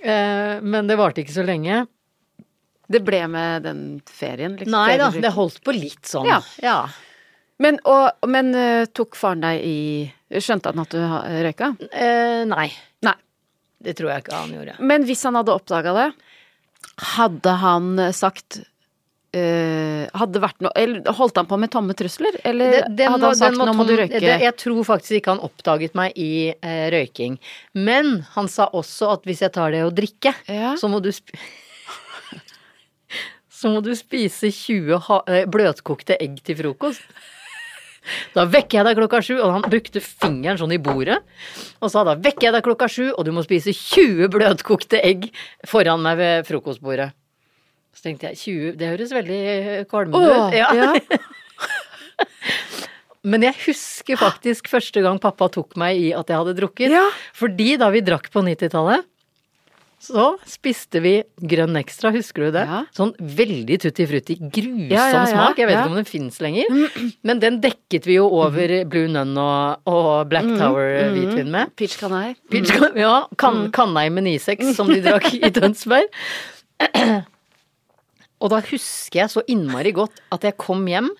Eh, 0.00 0.54
men 0.64 0.88
det 0.88 0.96
varte 0.96 1.20
ikke 1.20 1.34
så 1.36 1.44
lenge. 1.44 1.82
Det 2.90 3.02
ble 3.04 3.20
med 3.30 3.66
den 3.68 3.82
ferien? 4.08 4.56
Liksom, 4.56 4.72
Nei 4.72 4.96
da, 4.98 5.10
det 5.12 5.34
holdt 5.36 5.60
på 5.66 5.74
litt 5.76 6.08
sånn. 6.08 6.26
Ja. 6.26 6.40
ja. 6.64 6.78
Men, 7.60 7.76
og, 7.84 8.24
men 8.32 8.54
eh, 8.56 8.86
tok 8.96 9.18
faren 9.20 9.44
deg 9.44 9.60
i 9.60 10.40
Skjønte 10.40 10.70
han 10.72 10.80
at 10.86 10.94
du 10.94 11.00
røyka? 11.44 11.72
Eh, 11.90 12.42
nei, 12.48 12.68
Nei. 13.04 13.14
det 13.82 13.96
tror 13.98 14.12
jeg 14.14 14.24
ikke 14.24 14.40
han 14.40 14.52
gjorde. 14.56 14.76
Men 14.80 15.04
hvis 15.08 15.24
han 15.26 15.36
hadde 15.36 15.56
oppdaga 15.58 15.94
det, 15.96 16.08
hadde 17.18 17.54
han 17.60 17.88
sagt 18.16 18.60
eh, 18.62 18.69
Hadde 19.32 20.40
vært 20.42 20.58
noe 20.64 20.72
Eller 20.74 21.12
holdt 21.14 21.36
han 21.38 21.46
på 21.46 21.58
med 21.60 21.70
tomme 21.70 21.94
trusler? 21.94 22.34
Eller 22.44 22.70
Det- 22.70 22.96
den 22.96 23.12
hadde 23.12 23.26
han 23.28 23.34
sagt 23.38 23.56
må 23.56 23.66
'nå 23.66 23.74
må 23.76 23.86
du 23.86 23.96
røyke'? 23.96 24.20
Det, 24.20 24.40
jeg 24.42 24.56
tror 24.56 24.84
faktisk 24.84 25.12
ikke 25.20 25.30
han 25.36 25.38
oppdaget 25.46 25.94
meg 25.94 26.12
i 26.16 26.54
eh, 26.62 26.90
røyking. 26.90 27.38
Men 27.74 28.22
han 28.34 28.48
sa 28.48 28.66
også 28.72 29.12
at 29.12 29.22
hvis 29.24 29.40
jeg 29.40 29.52
tar 29.52 29.70
det 29.70 29.84
å 29.86 29.90
drikke, 29.94 30.34
Ja. 30.48 30.74
så 30.74 30.88
må 30.90 31.00
du 31.00 31.12
Så 33.50 33.68
må 33.68 33.82
du 33.84 33.90
spise 33.94 34.48
20 34.50 34.98
ha 34.98 35.22
eh, 35.28 35.44
bløtkokte 35.44 36.16
egg 36.20 36.42
til 36.42 36.56
frokost. 36.56 37.02
Da 38.34 38.46
vekker 38.46 38.78
jeg 38.80 38.84
deg 38.86 38.96
klokka 38.96 39.20
sju, 39.22 39.34
og 39.44 39.52
han 39.52 39.62
brukte 39.70 40.00
fingeren 40.00 40.56
sånn 40.56 40.72
i 40.72 40.78
bordet. 40.78 41.18
Og 41.82 41.90
sa 41.92 42.02
da 42.02 42.14
vekker 42.16 42.48
jeg 42.48 42.54
deg 42.56 42.64
klokka 42.64 42.88
sju, 42.88 43.10
og 43.12 43.24
du 43.26 43.32
må 43.36 43.44
spise 43.44 43.74
20 43.76 44.28
bløtkokte 44.32 45.02
egg 45.04 45.30
foran 45.68 46.00
meg 46.00 46.16
ved 46.16 46.46
frokostbordet. 46.48 47.12
Så 47.94 48.06
tenkte 48.06 48.30
jeg 48.30 48.40
20, 48.40 48.72
det 48.80 48.90
høres 48.92 49.14
veldig 49.14 49.40
eh, 49.50 49.84
kvalmende 49.90 50.30
ut. 50.30 50.56
Ja. 50.56 50.70
ja. 50.78 50.90
Men 53.30 53.44
jeg 53.44 53.56
husker 53.66 54.16
faktisk 54.16 54.70
første 54.72 55.02
gang 55.04 55.18
pappa 55.20 55.50
tok 55.52 55.76
meg 55.80 55.98
i 56.00 56.10
at 56.16 56.30
jeg 56.30 56.40
hadde 56.40 56.56
drukket. 56.56 56.92
Ja. 56.94 57.04
Fordi 57.36 57.74
da 57.80 57.90
vi 57.92 58.00
drakk 58.04 58.30
på 58.32 58.40
90-tallet, 58.46 59.04
så 60.00 60.30
spiste 60.48 61.02
vi 61.04 61.12
grønn 61.44 61.76
ekstra, 61.76 62.08
husker 62.14 62.46
du 62.46 62.54
det? 62.54 62.62
Ja. 62.64 62.78
Sånn 62.96 63.10
veldig 63.20 63.76
tutti 63.82 64.06
frutti, 64.08 64.36
grusom 64.40 64.86
Ja, 64.88 65.10
ja, 65.12 65.24
smak. 65.28 65.60
Jeg 65.60 65.68
vet 65.68 65.76
ikke 65.76 65.90
om 65.92 65.98
den 65.98 66.08
fins 66.08 66.38
lenger. 66.40 66.72
Men 67.28 67.42
den 67.42 67.58
dekket 67.60 68.08
vi 68.08 68.16
jo 68.16 68.24
over 68.38 68.72
Blue 68.88 69.10
Nun 69.12 69.36
og, 69.36 69.84
og 69.90 70.30
Black 70.32 70.48
Tower 70.54 71.12
hvitvin 71.12 71.52
med. 71.52 71.74
Peach 71.76 71.98
canai. 72.00 72.32
Mm. 72.48 72.96
Ja, 72.96 73.12
kan, 73.36 73.66
Kanei 73.76 74.08
med 74.08 74.24
9-6 74.24 74.72
som 74.78 74.88
de 74.88 75.02
drakk 75.04 75.28
i 75.36 75.52
Tønsberg. 75.52 76.08
Og 78.40 78.50
da 78.52 78.60
husker 78.64 79.22
jeg 79.22 79.32
så 79.32 79.42
innmari 79.52 79.92
godt 79.96 80.20
at 80.32 80.46
jeg 80.48 80.56
kom 80.60 80.86
hjem, 80.88 81.10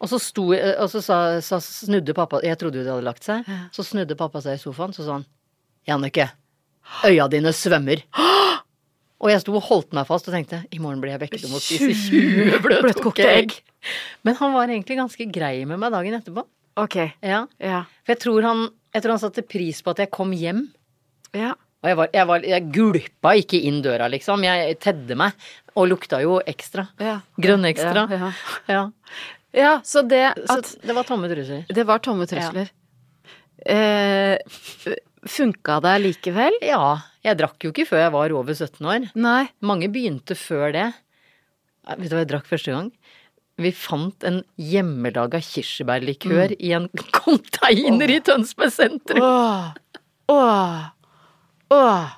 Og 0.00 0.08
så, 0.08 0.16
sto, 0.16 0.46
og 0.56 0.86
så 0.88 1.00
sa, 1.04 1.16
sa, 1.44 1.58
snudde 1.60 2.14
pappa 2.16 2.38
Jeg 2.40 2.56
trodde 2.56 2.78
jo 2.80 2.84
de 2.86 2.88
hadde 2.88 3.04
lagt 3.04 3.26
seg. 3.26 3.44
Så 3.76 3.84
snudde 3.84 4.16
pappa 4.16 4.40
seg 4.40 4.56
i 4.56 4.60
sofaen, 4.62 4.94
så 4.96 5.04
sa 5.04 5.18
han 5.18 5.26
Jannicke, 5.88 6.24
øya 7.04 7.26
dine 7.32 7.52
svømmer. 7.56 8.00
Og 9.20 9.28
jeg 9.28 9.42
sto 9.42 9.52
og 9.52 9.64
holdt 9.66 9.92
meg 9.96 10.06
fast 10.08 10.28
og 10.30 10.32
tenkte 10.32 10.62
i 10.72 10.78
morgen 10.80 11.00
blir 11.02 11.12
jeg 11.12 11.20
vekket 11.26 11.44
om 11.48 11.56
å 11.58 11.60
spise 11.60 11.92
20 12.08 12.60
bløtkokte 12.64 13.26
egg. 13.28 13.56
Men 14.24 14.36
han 14.40 14.54
var 14.56 14.72
egentlig 14.72 14.96
ganske 14.96 15.26
grei 15.32 15.66
med 15.68 15.80
meg 15.80 15.92
dagen 15.92 16.16
etterpå. 16.16 16.46
Ok. 16.80 16.96
Ja. 17.20 17.42
Ja. 17.60 17.82
For 18.04 18.14
jeg 18.14 18.22
tror 18.22 18.46
han, 18.48 18.62
jeg 18.96 19.04
tror 19.04 19.16
han 19.16 19.20
satte 19.24 19.44
pris 19.44 19.82
på 19.84 19.92
at 19.92 20.00
jeg 20.04 20.12
kom 20.16 20.32
hjem. 20.32 20.62
Ja. 21.36 21.52
Og 21.80 21.88
jeg, 21.88 21.96
var, 21.96 22.08
jeg, 22.12 22.28
var, 22.28 22.42
jeg 22.44 22.66
gulpa 22.76 23.34
ikke 23.40 23.60
inn 23.68 23.80
døra, 23.84 24.08
liksom. 24.12 24.42
Jeg 24.44 24.76
tedde 24.84 25.16
meg. 25.16 25.36
Og 25.78 25.88
lukta 25.90 26.20
jo 26.24 26.40
ekstra. 26.50 26.88
Ja. 27.00 27.20
Grønn 27.40 27.66
ekstra. 27.68 28.06
Ja, 28.10 28.32
ja. 28.68 28.82
Ja. 29.52 29.72
så 29.82 30.02
det 30.06 30.34
Så 30.46 30.60
det 30.82 30.94
var 30.94 31.06
tomme 31.08 31.28
trusler. 31.30 31.64
Det 31.68 31.84
var 31.86 31.98
tomme 32.02 32.26
trusler. 32.30 32.70
Eh, 33.66 34.38
funka 35.28 35.80
det 35.84 35.94
likevel? 36.04 36.56
Ja. 36.64 37.00
Jeg 37.26 37.36
drakk 37.36 37.66
jo 37.66 37.72
ikke 37.74 37.86
før 37.88 38.04
jeg 38.06 38.12
var 38.14 38.32
over 38.32 38.54
17 38.54 38.86
år. 38.88 39.10
Nei. 39.14 39.48
Mange 39.60 39.90
begynte 39.92 40.36
før 40.38 40.72
det. 40.72 40.86
Vet 41.90 42.08
du 42.08 42.14
hva 42.14 42.22
jeg 42.24 42.30
drakk 42.30 42.48
første 42.48 42.72
gang? 42.72 42.88
Vi 43.60 43.72
fant 43.76 44.24
en 44.24 44.38
hjemmelaga 44.56 45.40
kirsebærlikør 45.44 46.54
i 46.56 46.70
en 46.78 46.86
container 47.12 48.14
i 48.14 48.20
Tønsberg 48.24 48.72
sentrum. 48.72 49.20
Åh. 49.20 49.74
Åh. 50.32 50.88
Åh. 51.76 52.16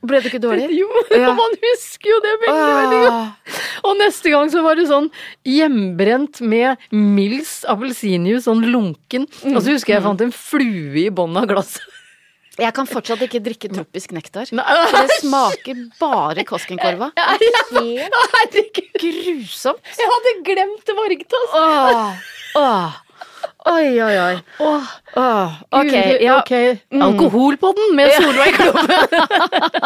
Ble 0.00 0.20
det 0.22 0.30
ikke 0.30 0.40
dårlig? 0.42 0.66
Jo, 0.80 0.88
Ja. 1.12 1.32
man 1.36 1.56
husker 1.60 2.08
jo 2.14 2.18
det 2.24 2.34
veldig, 2.46 2.72
veldig 2.80 3.00
godt. 3.04 3.54
Og 3.84 3.96
neste 4.00 4.32
gang 4.32 4.48
så 4.52 4.62
var 4.64 4.78
det 4.80 4.86
sånn 4.88 5.10
hjemmebrent 5.44 6.40
med 6.40 6.80
Mills 6.92 7.60
appelsinjuice, 7.68 8.44
sånn 8.48 8.64
lunken. 8.72 9.26
Og 9.54 9.60
så 9.60 9.74
husker 9.74 9.94
jeg 9.94 10.00
jeg 10.00 10.06
fant 10.08 10.24
en 10.24 10.32
flue 10.32 11.04
i 11.06 11.10
bånn 11.12 11.36
av 11.36 11.48
glasset. 11.50 11.84
Jeg 12.60 12.74
kan 12.76 12.84
fortsatt 12.88 13.22
ikke 13.24 13.40
drikke 13.40 13.68
tropisk 13.72 14.10
nektar. 14.12 14.48
For 14.50 15.06
det 15.06 15.14
smaker 15.22 15.78
bare 16.00 16.44
Koskenkorva. 16.44 17.08
Helt 17.16 18.68
Grusomt. 19.00 19.80
jeg 19.96 20.10
hadde 20.12 20.32
glemt 20.44 20.92
Vargtass. 20.98 21.54
Åh. 21.56 22.18
Åh. 22.60 22.98
Oi, 23.68 24.00
oi, 24.00 24.14
oi. 24.16 24.36
Åh, 24.64 24.86
oh, 25.20 25.56
Ok, 25.76 25.92
ja. 26.24 26.38
ok. 26.40 26.52
Alkohol 26.96 27.58
på 27.60 27.72
den 27.76 27.90
med 27.98 28.14
Solveig 28.16 28.54
Kloppe. 28.56 29.00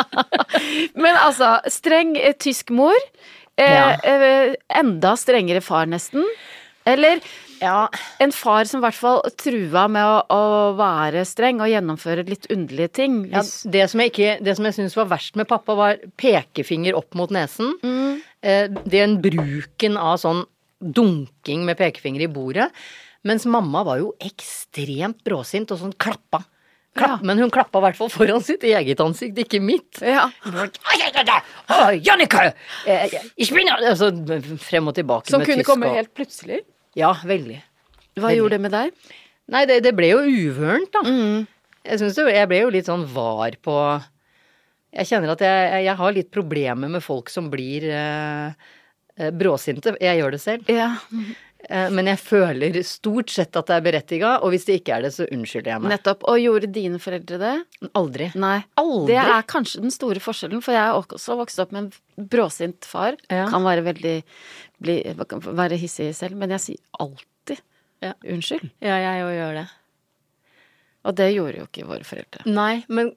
Men 1.03 1.17
altså, 1.19 1.57
streng 1.73 2.15
eh, 2.21 2.37
tysk 2.39 2.71
mor. 2.75 2.95
Eh, 3.59 3.67
Ja. 3.71 3.89
eh, 4.03 4.55
enda 4.79 5.17
strengere 5.19 5.61
far, 5.63 5.87
nesten. 5.91 6.25
Eller 6.87 7.21
Ja, 7.63 7.89
en 8.21 8.33
far 8.35 8.65
som 8.69 8.81
i 8.81 8.85
hvert 8.85 8.99
fall 8.99 9.23
trua 9.41 9.87
med 9.89 10.05
å, 10.05 10.17
å 10.29 10.41
være 10.77 11.23
streng 11.25 11.63
og 11.65 11.71
gjennomføre 11.71 12.25
litt 12.29 12.47
underlige 12.53 12.91
ting. 12.99 13.15
ja 13.33 13.41
det 13.73 13.87
som 13.91 14.03
jeg, 14.03 14.11
ikke, 14.13 14.35
det 14.45 14.57
som 14.59 14.67
jeg 14.69 14.75
syns 14.77 14.97
var 14.99 15.07
verst 15.09 15.39
med 15.39 15.49
pappa, 15.49 15.75
var 15.79 15.97
pekefinger 16.21 16.99
opp 16.99 17.15
mot 17.17 17.31
nesen. 17.33 17.73
Mm. 17.83 18.21
Eh, 18.43 18.67
Den 18.85 19.17
bruken 19.25 19.97
av 19.97 20.19
sånn 20.21 20.45
dunking 20.85 21.65
med 21.65 21.79
pekefinger 21.79 22.27
i 22.27 22.29
bordet. 22.29 22.69
Mens 23.25 23.47
mamma 23.49 23.83
var 23.87 23.99
jo 24.03 24.11
ekstremt 24.21 25.23
bråsint 25.25 25.71
og 25.73 25.81
sånn 25.81 25.95
klappa. 25.97 26.43
Klapp, 26.95 27.19
Ja. 27.21 27.27
Men 27.27 27.39
hun 27.43 27.51
klappa 27.51 27.81
i 27.81 27.83
hvert 27.89 27.97
fall 27.99 28.09
foran 28.13 28.43
sitt 28.45 28.63
eget 28.63 29.01
ansikt, 29.03 29.35
ikke 29.43 29.61
mitt. 29.61 29.99
ja. 30.01 30.29
Å, 30.45 31.89
Jannicke! 32.05 32.53
Eh, 32.87 33.09
Ich 33.37 33.51
Altså 33.83 34.13
frem 34.63 34.87
og 34.89 34.95
tilbake 34.95 35.27
Som 35.33 35.41
med 35.41 35.49
kunne 35.49 35.65
tysk 35.65 35.71
komme 35.73 35.89
og- 35.89 35.97
helt 35.97 36.15
plutselig. 36.15 36.61
Ja, 36.95 37.13
veldig. 37.15 37.61
Hva 38.17 38.29
Veldig. 38.29 38.37
gjorde 38.39 38.51
det 38.51 38.61
med 38.61 38.71
deg? 38.71 38.93
Nei, 39.49 39.65
det, 39.67 39.83
det 39.83 39.95
ble 39.97 40.09
jo 40.13 40.19
uvørent, 40.23 40.93
da. 40.93 41.01
Mm. 41.03 41.47
Jeg 41.85 41.99
det, 42.15 42.29
jeg 42.33 42.49
ble 42.49 42.61
jo 42.61 42.71
litt 42.71 42.87
sånn 42.87 43.05
var 43.13 43.51
på 43.61 43.75
Jeg 44.95 45.07
kjenner 45.11 45.33
at 45.35 45.41
jeg, 45.43 45.85
jeg 45.85 45.97
har 45.97 46.13
litt 46.13 46.31
problemer 46.31 46.89
med 46.89 47.03
folk 47.03 47.29
som 47.29 47.51
blir 47.51 47.83
eh, 47.91 48.53
eh, 49.19 49.31
bråsinte. 49.35 49.97
Jeg 50.01 50.21
gjør 50.23 50.31
det 50.31 50.41
selv. 50.41 50.69
Ja. 50.71 50.93
Eh, 51.69 51.91
men 51.95 52.07
jeg 52.11 52.19
føler 52.21 52.77
stort 52.85 53.31
sett 53.33 53.57
at 53.57 53.67
det 53.71 53.77
er 53.79 53.85
berettiga, 53.87 54.33
og 54.45 54.53
hvis 54.53 54.67
det 54.69 54.81
ikke 54.81 54.97
er 54.99 55.07
det, 55.07 55.13
så 55.17 55.27
unnskylder 55.33 55.73
jeg 55.75 55.83
meg. 55.85 55.93
Nettopp. 55.95 56.25
Og 56.31 56.41
gjorde 56.43 56.71
dine 56.75 57.01
foreldre 57.03 57.39
det? 57.41 57.53
Aldri. 57.97 58.31
Nei. 58.41 58.59
Aldri. 58.81 59.13
Det 59.15 59.21
er 59.23 59.47
kanskje 59.51 59.81
den 59.85 59.95
store 59.95 60.21
forskjellen, 60.25 60.63
for 60.65 60.77
jeg 60.77 60.83
er 60.85 60.99
også 60.99 61.39
vokst 61.41 61.63
opp 61.65 61.73
med 61.77 61.87
en 61.89 62.29
bråsint 62.31 62.85
far. 62.89 63.17
Ja. 63.33 63.47
Kan 63.53 63.65
være 63.67 63.85
veldig 63.87 64.17
bli, 64.85 64.99
være 65.17 65.79
hissig 65.81 66.11
selv, 66.19 66.37
men 66.41 66.51
jeg 66.57 66.61
sier 66.69 66.83
alltid 67.01 67.63
Ja. 68.05 68.13
unnskyld. 68.29 68.71
Ja, 68.85 68.97
jeg 69.01 69.25
òg 69.25 69.35
gjør 69.39 69.55
det. 69.63 69.69
Og 71.05 71.15
det 71.17 71.29
gjorde 71.35 71.59
jo 71.61 71.67
ikke 71.69 71.87
våre 71.89 72.05
foreldre. 72.05 72.45
Nei, 72.49 72.85
men 72.89 73.13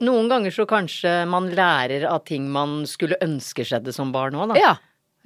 noen 0.00 0.28
ganger 0.30 0.50
så 0.54 0.64
kanskje 0.68 1.10
man 1.28 1.50
lærer 1.54 2.06
av 2.08 2.24
ting 2.28 2.48
man 2.52 2.82
skulle 2.88 3.16
ønske 3.24 3.64
skjedde 3.68 3.92
som 3.92 4.12
barn 4.12 4.34
òg, 4.36 4.54
da. 4.54 4.60
Ja. 4.60 4.72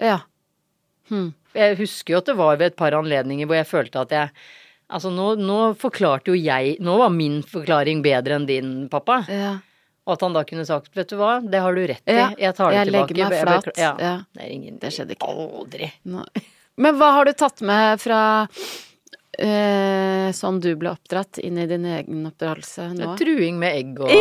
Ja. 0.02 0.18
Hm. 1.08 1.28
Jeg 1.56 1.76
husker 1.78 2.12
jo 2.16 2.18
at 2.22 2.26
det 2.30 2.36
var 2.36 2.56
ved 2.60 2.72
et 2.72 2.76
par 2.76 2.92
anledninger 2.98 3.46
hvor 3.48 3.56
jeg 3.60 3.68
følte 3.70 4.00
at 4.06 4.10
jeg 4.16 4.30
Altså, 4.86 5.10
nå, 5.10 5.32
nå 5.40 5.74
forklarte 5.74 6.30
jo 6.30 6.36
jeg 6.38 6.76
Nå 6.84 6.92
var 7.00 7.10
min 7.10 7.40
forklaring 7.42 8.04
bedre 8.04 8.36
enn 8.38 8.44
din, 8.46 8.74
pappa. 8.92 9.24
ja. 9.28 9.56
Og 10.06 10.12
at 10.14 10.20
han 10.22 10.36
da 10.36 10.44
kunne 10.46 10.62
sagt, 10.62 10.92
vet 10.94 11.08
du 11.10 11.16
hva, 11.18 11.40
det 11.42 11.58
har 11.58 11.74
du 11.74 11.80
rett 11.90 12.06
i, 12.06 12.14
Ja, 12.14 12.28
jeg 12.38 12.54
tar 12.54 12.70
det 12.70 12.76
jeg 12.76 12.86
tilbake. 12.92 13.10
legger 13.10 13.26
meg 13.26 13.32
Jeg 13.34 13.42
flat. 13.42 13.66
Ja. 13.82 13.88
Ja. 13.98 14.12
Det 14.38 14.50
ingen 14.54 14.76
Det 14.78 14.92
skjedde 14.94 15.16
ikke. 15.16 15.26
Aldri. 15.32 15.88
Nei. 16.06 16.42
Men 16.78 16.94
hva 17.00 17.08
har 17.16 17.26
du 17.26 17.32
tatt 17.34 17.58
med 17.66 17.98
fra 17.98 18.20
eh, 19.42 20.28
sånn 20.36 20.60
du 20.62 20.68
ble 20.78 20.92
oppdratt, 20.94 21.40
inn 21.42 21.58
i 21.58 21.66
din 21.66 21.84
egen 21.90 22.22
oppdragelse 22.30 22.86
nå? 22.94 23.16
Truing 23.18 23.58
med 23.58 23.80
egg 23.80 23.98
og 23.98 24.14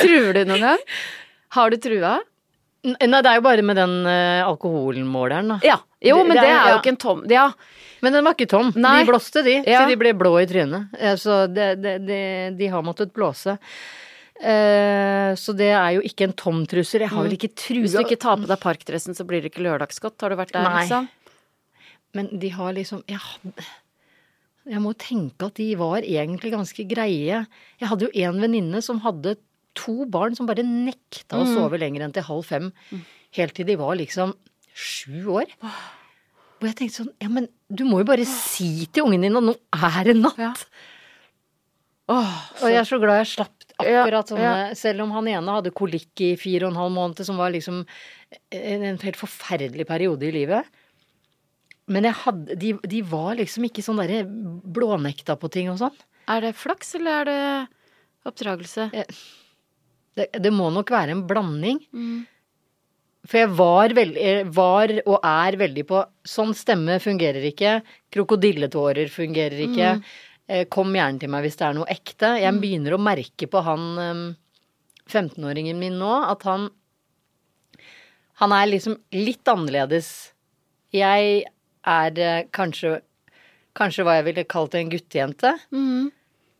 Truer 0.00 0.32
du 0.36 0.42
noen 0.48 0.64
gang? 0.64 0.82
Har 1.56 1.70
du 1.72 1.76
trua? 1.80 2.16
Nei, 2.86 3.20
det 3.22 3.30
er 3.32 3.40
jo 3.40 3.44
bare 3.46 3.62
med 3.66 3.76
den 3.80 3.94
uh, 4.06 4.46
alkoholmåleren, 4.46 5.48
da. 5.54 5.58
Ja. 5.66 5.76
Jo, 6.06 6.20
men 6.22 6.36
det 6.36 6.44
det 6.44 6.50
er- 6.52 6.60
er 6.68 6.72
jo 6.74 6.80
ikke 6.82 6.92
en 6.94 7.00
tom 7.02 7.24
Ja. 7.30 7.48
Men 8.04 8.12
den 8.12 8.24
var 8.28 8.34
ikke 8.36 8.46
tom. 8.48 8.72
Nei. 8.76 9.00
De 9.02 9.08
blåste, 9.10 9.42
de. 9.42 9.54
Ja. 9.66 9.80
Så 9.82 9.88
de 9.90 9.96
ble 9.98 10.12
blå 10.14 10.34
i 10.42 10.46
trynet. 10.46 10.92
Eh, 11.00 11.14
Så 11.16 11.46
det, 11.52 11.80
det, 11.82 11.94
det, 12.06 12.20
de 12.58 12.66
har 12.70 12.82
måttet 12.84 13.12
blåse. 13.16 13.56
Uh, 14.36 15.32
så 15.40 15.54
det 15.56 15.70
er 15.72 15.94
jo 15.96 16.02
ikke 16.04 16.26
en 16.28 16.34
tom 16.36 16.60
truser. 16.68 17.00
Jeg 17.06 17.08
har 17.14 17.24
vel 17.24 17.32
ikke 17.38 17.54
trua 17.56 17.78
Mm. 17.80 17.86
Hvis 17.86 17.96
du 17.96 18.02
ikke 18.04 18.20
tar 18.20 18.36
på 18.36 18.46
deg 18.50 18.60
parkdressen, 18.60 19.16
så 19.16 19.24
blir 19.26 19.40
det 19.42 19.50
ikke 19.52 19.64
lørdagsgodt. 19.64 20.20
Har 20.20 20.28
du 20.30 20.36
vært 20.36 20.52
der, 20.52 20.62
Nei. 20.68 20.82
liksom? 20.84 21.08
Men 22.14 22.28
de 22.38 22.48
har 22.52 22.72
liksom 22.76 23.02
ja, 23.08 23.18
jeg 24.66 24.80
må 24.82 24.92
tenke 24.98 25.46
at 25.46 25.54
de 25.54 25.74
var 25.78 26.02
egentlig 26.02 26.52
ganske 26.52 26.84
greie. 26.90 27.46
Jeg 27.80 27.88
hadde 27.88 28.08
jo 28.08 28.10
en 28.28 28.40
venninne 28.42 28.82
som 28.82 29.00
hadde 29.04 29.36
to 29.78 30.06
barn 30.10 30.34
som 30.38 30.48
bare 30.48 30.64
nekta 30.66 31.38
å 31.38 31.44
Mm. 31.46 31.54
sove 31.54 31.78
lenger 31.80 32.02
enn 32.06 32.12
til 32.16 32.24
halv 32.26 32.44
fem. 32.48 32.72
Helt 33.36 33.54
til 33.54 33.66
de 33.68 33.76
var 33.76 33.96
liksom 33.96 34.34
sju 34.74 35.26
år. 35.36 35.46
Og 35.62 36.64
jeg 36.64 36.76
tenkte 36.78 37.02
sånn, 37.04 37.12
ja 37.20 37.28
men 37.28 37.48
du 37.68 37.84
må 37.84 37.98
jo 38.00 38.08
bare 38.08 38.24
si 38.24 38.86
til 38.88 39.04
ungen 39.04 39.20
din 39.26 39.36
at 39.36 39.44
nå 39.44 39.54
er 39.76 40.04
det 40.08 40.16
natt. 40.16 40.38
Ja. 40.40 40.52
Åh, 42.08 42.34
Og 42.62 42.68
jeg 42.70 42.78
er 42.78 42.86
så 42.86 42.98
glad 43.02 43.18
jeg 43.18 43.26
slapp 43.34 43.52
akkurat 43.82 44.28
sånne, 44.30 44.50
ja. 44.70 44.74
selv 44.78 45.02
om 45.02 45.10
han 45.12 45.26
ene 45.28 45.56
hadde 45.58 45.72
kolikk 45.74 46.20
i 46.22 46.36
fire 46.38 46.64
og 46.68 46.72
en 46.72 46.78
halv 46.80 46.92
måned, 46.94 47.22
som 47.26 47.36
var 47.36 47.50
liksom 47.52 47.80
en, 48.52 48.82
en 48.86 48.98
helt 49.02 49.18
forferdelig 49.18 49.86
periode 49.88 50.22
i 50.28 50.30
livet. 50.32 50.64
Men 51.90 52.06
hadde, 52.10 52.56
de, 52.58 52.72
de 52.86 53.00
var 53.06 53.34
liksom 53.38 53.66
ikke 53.68 53.82
sånn 53.84 53.98
derre 54.00 54.22
blånekta 54.26 55.36
på 55.38 55.50
ting 55.52 55.68
og 55.70 55.78
sånn. 55.82 55.98
Er 56.30 56.40
det 56.46 56.54
flaks, 56.58 56.94
eller 56.98 57.20
er 57.20 57.28
det 57.28 57.42
oppdragelse? 58.26 58.88
Det, 60.16 60.30
det 60.42 60.52
må 60.54 60.70
nok 60.72 60.90
være 60.92 61.14
en 61.16 61.26
blanding. 61.28 61.82
Mm. 61.92 62.24
For 63.26 63.42
jeg 63.42 63.50
var, 63.58 63.94
veld, 63.96 64.18
var 64.54 64.92
og 65.02 65.16
er 65.26 65.58
veldig 65.58 65.84
på 65.88 66.00
Sånn 66.26 66.54
stemme 66.56 66.98
fungerer 67.02 67.44
ikke. 67.48 67.80
Krokodilletårer 68.14 69.10
fungerer 69.12 69.62
ikke. 69.66 69.92
Mm. 69.98 70.66
Kom 70.70 70.94
gjerne 70.94 71.18
til 71.22 71.30
meg 71.32 71.42
hvis 71.42 71.58
det 71.58 71.66
er 71.66 71.74
noe 71.74 71.90
ekte. 71.90 72.36
Jeg 72.38 72.58
begynner 72.62 72.94
å 72.94 73.02
merke 73.02 73.48
på 73.50 73.62
han 73.66 73.86
eh, 73.98 74.20
15-åringen 75.10 75.78
min 75.78 75.98
nå 76.00 76.12
at 76.26 76.46
han 76.46 76.70
Han 78.36 78.52
er 78.52 78.66
liksom 78.68 78.98
litt 79.16 79.48
annerledes. 79.48 80.32
Jeg 80.92 81.44
er 81.86 82.18
eh, 82.20 82.46
kanskje 82.52 83.00
Kanskje 83.76 84.06
hva 84.06 84.14
jeg 84.16 84.24
ville 84.30 84.42
kalt 84.48 84.72
en 84.72 84.88
guttejente. 84.88 85.50
Mm. 85.68 86.06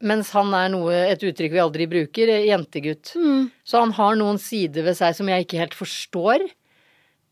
Mens 0.05 0.29
han 0.37 0.53
er 0.53 0.69
noe, 0.75 0.93
et 1.09 1.23
uttrykk 1.25 1.55
vi 1.55 1.63
aldri 1.63 1.87
bruker, 1.89 2.29
eh, 2.29 2.49
jentegutt. 2.51 3.15
Mm. 3.17 3.51
Så 3.65 3.81
han 3.81 3.95
har 3.97 4.17
noen 4.19 4.39
sider 4.39 4.85
ved 4.85 4.99
seg 4.99 5.17
som 5.17 5.29
jeg 5.33 5.47
ikke 5.47 5.63
helt 5.63 5.77
forstår. 5.79 6.45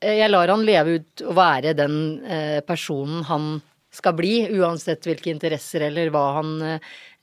Eh, 0.00 0.16
Jeg 0.22 0.30
lar 0.30 0.48
han 0.48 0.64
leve 0.64 0.98
ut 0.98 1.24
og 1.26 1.36
være 1.36 1.74
den 1.76 2.24
eh, 2.24 2.60
personen 2.64 3.24
han 3.28 3.62
skal 3.94 4.16
bli, 4.18 4.48
uansett 4.58 5.04
hvilke 5.06 5.30
interesser 5.30 5.84
eller 5.86 6.08
hva 6.10 6.24
han 6.40 6.50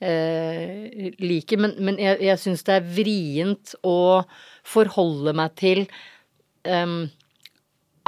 eh, 0.00 1.12
liker. 1.20 1.60
Men, 1.60 1.74
men 1.84 1.98
jeg, 2.00 2.20
jeg 2.24 2.40
syns 2.40 2.64
det 2.64 2.78
er 2.78 2.86
vrient 2.96 3.74
å 3.84 4.22
forholde 4.64 5.34
meg 5.36 5.52
til 5.60 5.84
um, 6.64 7.10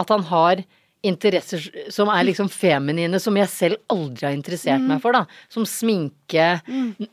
at 0.01 0.15
han 0.15 0.25
har 0.31 0.65
interesser 1.05 1.65
som 1.93 2.11
er 2.13 2.27
liksom 2.29 2.49
feminine, 2.53 3.21
som 3.23 3.37
jeg 3.39 3.51
selv 3.53 3.81
aldri 3.93 4.29
har 4.29 4.37
interessert 4.37 4.85
meg 4.85 5.03
for, 5.03 5.17
da. 5.17 5.25
Som 5.53 5.67
sminke, 5.69 6.49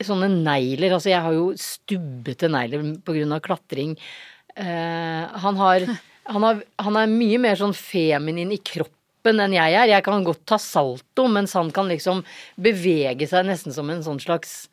sånne 0.03 0.29
negler. 0.31 0.95
Altså, 0.95 1.11
jeg 1.11 1.23
har 1.25 1.35
jo 1.35 1.51
stubbete 1.59 2.49
negler 2.51 2.93
på 3.05 3.17
grunn 3.17 3.35
av 3.35 3.43
klatring. 3.45 3.97
Uh, 4.55 5.27
han 5.43 5.59
har 5.59 5.85
han, 6.31 6.43
har 6.43 6.59
han 6.85 6.99
er 6.99 7.11
mye 7.11 7.39
mer 7.41 7.57
sånn 7.59 7.73
feminin 7.75 8.51
i 8.53 8.59
kroppen 8.61 9.41
enn 9.41 9.55
jeg 9.55 9.77
er. 9.77 9.89
Jeg 9.91 10.05
kan 10.05 10.25
godt 10.25 10.43
ta 10.49 10.59
salto, 10.61 11.27
mens 11.31 11.55
han 11.57 11.71
kan 11.75 11.89
liksom 11.91 12.23
bevege 12.61 13.27
seg 13.29 13.47
nesten 13.47 13.75
som 13.75 13.89
en 13.91 14.03
sånn 14.05 14.21
slags 14.21 14.65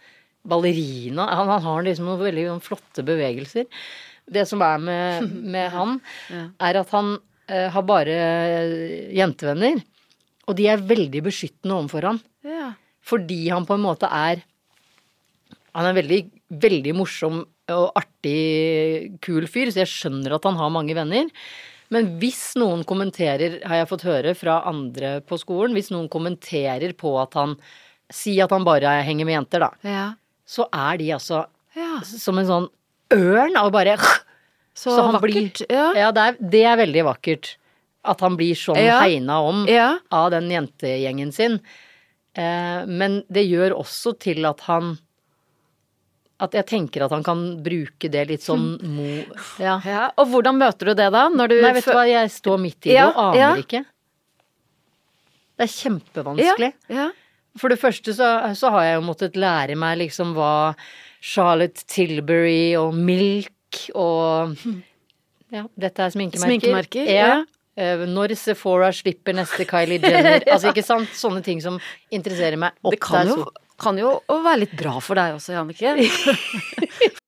ballerina. 0.49 1.27
Han, 1.35 1.51
han 1.51 1.65
har 1.65 1.87
liksom 1.87 2.09
noen 2.09 2.23
veldig 2.23 2.47
noen 2.49 2.65
flotte 2.65 3.05
bevegelser. 3.07 3.69
Det 4.29 4.45
som 4.49 4.61
er 4.65 4.81
med, 4.83 5.33
med 5.55 5.71
han, 5.73 5.99
er 6.61 6.81
at 6.83 6.93
han 6.93 7.17
har 7.49 7.85
bare 7.89 8.17
jentevenner. 9.17 9.81
Og 10.49 10.57
de 10.59 10.69
er 10.69 10.85
veldig 10.85 11.23
beskyttende 11.29 11.77
overfor 11.77 12.07
han. 12.11 12.21
Ja. 12.47 12.73
Fordi 13.05 13.41
han 13.49 13.67
på 13.69 13.77
en 13.77 13.85
måte 13.85 14.09
er 14.11 14.45
Han 15.77 15.85
er 15.85 15.93
en 15.93 15.99
veldig, 15.99 16.19
veldig 16.65 16.93
morsom 16.97 17.43
og 17.69 17.99
artig, 18.01 19.19
kul 19.23 19.45
fyr, 19.47 19.69
så 19.71 19.83
jeg 19.83 19.91
skjønner 19.93 20.35
at 20.35 20.47
han 20.49 20.57
har 20.59 20.73
mange 20.73 20.97
venner. 20.97 21.29
Men 21.93 22.15
hvis 22.21 22.57
noen 22.59 22.81
kommenterer, 22.89 23.59
har 23.69 23.83
jeg 23.83 23.91
fått 23.91 24.07
høre 24.09 24.33
fra 24.37 24.63
andre 24.69 25.19
på 25.25 25.39
skolen, 25.41 25.77
hvis 25.77 25.93
noen 25.93 26.09
kommenterer 26.13 26.97
på 26.99 27.15
at 27.21 27.39
han 27.39 27.59
Si 28.09 28.39
at 28.41 28.49
han 28.55 28.65
bare 28.65 28.89
henger 29.05 29.27
med 29.29 29.35
jenter, 29.35 29.61
da. 29.61 29.69
ja. 29.85 30.05
Så 30.49 30.65
er 30.73 30.97
de 30.97 31.11
altså 31.13 31.43
ja. 31.77 31.99
som 32.01 32.39
en 32.41 32.47
sånn 32.49 32.69
ørn 33.13 33.59
og 33.61 33.69
bare 33.75 33.99
Så, 34.79 34.93
Så 34.95 35.03
han 35.09 35.17
vakkert. 35.17 35.65
ja. 35.67 35.89
Ja, 35.99 36.11
det 36.15 36.23
er, 36.29 36.37
det 36.55 36.63
er 36.71 36.77
veldig 36.79 37.03
vakkert. 37.09 37.57
At 38.09 38.21
han 38.23 38.37
blir 38.39 38.55
sånn 38.55 38.79
Ja. 38.79 39.01
hegna 39.03 39.41
om 39.43 39.65
Ja. 39.67 39.99
av 40.15 40.31
den 40.31 40.47
jentegjengen 40.53 41.33
sin. 41.35 41.59
Eh, 42.39 42.87
men 42.87 43.25
det 43.29 43.43
gjør 43.49 43.75
også 43.81 44.15
til 44.23 44.47
at 44.47 44.61
han 44.71 44.99
At 46.41 46.53
jeg 46.55 46.67
tenker 46.71 47.03
at 47.03 47.11
han 47.11 47.25
kan 47.27 47.41
bruke 47.65 48.07
det 48.09 48.29
litt 48.29 48.45
sånn 48.47 48.77
mo... 48.95 49.25
Ja. 49.59 49.81
ja. 49.83 50.05
Og 50.17 50.29
hvordan 50.31 50.55
møter 50.61 50.87
du 50.87 50.95
det 50.95 51.09
da? 51.11 51.25
Når 51.29 51.49
du 51.51 51.55
Nei, 51.61 51.73
vet 51.75 51.85
du 51.89 51.91
hva, 51.91 52.05
jeg 52.07 52.31
står 52.31 52.61
midt 52.63 52.87
i 52.87 52.93
det 52.93 52.95
Ja, 52.95 53.09
og 53.09 53.19
aner 53.33 53.41
ja. 53.41 53.49
ikke. 53.59 53.81
Det 55.59 55.67
er 55.67 55.73
kjempevanskelig. 55.75 56.69
Ja. 56.95 57.09
For 57.59 57.73
det 57.75 57.81
første 57.83 58.15
så, 58.15 58.29
så 58.55 58.71
har 58.71 58.85
jeg 58.87 58.95
jo 59.01 59.07
måttet 59.09 59.35
lære 59.35 59.75
meg 59.75 59.99
liksom 60.05 60.31
hva 60.39 60.77
Charlotte 61.19 61.83
Tilbury 61.91 62.77
og 62.79 62.95
Milk 62.95 63.51
og 63.95 64.55
Ja, 65.55 65.63
dette 65.81 66.05
er 66.05 66.11
sminkemerker. 66.13 66.45
Sminkemerker, 66.51 67.07
Ja. 67.09 67.29
ja. 67.29 67.39
Eh, 67.79 68.03
Når 68.11 68.35
Sephora 68.37 68.91
slipper 68.93 69.33
neste 69.39 69.65
Kylie 69.69 70.01
Jenner. 70.03 70.43
Altså, 70.53 70.73
ikke 70.75 70.83
sant? 70.85 71.09
Sånne 71.17 71.41
ting 71.47 71.63
som 71.65 71.79
interesserer 72.11 72.59
meg. 72.61 72.75
Opp 72.83 72.93
Det 72.97 73.01
kan 73.01 73.31
jo, 73.31 73.47
kan 73.81 73.97
jo 74.01 74.17
være 74.29 74.65
litt 74.65 74.75
bra 74.77 74.97
for 75.01 75.15
deg 75.21 75.37
også, 75.39 75.55
Jannicke. 75.55 75.95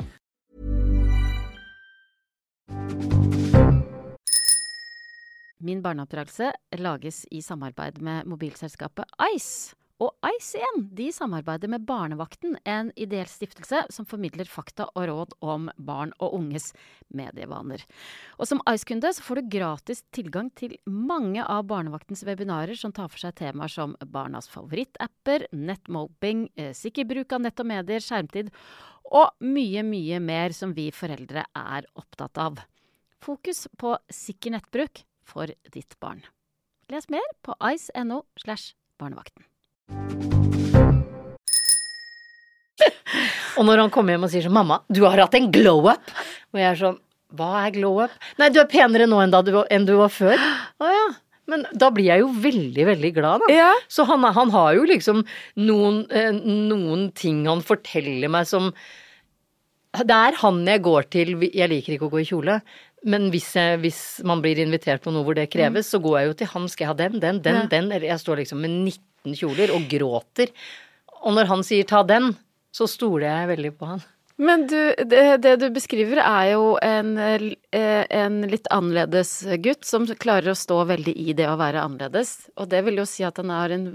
Min 5.61 5.81
barneoppdragelse 5.81 6.53
lages 6.81 7.25
i 7.31 7.41
samarbeid 7.41 8.01
med 8.01 8.25
mobilselskapet 8.25 9.05
Ice. 9.35 9.75
Og 10.01 10.15
Ice 10.25 10.57
igjen, 10.57 10.87
de 10.97 11.11
samarbeider 11.13 11.69
med 11.69 11.83
Barnevakten, 11.85 12.55
en 12.65 12.89
ideell 12.97 13.29
stiftelse 13.29 13.83
som 13.93 14.07
formidler 14.09 14.49
fakta 14.49 14.87
og 14.95 15.05
råd 15.05 15.35
om 15.45 15.67
barn 15.77 16.15
og 16.17 16.33
unges 16.39 16.71
medievaner. 17.13 17.83
Og 18.41 18.49
som 18.49 18.63
Ice-kunde 18.71 19.11
så 19.13 19.21
får 19.21 19.41
du 19.43 19.51
gratis 19.59 20.01
tilgang 20.09 20.49
til 20.57 20.73
mange 20.89 21.45
av 21.45 21.67
Barnevaktens 21.69 22.25
webinarer 22.25 22.79
som 22.79 22.95
tar 22.97 23.11
for 23.13 23.21
seg 23.21 23.37
temaer 23.37 23.69
som 23.69 23.93
barnas 24.01 24.49
favorittapper, 24.49 25.45
nettmobbing, 25.53 26.47
eh, 26.55 26.73
sikker 26.73 27.05
bruk 27.05 27.37
av 27.37 27.45
nett 27.45 27.61
og 27.61 27.69
medier, 27.69 28.01
skjermtid 28.01 28.49
og 29.11 29.37
mye, 29.45 29.85
mye 29.85 30.17
mer 30.23 30.57
som 30.57 30.73
vi 30.73 30.89
foreldre 30.89 31.45
er 31.45 31.85
opptatt 31.93 32.41
av. 32.41 32.65
Fokus 33.21 33.67
på 33.77 33.93
sikker 34.09 34.57
nettbruk 34.57 35.05
for 35.31 35.51
ditt 35.71 35.95
barn. 36.03 36.25
Les 36.91 37.07
mer 37.11 37.27
på 37.45 37.55
ice.no 37.71 38.25
slash 38.43 38.75
barnevakten. 38.99 39.47
Og 43.59 43.67
når 43.67 43.83
han 43.83 43.91
kommer 43.93 44.15
hjem 44.15 44.27
og 44.27 44.31
sier 44.31 44.45
sånn 44.45 44.55
'Mamma, 44.55 44.81
du 44.89 45.03
har 45.05 45.19
hatt 45.19 45.35
en 45.37 45.51
glow 45.53 45.87
up', 45.91 46.13
og 46.53 46.59
jeg 46.59 46.69
er 46.69 46.79
sånn 46.79 46.99
'Hva 47.35 47.49
er 47.65 47.75
glow 47.75 47.99
up?' 48.03 48.15
'Nei, 48.39 48.49
du 48.49 48.59
er 48.59 48.69
penere 48.71 49.07
nå 49.07 49.19
enn, 49.21 49.33
da 49.33 49.41
du, 49.41 49.51
enn 49.69 49.85
du 49.85 49.95
var 49.99 50.09
før'. 50.09 50.39
Å 50.83 50.87
ja. 50.91 51.07
Men 51.51 51.65
da 51.75 51.89
blir 51.91 52.07
jeg 52.07 52.23
jo 52.23 52.31
veldig, 52.31 52.85
veldig 52.87 53.11
glad, 53.15 53.43
da. 53.43 53.53
Ja. 53.53 53.71
Så 53.91 54.05
han, 54.07 54.23
han 54.23 54.51
har 54.53 54.75
jo 54.77 54.85
liksom 54.87 55.23
noen, 55.59 56.05
eh, 56.11 56.31
noen 56.31 57.09
ting 57.17 57.45
han 57.49 57.63
forteller 57.65 58.31
meg 58.31 58.47
som 58.47 58.71
Det 59.91 60.15
er 60.15 60.37
han 60.39 60.61
jeg 60.63 60.81
går 60.85 61.09
til 61.11 61.33
Jeg 61.51 61.67
liker 61.67 61.97
ikke 61.97 62.07
å 62.07 62.13
gå 62.13 62.21
i 62.21 62.29
kjole. 62.29 62.61
Men 63.03 63.31
hvis, 63.33 63.47
jeg, 63.57 63.79
hvis 63.81 63.99
man 64.27 64.43
blir 64.43 64.59
invitert 64.61 65.01
på 65.01 65.09
noe 65.13 65.25
hvor 65.25 65.33
det 65.37 65.47
kreves, 65.49 65.87
så 65.89 65.97
går 66.03 66.19
jeg 66.19 66.27
jo 66.27 66.37
til 66.41 66.49
han. 66.53 66.67
Skal 66.69 66.85
jeg 66.85 66.91
ha 66.91 66.97
den, 66.99 67.19
den, 67.23 67.41
den, 67.41 67.55
Ja. 67.63 67.67
den? 67.71 67.91
Eller 67.91 68.07
jeg 68.11 68.21
står 68.21 68.43
liksom 68.43 68.61
med 68.61 68.75
19 69.25 69.37
kjoler 69.39 69.73
og 69.73 69.87
gråter. 69.89 70.51
Og 71.25 71.33
når 71.37 71.49
han 71.49 71.63
sier 71.65 71.87
ta 71.89 72.03
den, 72.05 72.35
så 72.73 72.85
stoler 72.89 73.27
jeg 73.29 73.49
veldig 73.55 73.71
på 73.79 73.89
han. 73.89 74.03
Men 74.41 74.63
du, 74.65 74.77
det, 75.05 75.41
det 75.43 75.55
du 75.61 75.67
beskriver 75.73 76.17
er 76.23 76.53
jo 76.53 76.77
en, 76.81 77.11
eh, 77.17 78.05
en 78.09 78.39
litt 78.49 78.65
annerledes 78.73 79.33
gutt 79.61 79.85
som 79.85 80.07
klarer 80.17 80.53
å 80.53 80.57
stå 80.57 80.79
veldig 80.89 81.13
i 81.13 81.35
det 81.37 81.45
å 81.49 81.57
være 81.59 81.83
annerledes. 81.83 82.49
Og 82.57 82.69
det 82.71 82.81
vil 82.87 83.01
jo 83.01 83.05
si 83.09 83.25
at 83.27 83.37
han 83.37 83.53
har 83.53 83.73
en 83.75 83.85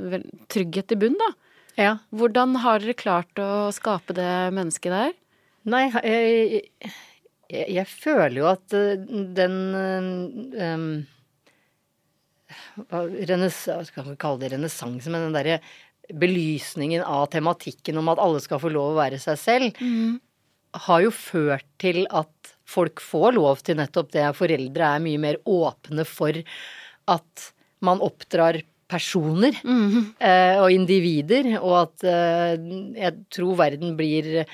trygghet 0.52 0.94
i 0.94 1.00
bunn, 1.02 1.18
da. 1.18 1.32
Ja. 1.76 1.94
Hvordan 2.14 2.54
har 2.62 2.78
dere 2.84 2.94
klart 2.98 3.42
å 3.42 3.70
skape 3.74 4.14
det 4.16 4.30
mennesket 4.54 4.94
der? 4.94 5.16
Nei, 5.66 5.88
jeg, 5.90 6.62
jeg, 7.52 7.66
jeg 7.78 7.86
føler 7.90 8.38
jo 8.40 8.48
at 8.50 8.76
eh, 8.76 9.06
den 9.36 9.56
um, 10.56 10.86
Hva 12.90 13.02
skal 13.50 14.06
vi 14.06 14.16
kalle 14.20 14.42
det 14.42 14.52
renessanse, 14.54 15.10
men 15.10 15.28
den 15.28 15.36
derre 15.36 15.58
belysningen 16.14 17.02
av 17.02 17.26
tematikken 17.32 17.98
om 17.98 18.12
at 18.12 18.20
alle 18.22 18.38
skal 18.44 18.60
få 18.62 18.70
lov 18.70 18.92
å 18.92 19.00
være 19.00 19.18
seg 19.18 19.40
selv, 19.40 19.80
har 20.86 21.00
jo 21.02 21.10
ført 21.10 21.66
til 21.82 22.04
at 22.14 22.52
folk 22.68 23.02
får 23.02 23.34
lov 23.34 23.64
til 23.66 23.80
nettopp 23.80 24.12
det. 24.14 24.28
Foreldre 24.38 24.92
er 24.92 25.02
mye 25.02 25.22
mer 25.22 25.40
åpne 25.42 26.06
for 26.06 26.38
at 27.10 27.48
man 27.86 28.02
oppdrar 28.04 28.60
personer 28.90 29.56
eh, 30.22 30.56
og 30.62 30.70
individer, 30.70 31.56
og 31.58 31.74
at 31.80 32.06
eh, 32.06 32.54
jeg 33.00 33.16
tror 33.34 33.58
verden 33.58 33.96
blir 33.98 34.44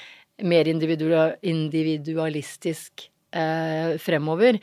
mer 0.43 0.68
individualistisk 0.68 3.11
eh, 3.34 3.99
fremover. 4.03 4.59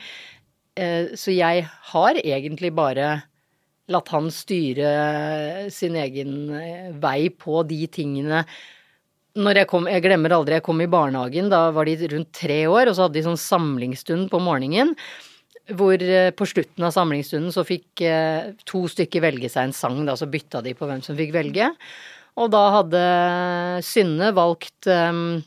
Eh, 0.80 1.06
så 1.20 1.32
jeg 1.36 1.68
har 1.92 2.14
egentlig 2.24 2.72
bare 2.76 3.22
latt 3.90 4.12
han 4.14 4.30
styre 4.34 4.90
sin 5.74 5.96
egen 6.00 6.52
eh, 6.56 6.92
vei 7.02 7.30
på 7.34 7.64
de 7.68 7.88
tingene. 7.92 8.44
Når 9.40 9.62
jeg 9.62 9.70
kom, 9.70 9.88
jeg 9.90 10.04
glemmer 10.04 10.34
aldri, 10.36 10.58
jeg 10.58 10.66
kom 10.66 10.82
i 10.84 10.90
barnehagen, 10.90 11.50
da 11.52 11.70
var 11.74 11.88
de 11.88 12.10
rundt 12.12 12.32
tre 12.36 12.64
år, 12.70 12.90
og 12.90 12.98
så 12.98 13.06
hadde 13.06 13.20
de 13.20 13.26
sånn 13.28 13.42
samlingsstund 13.42 14.30
på 14.32 14.42
morgenen. 14.44 14.96
Hvor 15.80 16.02
eh, 16.02 16.32
på 16.34 16.48
slutten 16.50 16.86
av 16.86 16.94
samlingsstunden 16.96 17.54
så 17.54 17.66
fikk 17.68 18.06
eh, 18.06 18.54
to 18.70 18.86
stykker 18.90 19.24
velge 19.26 19.52
seg 19.52 19.70
en 19.70 19.76
sang, 19.76 20.02
da, 20.08 20.18
så 20.18 20.30
bytta 20.30 20.64
de 20.66 20.74
på 20.78 20.90
hvem 20.90 21.04
som 21.06 21.18
fikk 21.18 21.34
velge. 21.36 21.72
Og 22.38 22.52
da 22.54 22.66
hadde 22.78 23.06
Synne 23.86 24.30
valgt 24.38 24.90
um, 24.92 25.40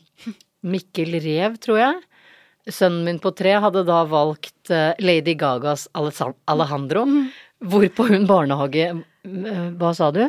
Mikkel 0.67 1.19
Rev, 1.23 1.55
tror 1.63 1.79
jeg. 1.79 2.01
Sønnen 2.71 3.03
min 3.07 3.21
på 3.23 3.33
tre 3.35 3.57
hadde 3.59 3.83
da 3.87 4.03
valgt 4.07 4.71
uh, 4.71 4.91
Lady 5.03 5.35
Gagas 5.39 5.87
Alejandro. 5.93 6.37
Alejandro. 6.51 7.07
Hvorpå 7.63 8.07
hun 8.11 8.27
barnehage 8.27 8.91
uh, 8.93 9.71
Hva 9.79 9.93
sa 9.95 10.11
du? 10.15 10.25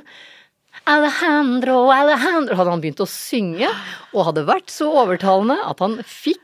Alejandro, 0.91 1.87
Alejandro 1.95 2.57
Hadde 2.59 2.73
han 2.73 2.83
begynt 2.83 3.03
å 3.05 3.09
synge, 3.09 3.69
og 4.13 4.27
hadde 4.31 4.47
vært 4.49 4.73
så 4.75 4.91
overtalende 5.05 5.57
at 5.63 5.83
han 5.85 6.01
fikk 6.03 6.41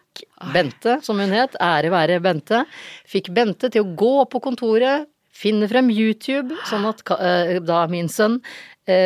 Bente, 0.53 0.99
som 1.05 1.21
hun 1.23 1.33
het, 1.35 1.55
ære 1.63 1.91
være 1.93 2.21
Bente, 2.23 2.65
fikk 3.09 3.31
Bente 3.37 3.71
til 3.73 3.85
å 3.85 3.95
gå 3.99 4.15
på 4.31 4.41
kontoret, 4.43 5.09
finne 5.41 5.69
frem 5.71 5.89
YouTube, 5.93 6.57
sånn 6.69 6.87
at 6.89 7.03
uh, 7.11 7.57
da 7.65 7.85
min 7.91 8.11
sønn 8.13 8.39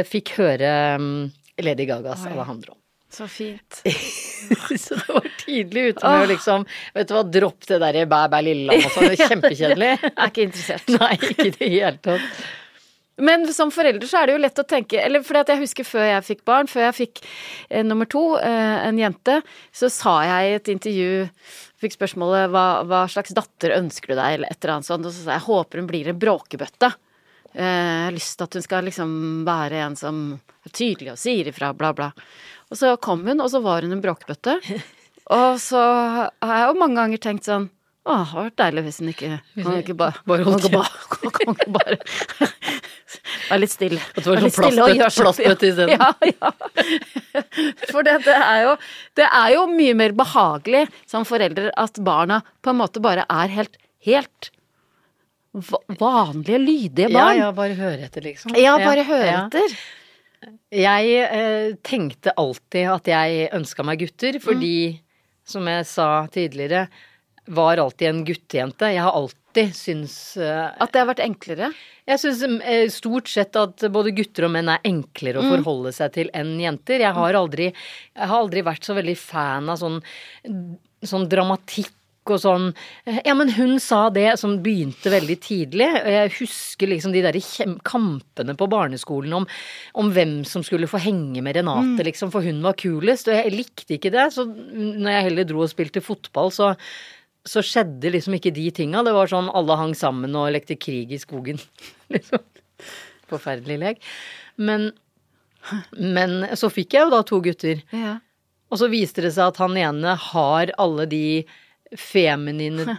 fikk 0.09 0.37
høre 0.39 0.71
mm, 1.01 1.19
Lady 1.67 1.87
Gagas 1.89 2.25
Alejandro. 2.31 2.79
Så 3.15 3.29
fint. 3.29 3.83
Så 4.79 4.95
det 4.95 5.09
var 5.09 5.29
tidlig 5.45 5.83
ute 5.93 6.09
med 6.09 6.25
å 6.25 6.31
liksom 6.33 6.65
Vet 6.97 7.09
du 7.09 7.15
hva, 7.15 7.23
dropp 7.23 7.69
det 7.69 7.79
derre 7.83 8.03
bæ 8.11 8.25
bæ 8.33 8.41
lille 8.43 8.67
lam 8.67 8.83
og 8.89 8.91
sånn, 8.91 9.07
det 9.13 9.19
er 9.21 9.29
kjempekjedelig. 9.33 9.91
Jeg 10.03 10.11
er 10.11 10.33
ikke 10.33 10.47
interessert. 10.49 10.93
Nei, 10.99 11.13
ikke 11.21 11.47
i 11.47 11.53
det 11.55 11.69
hele 11.77 11.95
tatt. 12.03 12.45
Men 13.23 13.47
som 13.55 13.71
forelder 13.71 14.11
så 14.11 14.19
er 14.19 14.27
det 14.27 14.35
jo 14.35 14.41
lett 14.43 14.59
å 14.59 14.65
tenke 14.67 14.99
Eller 14.99 15.23
fordi 15.23 15.45
at 15.45 15.53
jeg 15.53 15.61
husker 15.61 15.87
før 15.87 16.09
jeg 16.09 16.27
fikk 16.27 16.43
barn, 16.51 16.67
før 16.67 16.89
jeg 16.89 16.97
fikk 16.97 17.21
eh, 17.23 17.85
nummer 17.87 18.11
to, 18.11 18.25
eh, 18.43 18.89
en 18.89 18.99
jente, 18.99 19.39
så 19.71 19.91
sa 19.93 20.17
jeg 20.27 20.49
i 20.51 20.57
et 20.59 20.73
intervju 20.75 21.13
Fikk 21.85 21.95
spørsmålet 21.95 22.51
hva, 22.51 22.67
hva 22.89 23.05
slags 23.13 23.35
datter 23.37 23.77
ønsker 23.77 24.11
du 24.11 24.17
deg, 24.17 24.41
eller 24.41 24.51
et 24.51 24.59
eller 24.59 24.79
annet 24.79 24.89
sånt, 24.89 25.07
og 25.07 25.15
så 25.15 25.23
sa 25.23 25.37
jeg 25.37 25.47
håper 25.47 25.83
hun 25.83 25.89
blir 25.91 26.09
en 26.09 26.19
bråkebøtte. 26.19 26.89
Eh, 27.55 27.63
jeg 27.65 28.09
har 28.09 28.17
lyst 28.17 28.37
til 28.39 28.49
at 28.49 28.59
hun 28.59 28.67
skal 28.67 28.89
liksom 28.89 29.15
være 29.47 29.85
en 29.87 29.97
som 29.99 30.25
er 30.67 30.75
tydelig 30.75 31.15
og 31.15 31.21
sier 31.21 31.51
ifra, 31.51 31.73
bla, 31.77 31.93
bla. 31.97 32.11
Og 32.71 32.81
så 32.81 32.97
kom 33.03 33.25
hun, 33.29 33.43
og 33.45 33.51
så 33.53 33.63
var 33.65 33.87
hun 33.87 33.95
en 33.97 34.05
bråkbøtte. 34.05 34.59
Og 35.33 35.57
så 35.57 35.81
har 35.81 36.51
jeg 36.53 36.65
jo 36.69 36.73
mange 36.77 36.99
ganger 36.99 37.21
tenkt 37.25 37.47
sånn 37.49 37.71
å, 38.05 38.13
det 38.13 38.25
hadde 38.29 38.43
vært 38.45 38.59
deilig 38.61 38.83
hvis 38.85 38.99
hun 39.01 39.07
ikke 39.09 39.29
Kan 39.55 39.79
ikke 39.79 39.95
bare 39.97 40.21
Bare 40.29 40.45
holdt 40.45 40.67
bare, 40.69 40.91
kan 41.33 41.55
ikke 41.55 41.71
bare 41.73 41.97
Være 43.49 43.61
litt 43.63 43.73
stille. 43.73 44.01
At 44.13 44.21
det 44.21 44.27
var 44.27 44.43
sånn 44.43 44.45
litt 44.45 44.77
sånn. 44.77 45.25
plastbøtte 45.25 45.71
isteden. 45.71 45.95
Ja, 45.97 46.11
ja. 46.29 46.53
For 47.91 48.07
det, 48.07 48.19
det, 48.27 48.37
er 48.37 48.61
jo, 48.65 48.75
det 49.19 49.27
er 49.29 49.55
jo 49.55 49.65
mye 49.71 49.97
mer 49.99 50.15
behagelig 50.17 50.85
som 51.11 51.27
forelder 51.29 51.71
at 51.81 52.01
barna 52.05 52.41
på 52.65 52.73
en 52.73 52.81
måte 52.81 53.03
bare 53.05 53.27
er 53.31 53.53
helt, 53.53 53.79
helt 54.07 54.51
vanlige, 55.55 56.59
lydige 56.59 57.11
barn. 57.13 57.39
ja, 57.39 57.53
bare 57.55 57.77
høre 57.79 58.09
etter, 58.09 58.25
liksom. 58.27 58.57
Ja, 58.59 58.75
bare 58.83 59.07
høre 59.07 59.31
ja. 59.31 59.45
etter. 59.47 59.77
Jeg 60.75 61.15
eh, 61.25 61.71
tenkte 61.87 62.35
alltid 62.41 62.91
at 62.91 63.09
jeg 63.09 63.49
ønska 63.57 63.87
meg 63.87 64.03
gutter, 64.03 64.39
fordi, 64.43 65.01
som 65.47 65.69
jeg 65.71 65.87
sa 65.89 66.09
tidligere, 66.33 66.89
var 67.55 67.81
alltid 67.81 68.09
en 68.09 68.23
guttejente. 68.27 68.91
Jeg 68.93 69.05
har 69.05 69.17
alltid 69.17 69.75
syntes 69.77 70.37
eh, 70.41 70.69
At 70.83 70.93
det 70.93 71.03
har 71.03 71.11
vært 71.13 71.25
enklere. 71.25 71.71
Jeg 72.09 72.21
syns 72.21 72.43
eh, 72.45 72.87
stort 72.93 73.31
sett 73.31 73.57
at 73.57 73.87
både 73.93 74.15
gutter 74.17 74.49
og 74.49 74.55
menn 74.57 74.73
er 74.73 74.85
enklere 74.85 75.41
å 75.41 75.51
forholde 75.53 75.95
seg 75.97 76.17
til 76.17 76.33
enn 76.37 76.57
jenter. 76.61 77.05
Jeg 77.05 77.17
har 77.17 77.39
aldri, 77.39 77.71
jeg 77.71 78.33
har 78.33 78.41
aldri 78.41 78.65
vært 78.67 78.89
så 78.89 78.97
veldig 78.97 79.17
fan 79.21 79.71
av 79.73 79.81
sånn, 79.81 80.01
sånn 81.05 81.29
dramatikk 81.31 81.95
og 82.33 82.41
sånn 82.43 82.71
Ja, 83.25 83.35
men 83.37 83.51
hun 83.57 83.77
sa 83.83 84.07
det, 84.15 84.39
som 84.41 84.57
begynte 84.65 85.13
veldig 85.13 85.37
tidlig. 85.45 85.89
Jeg 86.15 86.33
husker 86.39 86.91
liksom 86.91 87.13
de 87.15 87.25
der 87.25 87.39
kampene 87.87 88.57
på 88.59 88.69
barneskolen 88.73 89.35
om, 89.41 89.49
om 90.01 90.13
hvem 90.15 90.39
som 90.49 90.65
skulle 90.67 90.89
få 90.91 91.03
henge 91.05 91.43
med 91.45 91.59
Renate, 91.59 92.07
liksom, 92.07 92.33
for 92.35 92.47
hun 92.47 92.63
var 92.65 92.79
kulest. 92.81 93.29
Og 93.29 93.37
jeg 93.37 93.53
likte 93.55 93.99
ikke 93.99 94.15
det, 94.15 94.31
så 94.37 94.47
når 94.49 95.11
jeg 95.11 95.29
heller 95.29 95.51
dro 95.51 95.65
og 95.67 95.73
spilte 95.73 96.05
fotball, 96.05 96.53
så 96.55 96.73
så 97.45 97.61
skjedde 97.65 98.13
liksom 98.15 98.39
ikke 98.39 98.53
de 98.57 98.71
tinga. 98.73 99.03
Det 99.05 99.13
var 99.13 99.29
sånn 99.29 99.51
alle 99.53 99.77
hang 99.77 99.95
sammen 99.99 100.37
og 100.39 100.51
lekte 100.55 100.79
krig 100.81 101.13
i 101.13 101.21
skogen. 101.21 101.61
liksom. 102.15 102.41
Forferdelig 103.31 103.77
lek. 103.83 104.07
Men, 104.57 104.91
men 105.93 106.39
så 106.57 106.71
fikk 106.73 106.97
jeg 106.97 107.07
jo 107.07 107.13
da 107.13 107.21
to 107.27 107.43
gutter. 107.45 107.83
Ja. 107.93 108.19
Og 108.73 108.81
så 108.81 108.89
viste 108.93 109.25
det 109.25 109.35
seg 109.37 109.53
at 109.53 109.61
han 109.61 109.77
ene 109.79 110.17
har 110.31 110.73
alle 110.81 111.07
de 111.11 111.27
feminine 111.99 112.99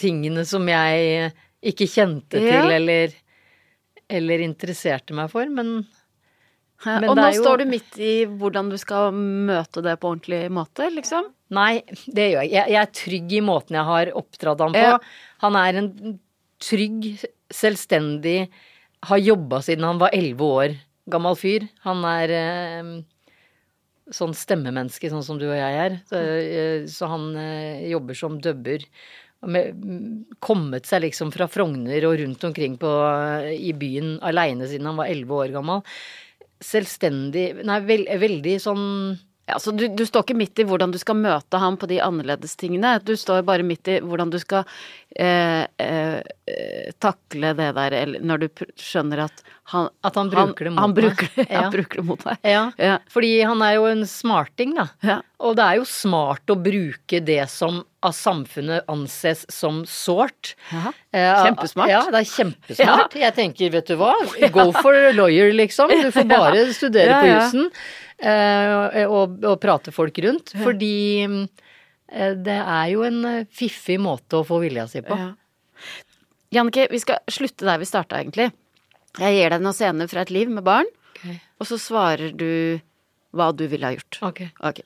tingene 0.00 0.44
som 0.46 0.66
jeg 0.70 1.32
ikke 1.64 1.86
kjente 1.90 2.38
til 2.38 2.48
Ja. 2.50 2.64
eller, 2.76 3.12
eller 4.10 4.38
interesserte 4.44 5.14
meg 5.16 5.30
for, 5.32 5.46
men 5.50 5.86
Men 6.84 7.06
og 7.08 7.16
nå 7.16 7.28
jo- 7.32 7.40
står 7.42 7.58
du 7.58 7.64
midt 7.70 7.96
i 7.98 8.26
hvordan 8.26 8.68
du 8.68 8.76
skal 8.76 9.10
møte 9.14 9.80
det 9.82 9.94
på 10.00 10.10
ordentlig 10.12 10.50
måte, 10.52 10.90
liksom. 10.92 11.30
Nei, 11.54 11.80
det 12.12 12.26
gjør 12.34 12.42
jeg. 12.42 12.50
jeg. 12.52 12.68
Jeg 12.74 12.82
er 12.82 12.92
trygg 12.92 13.32
i 13.32 13.40
måten 13.40 13.76
jeg 13.78 13.84
har 13.88 14.10
oppdratt 14.12 14.60
ham 14.60 14.72
på. 14.74 14.82
Ja. 14.82 14.98
Han 15.40 15.56
er 15.56 15.78
en 15.80 16.18
trygg, 16.60 17.24
selvstendig, 17.50 18.48
har 19.04 19.18
jobba 19.18 19.62
siden 19.64 19.84
han 19.84 19.98
var 20.00 20.10
elleve 20.12 20.40
år 20.44 20.76
gammel 21.08 21.36
fyr. 21.36 21.68
Han 21.84 22.04
er 22.04 22.30
eh, 22.36 22.92
sånn 24.12 24.34
stemmemenneske, 24.36 25.08
sånn 25.12 25.24
som 25.24 25.38
du 25.40 25.46
og 25.48 25.56
jeg 25.56 25.78
er. 25.80 25.98
Så, 26.08 26.20
eh, 26.20 26.86
så 26.90 27.08
han 27.12 27.30
eh, 27.40 27.86
jobber 27.92 28.18
som 28.18 28.40
dubber. 28.42 28.84
Med, 29.44 29.76
mm, 29.76 30.36
kommet 30.44 30.88
seg 30.88 31.04
liksom 31.04 31.32
fra 31.34 31.48
Frogner 31.52 32.04
og 32.08 32.16
rundt 32.20 32.44
omkring 32.48 32.78
på, 32.80 32.90
i 33.52 33.74
byen 33.76 34.16
aleine 34.24 34.68
siden 34.70 34.88
han 34.88 35.00
var 35.00 35.12
elleve 35.12 35.40
år 35.44 35.54
gammel. 35.56 35.84
Selvstendig 36.64 37.50
Nei, 37.66 37.80
veld, 37.84 38.08
veldig 38.22 38.54
sånn 38.62 38.86
Ja, 39.46 39.58
så 39.60 39.74
du, 39.76 39.88
du 39.92 40.06
står 40.08 40.22
ikke 40.24 40.36
midt 40.40 40.60
i 40.62 40.64
hvordan 40.64 40.92
du 40.94 40.96
skal 41.00 41.18
møte 41.20 41.58
ham 41.60 41.74
på 41.76 41.84
de 41.90 41.98
annerledes 42.00 42.54
tingene. 42.56 42.94
Du 43.04 43.12
står 43.20 43.42
bare 43.44 43.66
midt 43.66 43.90
i 43.92 43.98
hvordan 44.00 44.30
du 44.32 44.38
skal 44.40 44.62
eh, 45.20 45.66
eh, 45.84 46.92
takle 47.02 47.50
det 47.58 47.66
der, 47.76 47.96
eller 47.98 48.24
når 48.24 48.44
du 48.46 48.62
skjønner 48.80 49.26
at 49.26 49.42
han 49.72 49.86
At 50.04 50.16
han 50.20 50.28
bruker 50.32 50.66
det 50.66 50.72
mot 50.74 50.80
han 50.82 50.92
bruker 50.96 51.28
det, 51.36 51.44
ja. 51.52 51.60
Ja. 51.64 51.68
bruker 51.72 52.00
det 52.00 52.04
mot 52.08 52.24
deg. 52.24 52.38
Ja, 52.54 52.62
Ja. 52.80 52.94
fordi 53.12 53.30
han 53.48 53.62
er 53.64 53.74
jo 53.78 53.84
en 53.88 54.04
smarting, 54.08 54.74
da. 54.76 54.86
Ja. 55.04 55.18
Og 55.44 55.56
det 55.60 55.64
er 55.64 55.78
jo 55.80 55.84
smart 55.88 56.52
å 56.52 56.56
bruke 56.60 57.20
det 57.24 57.42
som 57.52 57.82
av 58.04 58.12
samfunnet 58.16 58.84
anses 58.92 59.44
som 59.52 59.82
sårt. 59.88 60.54
Eh, 60.72 61.44
Kjempesmart. 61.44 61.88
Ja, 61.92 62.00
det 62.12 62.20
er 62.24 62.30
kjempesmart. 62.32 63.16
Jeg 63.26 63.36
tenker, 63.36 63.72
vet 63.76 63.88
du 63.92 63.96
hva, 64.00 64.12
go 64.56 64.70
for 64.76 64.96
a 64.96 65.12
lawyer, 65.16 65.52
liksom. 65.56 65.92
Du 65.92 66.10
får 66.16 66.28
bare 66.32 66.64
studere 66.76 67.20
på 67.20 67.30
jussen 67.32 67.70
og, 68.24 69.38
og 69.44 69.56
prate 69.62 69.92
folk 69.94 70.18
rundt. 70.24 70.54
Fordi 70.56 70.96
eh, 71.24 72.34
det 72.40 72.58
er 72.58 72.90
jo 72.92 73.04
en 73.06 73.20
eh, 73.28 73.46
fiffig 73.52 73.98
måte 74.02 74.40
å 74.40 74.46
få 74.46 74.60
vilja 74.64 74.86
si 74.90 75.02
på. 75.04 75.18
Ja. 75.18 75.32
Jannicke, 76.54 76.88
vi 76.92 77.00
skal 77.02 77.22
slutte 77.30 77.66
der 77.66 77.80
vi 77.82 77.88
starta, 77.88 78.20
egentlig. 78.22 78.50
Jeg 79.18 79.36
gir 79.36 79.54
deg 79.54 79.62
noen 79.62 79.76
scener 79.76 80.10
fra 80.10 80.24
et 80.24 80.32
liv 80.34 80.50
med 80.50 80.64
barn, 80.66 80.88
okay. 81.14 81.38
og 81.60 81.68
så 81.70 81.78
svarer 81.78 82.34
du 82.34 82.80
hva 83.34 83.50
du 83.54 83.66
ville 83.70 83.86
ha 83.86 83.94
gjort. 83.94 84.20
Ok. 84.26 84.44
Ok. 84.66 84.82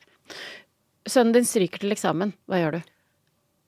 Sønnen 1.09 1.33
din 1.37 1.47
stryker 1.47 1.81
til 1.81 1.93
eksamen. 1.93 2.33
Hva 2.49 2.61
gjør 2.61 2.77
du? 2.77 2.93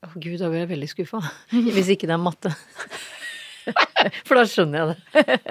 Å 0.02 0.12
gud, 0.16 0.38
da 0.40 0.50
blir 0.50 0.64
jeg 0.64 0.72
veldig 0.72 0.90
skuffa. 0.90 1.22
Hvis 1.74 1.92
ikke 1.94 2.10
det 2.10 2.16
er 2.18 2.22
matte. 2.22 2.54
For 4.26 4.38
da 4.38 4.44
skjønner 4.48 4.82
jeg 4.82 4.92
det. 4.92 5.38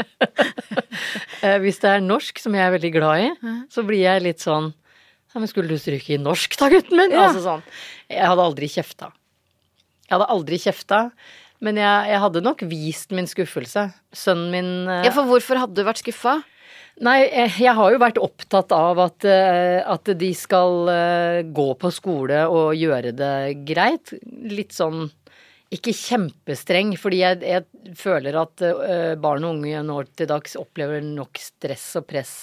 Eh, 1.41 1.57
Hvis 1.63 1.79
det 1.81 1.89
er 1.89 2.03
norsk, 2.05 2.37
som 2.37 2.53
jeg 2.53 2.61
er 2.61 2.73
veldig 2.75 2.89
glad 2.93 3.23
i, 3.23 3.29
så 3.73 3.81
blir 3.87 4.03
jeg 4.03 4.21
litt 4.21 4.43
sånn 4.43 4.67
ja, 5.31 5.39
men 5.39 5.47
skulle 5.49 5.71
du 5.71 5.79
stryke 5.79 6.11
i 6.13 6.19
norsk 6.21 6.53
da, 6.59 6.67
gutten 6.69 6.99
min? 6.99 7.13
Ja. 7.15 7.29
Altså 7.29 7.41
sånn. 7.45 7.61
Jeg 8.11 8.27
hadde 8.27 8.43
aldri 8.45 8.67
kjefta. 8.69 9.07
Jeg 10.05 10.13
hadde 10.17 10.27
aldri 10.35 10.59
kjefta, 10.59 10.99
men 11.63 11.79
jeg, 11.79 12.09
jeg 12.11 12.19
hadde 12.25 12.43
nok 12.43 12.61
vist 12.69 13.15
min 13.15 13.29
skuffelse. 13.31 13.87
Sønnen 14.13 14.51
min 14.53 14.71
eh, 14.91 15.05
Ja, 15.07 15.13
for 15.15 15.29
hvorfor 15.29 15.61
hadde 15.63 15.77
du 15.79 15.87
vært 15.87 16.03
skuffa? 16.03 16.41
Nei, 17.01 17.21
jeg, 17.23 17.53
jeg 17.63 17.73
har 17.79 17.93
jo 17.95 18.01
vært 18.03 18.19
opptatt 18.21 18.75
av 18.75 18.99
at, 19.01 19.25
eh, 19.25 19.79
at 19.87 20.11
de 20.19 20.33
skal 20.37 20.91
eh, 20.91 21.39
gå 21.47 21.69
på 21.79 21.93
skole 21.95 22.43
og 22.51 22.75
gjøre 22.77 23.15
det 23.15 23.33
greit. 23.65 24.11
Litt 24.51 24.75
sånn 24.75 25.07
ikke 25.71 25.93
kjempestreng, 25.95 26.93
fordi 26.99 27.21
jeg, 27.21 27.41
jeg 27.47 27.95
føler 27.99 28.37
at 28.41 28.63
uh, 28.65 29.13
barn 29.21 29.45
og 29.47 29.57
unge 29.57 29.83
nå 29.87 30.01
til 30.19 30.27
dags 30.29 30.57
opplever 30.59 31.03
nok 31.05 31.39
stress 31.39 31.85
og 31.99 32.07
press 32.09 32.33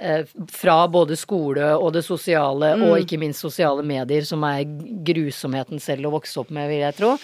uh, 0.00 0.22
fra 0.54 0.76
både 0.90 1.18
skole 1.18 1.72
og 1.74 1.92
det 1.96 2.04
sosiale, 2.06 2.74
og 2.86 3.00
ikke 3.02 3.18
minst 3.18 3.42
sosiale 3.42 3.82
medier, 3.86 4.26
som 4.28 4.46
er 4.46 4.62
grusomheten 5.06 5.82
selv 5.82 6.08
å 6.08 6.14
vokse 6.14 6.38
opp 6.44 6.54
med, 6.54 6.70
vil 6.70 6.84
jeg 6.84 6.98
tro. 7.00 7.14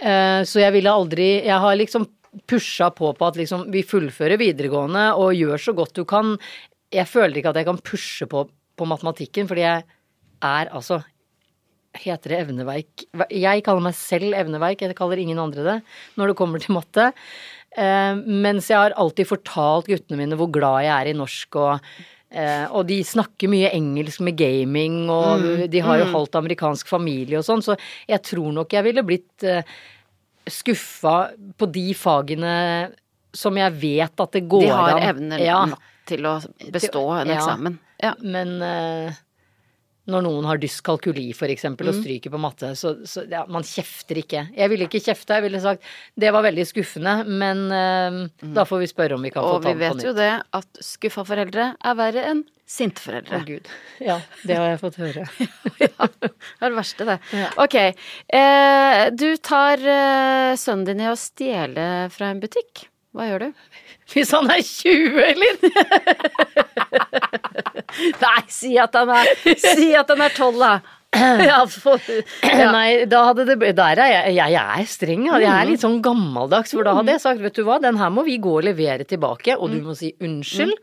Uh, 0.00 0.40
Så 0.44 0.60
jeg 0.60 0.74
ville 0.74 0.92
aldri 0.92 1.40
Jeg 1.40 1.56
har 1.56 1.76
liksom 1.76 2.04
pusha 2.44 2.90
på 2.92 3.14
på 3.16 3.28
at 3.28 3.38
liksom 3.40 3.70
vi 3.72 3.80
fullfører 3.80 4.36
videregående 4.36 5.06
og 5.16 5.32
gjør 5.32 5.62
så 5.68 5.72
godt 5.72 5.96
du 5.96 6.04
kan. 6.04 6.34
Jeg 6.92 7.08
føler 7.08 7.40
ikke 7.40 7.52
at 7.54 7.60
jeg 7.60 7.68
kan 7.68 7.80
pushe 7.80 8.28
på 8.28 8.48
på 8.76 8.84
matematikken, 8.84 9.48
fordi 9.48 9.62
jeg 9.64 9.84
er 10.44 10.68
altså 10.68 11.00
Heter 12.02 12.32
det 12.34 12.38
evneveik. 12.44 13.04
Jeg 13.32 13.62
kaller 13.66 13.84
meg 13.88 13.94
selv 13.98 14.34
evneveik, 14.36 14.82
jeg 14.84 14.96
kaller 14.98 15.18
ingen 15.22 15.38
andre 15.42 15.64
det 15.64 15.76
når 16.18 16.32
det 16.32 16.36
kommer 16.38 16.62
til 16.62 16.76
matte. 16.76 17.10
Eh, 17.76 18.14
mens 18.24 18.68
jeg 18.70 18.78
har 18.78 18.94
alltid 18.96 19.28
fortalt 19.28 19.88
guttene 19.90 20.16
mine 20.22 20.36
hvor 20.38 20.48
glad 20.54 20.84
jeg 20.86 20.94
er 20.96 21.10
i 21.10 21.16
norsk 21.18 21.58
og 21.60 21.90
eh, 22.30 22.64
og 22.72 22.86
de 22.88 23.00
snakker 23.04 23.50
mye 23.52 23.68
engelsk 23.76 24.20
med 24.24 24.36
gaming, 24.40 25.02
og 25.12 25.44
de 25.72 25.82
har 25.84 26.00
jo 26.00 26.08
halvt 26.14 26.38
amerikansk 26.40 26.88
familie 26.88 27.38
og 27.40 27.44
sånn, 27.46 27.62
så 27.64 27.76
jeg 28.08 28.22
tror 28.24 28.52
nok 28.56 28.72
jeg 28.72 28.84
ville 28.88 29.04
blitt 29.06 29.44
eh, 29.44 29.62
skuffa 30.48 31.16
på 31.58 31.68
de 31.74 31.88
fagene 31.98 32.54
som 33.36 33.56
jeg 33.60 33.72
vet 33.82 34.22
at 34.24 34.32
det 34.38 34.44
går 34.48 34.64
De 34.64 34.72
har 34.72 34.96
an. 34.96 35.04
evner 35.10 35.42
Ja, 35.44 35.60
nok 35.68 35.92
til 36.06 36.22
å 36.28 36.36
bestå 36.72 37.02
en 37.20 37.28
Ja. 37.32 37.36
eksamen. 37.40 37.78
Ja. 38.02 38.12
men 38.22 38.60
eh, 38.62 39.12
når 40.06 40.22
noen 40.26 40.44
har 40.46 40.58
dyskalkuli 40.62 41.28
eksempel, 41.34 41.86
Mm. 41.86 41.92
og 41.92 42.02
stryker 42.02 42.30
på 42.30 42.38
matte, 42.40 42.72
så, 42.78 42.94
så 43.06 43.24
ja, 43.30 43.44
man 43.50 43.62
kjefter 43.66 44.20
ikke. 44.22 44.44
Jeg 44.56 44.70
ville 44.70 44.86
ikke 44.86 45.02
kjefte, 45.02 45.34
jeg 45.34 45.42
ville 45.46 45.60
sagt 45.60 45.82
det 46.16 46.32
var 46.32 46.42
veldig 46.46 46.66
skuffende, 46.66 47.14
men 47.26 47.64
eh, 47.74 48.50
da 48.54 48.64
får 48.64 48.84
vi 48.84 48.90
spørre 48.90 49.14
om 49.18 49.22
vi 49.26 49.30
kan 49.34 49.42
få 49.42 49.56
ta 49.60 49.72
det 49.72 49.74
på 49.74 49.74
nytt. 49.74 49.86
Og 49.90 49.96
vi 49.96 50.02
vet 50.02 50.06
jo 50.06 50.12
det 50.18 50.30
at 50.60 50.84
skuffa 50.86 51.24
foreldre 51.26 51.72
er 51.82 51.98
verre 51.98 52.24
enn 52.30 52.44
sinte 52.66 52.98
foreldre. 52.98 53.38
Å 53.38 53.46
gud. 53.46 53.68
Ja, 54.02 54.16
det 54.42 54.56
har 54.58 54.72
jeg 54.72 54.80
fått 54.82 54.96
høre. 54.98 55.26
Det 55.78 55.90
er 55.92 56.70
det 56.72 56.76
verste, 56.78 57.04
det. 57.06 57.16
Ja. 57.36 57.48
Ok. 57.62 57.74
Eh, 58.34 59.02
du 59.14 59.28
tar 59.44 59.78
eh, 59.82 60.54
sønnen 60.58 60.86
din 60.88 61.02
i 61.04 61.08
å 61.10 61.16
stjele 61.20 61.84
fra 62.10 62.30
en 62.32 62.40
butikk. 62.42 62.86
Hva 63.16 63.30
gjør 63.30 63.46
du? 63.46 63.64
Hvis 64.12 64.30
han 64.36 64.50
er 64.52 64.60
20, 64.60 65.16
eller? 65.30 65.54
Nei, 68.26 68.42
si 68.52 68.74
at 68.78 68.94
han 68.98 69.10
er 69.16 69.32
Si 69.56 69.88
at 69.96 70.12
han 70.12 70.22
er 70.26 70.36
tolv, 70.36 70.60
da. 70.60 70.74
Ja, 71.48 71.62
for, 71.70 72.02
ja. 72.44 72.70
Nei, 72.74 73.06
da 73.08 73.22
hadde 73.30 73.46
det 73.48 73.70
Der 73.78 74.00
er 74.02 74.10
jeg, 74.10 74.34
jeg 74.36 74.56
er 74.60 74.88
streng. 74.90 75.26
Jeg 75.30 75.48
er 75.48 75.68
litt 75.68 75.80
sånn 75.84 76.00
gammeldags, 76.04 76.74
for 76.76 76.84
da 76.84 76.96
hadde 76.98 77.14
jeg 77.14 77.22
sagt, 77.24 77.40
vet 77.44 77.56
du 77.56 77.62
hva, 77.64 77.78
den 77.82 77.96
her 78.00 78.10
må 78.12 78.26
vi 78.26 78.36
gå 78.42 78.58
og 78.58 78.66
levere 78.66 79.06
tilbake, 79.08 79.56
og 79.56 79.72
du 79.72 79.78
må 79.86 79.96
si 79.96 80.12
unnskyld. 80.20 80.74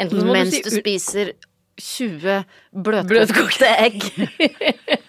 Enten 0.00 0.28
Mens 0.28 0.52
du 0.52 0.58
si 0.58 0.64
du 0.66 0.74
spiser 0.74 1.32
20 1.80 2.42
bløtkokte 2.76 3.14
Bløtkokte 3.14 3.72
egg. 3.86 4.04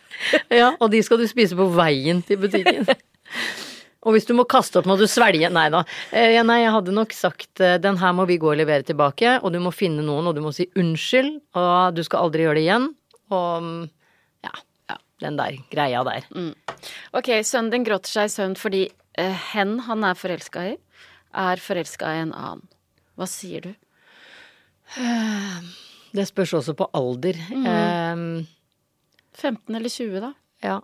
Ja, 0.53 0.75
og 0.77 0.91
de 0.93 0.99
skal 1.01 1.17
du 1.17 1.25
spise 1.25 1.55
på 1.57 1.65
veien 1.73 2.19
til 2.21 2.37
butikken. 2.37 2.85
Og 4.01 4.15
hvis 4.15 4.25
du 4.25 4.33
må 4.33 4.47
kaste 4.49 4.79
opp, 4.79 4.87
må 4.89 4.95
du 4.97 5.05
svelge 5.09 5.49
Nei 5.53 5.67
da. 5.73 5.83
Eh, 6.09 6.33
ja, 6.33 6.43
nei, 6.47 6.61
jeg 6.63 6.73
hadde 6.73 6.95
nok 6.95 7.13
sagt 7.13 7.61
eh, 7.61 7.77
den 7.81 7.99
her 8.01 8.15
må 8.17 8.25
vi 8.29 8.39
gå 8.41 8.49
og 8.49 8.57
levere 8.57 8.85
tilbake, 8.87 9.37
og 9.41 9.53
du 9.53 9.59
må 9.61 9.73
finne 9.75 10.05
noen, 10.05 10.29
og 10.29 10.37
du 10.37 10.41
må 10.43 10.53
si 10.55 10.65
unnskyld, 10.79 11.35
og 11.59 11.97
du 11.97 12.01
skal 12.07 12.25
aldri 12.25 12.47
gjøre 12.47 12.57
det 12.57 12.65
igjen. 12.65 12.87
Og 13.31 13.67
mm, 13.67 13.83
ja, 14.47 14.55
ja 14.89 14.97
den 15.21 15.37
der 15.37 15.59
greia 15.73 16.01
der. 16.07 16.25
Ok, 17.13 17.29
sønnen 17.45 17.71
din 17.75 17.85
gråter 17.87 18.09
seg 18.11 18.31
i 18.31 18.33
søvn 18.33 18.57
fordi 18.59 18.87
uh, 18.89 19.37
hen 19.53 19.77
han 19.85 20.07
er 20.07 20.17
forelska 20.17 20.65
i, 20.73 20.75
er 21.37 21.61
forelska 21.61 22.15
i 22.17 22.25
en 22.25 22.33
annen. 22.33 22.65
Hva 23.19 23.29
sier 23.29 23.69
du? 23.69 23.73
Det 26.11 26.25
spørs 26.27 26.51
også 26.57 26.73
på 26.75 26.89
alder. 26.97 27.37
Eh, 27.39 28.23
15 29.39 29.77
eller 29.77 29.93
20, 29.93 30.17
da? 30.19 30.33
ja. 30.65 30.81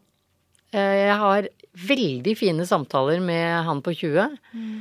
Eh, 0.77 0.95
jeg 1.07 1.17
har 1.23 1.49
veldig 1.87 2.35
fine 2.39 2.65
samtaler 2.69 3.21
med 3.23 3.63
han 3.67 3.81
på 3.85 3.93
20, 3.97 4.37
Mm. 4.53 4.77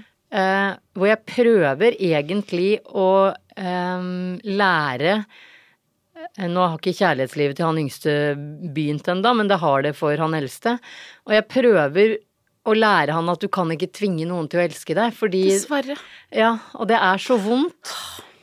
hvor 0.97 1.07
jeg 1.07 1.21
prøver 1.29 1.95
egentlig 2.03 2.81
å 2.91 3.33
eh, 3.57 4.07
lære 4.43 5.13
eh, 5.23 6.49
Nå 6.51 6.65
har 6.67 6.75
ikke 6.81 6.97
kjærlighetslivet 6.99 7.57
til 7.57 7.69
han 7.69 7.79
yngste 7.81 8.15
begynt 8.75 9.07
ennå, 9.13 9.33
men 9.39 9.49
det 9.49 9.61
har 9.63 9.83
det 9.87 9.95
for 9.97 10.17
han 10.19 10.35
eldste. 10.37 10.77
Og 11.29 11.37
jeg 11.37 11.47
prøver 11.49 12.17
å 12.67 12.75
lære 12.75 13.15
han 13.15 13.31
at 13.31 13.41
du 13.41 13.49
kan 13.53 13.71
ikke 13.71 13.93
tvinge 13.95 14.27
noen 14.27 14.49
til 14.51 14.61
å 14.61 14.67
elske 14.67 14.97
deg, 14.99 15.15
fordi 15.15 15.45
Dessverre. 15.53 15.97
Ja, 16.35 16.57
og 16.75 16.89
det 16.91 16.99
er 16.99 17.23
så 17.23 17.39
vondt. 17.39 17.95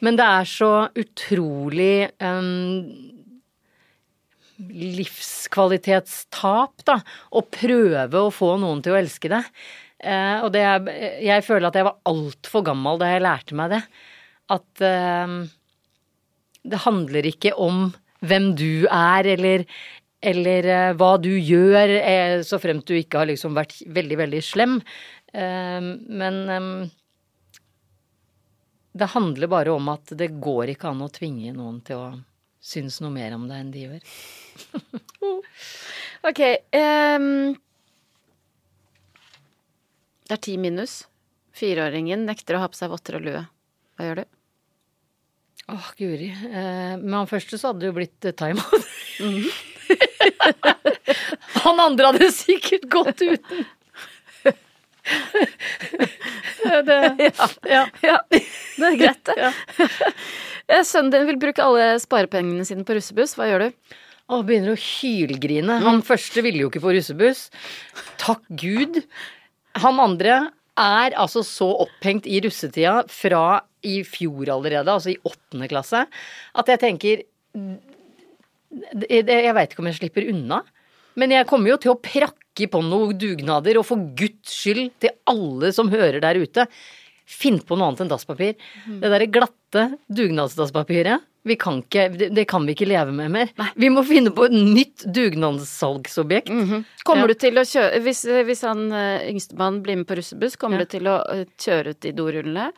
Men 0.03 0.17
det 0.19 0.25
er 0.25 0.47
så 0.47 0.71
utrolig 0.99 2.09
um, 2.23 3.12
livskvalitetstap, 4.71 6.83
da. 6.87 7.01
Å 7.31 7.41
prøve 7.47 8.19
å 8.19 8.31
få 8.33 8.57
noen 8.61 8.81
til 8.83 8.93
å 8.95 8.99
elske 8.99 9.29
deg. 9.31 9.43
Eh, 10.03 10.43
og 10.43 10.51
det 10.51 10.63
er 10.67 10.79
Jeg 11.23 11.45
føler 11.47 11.67
at 11.69 11.77
jeg 11.79 11.87
var 11.87 12.01
altfor 12.09 12.61
gammel 12.67 12.99
da 12.99 13.05
jeg 13.13 13.23
lærte 13.23 13.55
meg 13.57 13.67
det. 13.75 13.83
At 14.53 14.83
eh, 14.83 15.27
det 16.63 16.85
handler 16.85 17.23
ikke 17.27 17.51
om 17.59 17.93
hvem 18.23 18.55
du 18.59 18.87
er, 18.87 19.23
eller 19.35 19.59
eller 20.23 20.63
eh, 20.71 20.95
hva 20.95 21.17
du 21.19 21.33
gjør, 21.35 21.89
så 22.47 22.55
fremt 22.63 22.87
du 22.87 22.95
ikke 22.95 23.19
har 23.19 23.27
liksom 23.27 23.51
vært 23.57 23.81
veldig, 23.91 24.17
veldig 24.21 24.39
slem. 24.43 24.77
Men 25.33 26.35
det 28.93 29.09
handler 29.11 29.47
bare 29.49 29.73
om 29.73 29.89
at 29.91 30.13
det 30.15 30.39
går 30.39 30.69
ikke 30.75 30.89
an 30.93 31.01
å 31.03 31.11
tvinge 31.11 31.51
noen 31.57 31.81
til 31.83 31.97
å 31.99 32.07
synes 32.63 33.01
noe 33.03 33.11
mer 33.11 33.35
om 33.35 33.47
deg 33.49 33.59
enn 33.59 33.73
de 33.73 33.83
gjør. 33.87 34.07
Ok. 36.23 36.39
Um, 36.71 37.55
det 40.23 40.37
er 40.37 40.41
ti 40.47 40.53
minus. 40.55 41.01
Fireåringen 41.53 42.23
nekter 42.25 42.55
å 42.55 42.63
ha 42.63 42.69
på 42.71 42.79
seg 42.79 42.91
votter 42.93 43.17
og 43.19 43.25
lue. 43.27 43.41
Hva 43.97 44.07
gjør 44.07 44.21
du? 44.21 44.25
Åh, 45.73 45.89
guri. 45.99 46.29
Eh, 46.31 46.95
med 46.99 47.17
han 47.17 47.29
første 47.29 47.59
så 47.59 47.71
hadde 47.71 47.83
det 47.83 47.91
jo 47.91 47.97
blitt 47.99 48.27
eh, 48.27 48.35
timeout. 48.39 48.87
han 51.65 51.83
andre 51.83 52.11
hadde 52.11 52.31
sikkert 52.35 52.87
gått 52.91 53.21
uten. 53.21 53.65
det, 56.87 56.99
ja. 57.27 57.49
ja. 57.67 57.83
Ja, 58.01 58.17
det 58.31 58.87
er 58.87 58.97
greit, 58.99 59.23
det. 59.27 59.35
Ja. 59.37 60.83
Sønnen 60.87 61.11
din 61.11 61.27
vil 61.27 61.39
bruke 61.41 61.63
alle 61.63 61.99
sparepengene 61.99 62.65
sine 62.67 62.87
på 62.87 62.95
russebuss. 62.97 63.35
Hva 63.37 63.51
gjør 63.51 63.67
du? 63.67 63.97
Og 64.31 64.45
begynner 64.47 64.73
å 64.73 64.79
hylgrine. 64.79 65.79
Han 65.83 66.03
første 66.05 66.43
ville 66.45 66.63
jo 66.63 66.69
ikke 66.71 66.81
få 66.83 66.93
russebuss. 66.95 67.49
Takk 68.21 68.45
Gud. 68.61 69.01
Han 69.83 69.99
andre 69.99 70.37
er 70.79 71.15
altså 71.19 71.43
så 71.45 71.67
opphengt 71.83 72.25
i 72.29 72.39
russetida 72.41 73.03
fra 73.11 73.61
i 73.85 73.99
fjor 74.07 74.49
allerede, 74.55 74.89
altså 74.89 75.11
i 75.11 75.19
åttende 75.27 75.67
klasse, 75.69 76.05
at 76.55 76.69
jeg 76.71 76.79
tenker 76.81 77.25
Jeg 79.11 79.53
veit 79.53 79.73
ikke 79.73 79.83
om 79.83 79.89
jeg 79.91 79.99
slipper 79.99 80.29
unna. 80.31 80.63
Men 81.19 81.35
jeg 81.35 81.45
kommer 81.45 81.73
jo 81.73 81.77
til 81.83 81.91
å 81.91 81.99
prakke 82.01 82.65
på 82.71 82.79
noen 82.81 83.17
dugnader, 83.21 83.77
og 83.77 83.85
for 83.85 84.01
guds 84.17 84.55
skyld, 84.55 84.87
til 85.03 85.13
alle 85.29 85.69
som 85.75 85.91
hører 85.93 86.23
der 86.23 86.39
ute, 86.41 86.65
finn 87.29 87.59
på 87.61 87.77
noe 87.77 87.91
annet 87.91 88.01
enn 88.05 88.09
dasspapir. 88.09 88.55
Det 88.87 89.11
derre 89.11 89.29
glatte 89.29 89.85
dugnadsdasspapiret, 90.09 91.21
vi 91.45 91.55
kan 91.59 91.81
ikke, 91.83 92.05
det, 92.17 92.29
det 92.35 92.45
kan 92.47 92.63
vi 92.65 92.71
ikke 92.75 92.87
leve 92.87 93.11
med 93.11 93.31
mer. 93.33 93.49
Nei. 93.59 93.67
Vi 93.75 93.89
må 93.91 94.03
finne 94.07 94.31
på 94.31 94.45
et 94.47 94.53
nytt 94.55 95.03
dugnadssalgsobjekt. 95.11 96.47
Kommer 97.03 97.27
Ja. 97.27 97.33
du 97.33 97.33
til 97.43 97.59
å 97.59 97.65
kjøre 97.67 97.99
Hvis, 98.05 98.21
hvis 98.47 98.61
han 98.63 98.85
eh, 98.91 99.25
yngstemann 99.29 99.81
blir 99.83 99.97
med 99.99 100.07
på 100.07 100.15
russebuss, 100.21 100.55
kommer 100.55 100.79
Ja. 100.79 100.85
du 100.85 100.93
til 100.97 101.09
å 101.11 101.17
eh, 101.33 101.43
kjøre 101.59 101.91
ut 101.97 102.05
i 102.05 102.13
dorullene? 102.15 102.69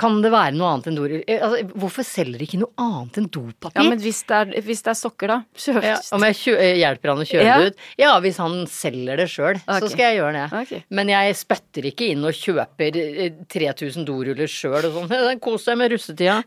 Kan 0.00 0.16
det 0.24 0.30
være 0.34 0.56
noe 0.56 0.72
annet 0.72 0.88
enn 0.90 0.96
dorull? 0.98 1.20
Eh, 1.30 1.38
Altså, 1.44 1.60
hvorfor 1.78 2.02
selger 2.06 2.40
de 2.40 2.46
ikke 2.48 2.58
noe 2.58 2.72
annet 2.82 3.18
enn 3.20 3.28
dopapir? 3.30 3.76
Ja, 3.78 3.84
men 3.86 4.00
hvis 4.02 4.24
det 4.26 4.38
er, 4.40 4.54
hvis 4.66 4.82
det 4.82 4.90
er 4.90 4.98
sokker, 4.98 5.30
da? 5.30 5.36
Kjør. 5.54 5.78
Ja, 5.92 5.98
om 6.16 6.26
jeg 6.26 6.38
kjø 6.40 6.54
eh, 6.58 6.72
hjelper 6.80 7.12
han 7.12 7.22
å 7.22 7.28
kjøre 7.30 7.46
Ja. 7.46 7.58
det 7.62 7.68
ut? 7.70 7.84
Ja, 8.02 8.10
hvis 8.24 8.40
han 8.42 8.56
selger 8.70 9.22
det 9.22 9.28
sjøl, 9.30 9.60
okay. 9.62 9.80
så 9.84 9.92
skal 9.92 10.04
jeg 10.08 10.18
gjøre 10.18 10.34
det. 10.40 10.46
Okay. 10.64 10.82
Men 10.98 11.14
jeg 11.14 11.38
spytter 11.38 11.88
ikke 11.92 12.10
inn 12.10 12.26
og 12.26 12.34
kjøper 12.40 13.00
eh, 13.04 13.40
3000 13.54 14.08
doruller 14.08 14.50
sjøl 14.50 14.80
og 14.90 14.98
sånn. 14.98 15.42
Kos 15.44 15.70
deg 15.70 15.78
med 15.82 15.94
russetida. 15.94 16.40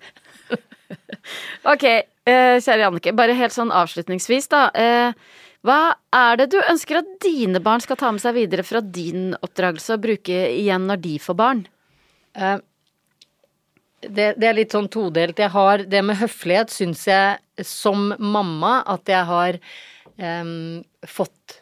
Ok, 1.67 1.83
eh, 1.83 2.57
kjære 2.63 2.79
Jannicke, 2.85 3.11
bare 3.17 3.33
helt 3.35 3.51
sånn 3.51 3.73
avslutningsvis, 3.75 4.47
da. 4.53 4.67
Eh, 4.71 5.11
hva 5.67 5.79
er 6.15 6.37
det 6.39 6.45
du 6.53 6.59
ønsker 6.61 7.01
at 7.01 7.09
dine 7.23 7.59
barn 7.63 7.83
skal 7.83 7.99
ta 7.99 8.11
med 8.15 8.23
seg 8.23 8.37
videre 8.37 8.63
fra 8.63 8.79
din 8.79 9.33
oppdragelse 9.43 9.97
og 9.97 10.03
bruke 10.05 10.37
igjen 10.53 10.85
når 10.87 11.01
de 11.03 11.17
får 11.19 11.35
barn? 11.39 11.65
Eh, 12.39 12.59
Det, 13.97 14.35
det 14.37 14.45
er 14.45 14.57
litt 14.59 14.73
sånn 14.75 14.89
todelt. 14.93 15.39
Jeg 15.41 15.49
har 15.55 15.81
det 15.89 16.03
med 16.05 16.19
høflighet, 16.19 16.69
syns 16.73 17.07
jeg 17.09 17.65
som 17.65 18.11
mamma 18.21 18.83
at 18.85 19.09
jeg 19.09 19.25
har 19.25 19.57
um, 20.21 20.83
fått 21.01 21.57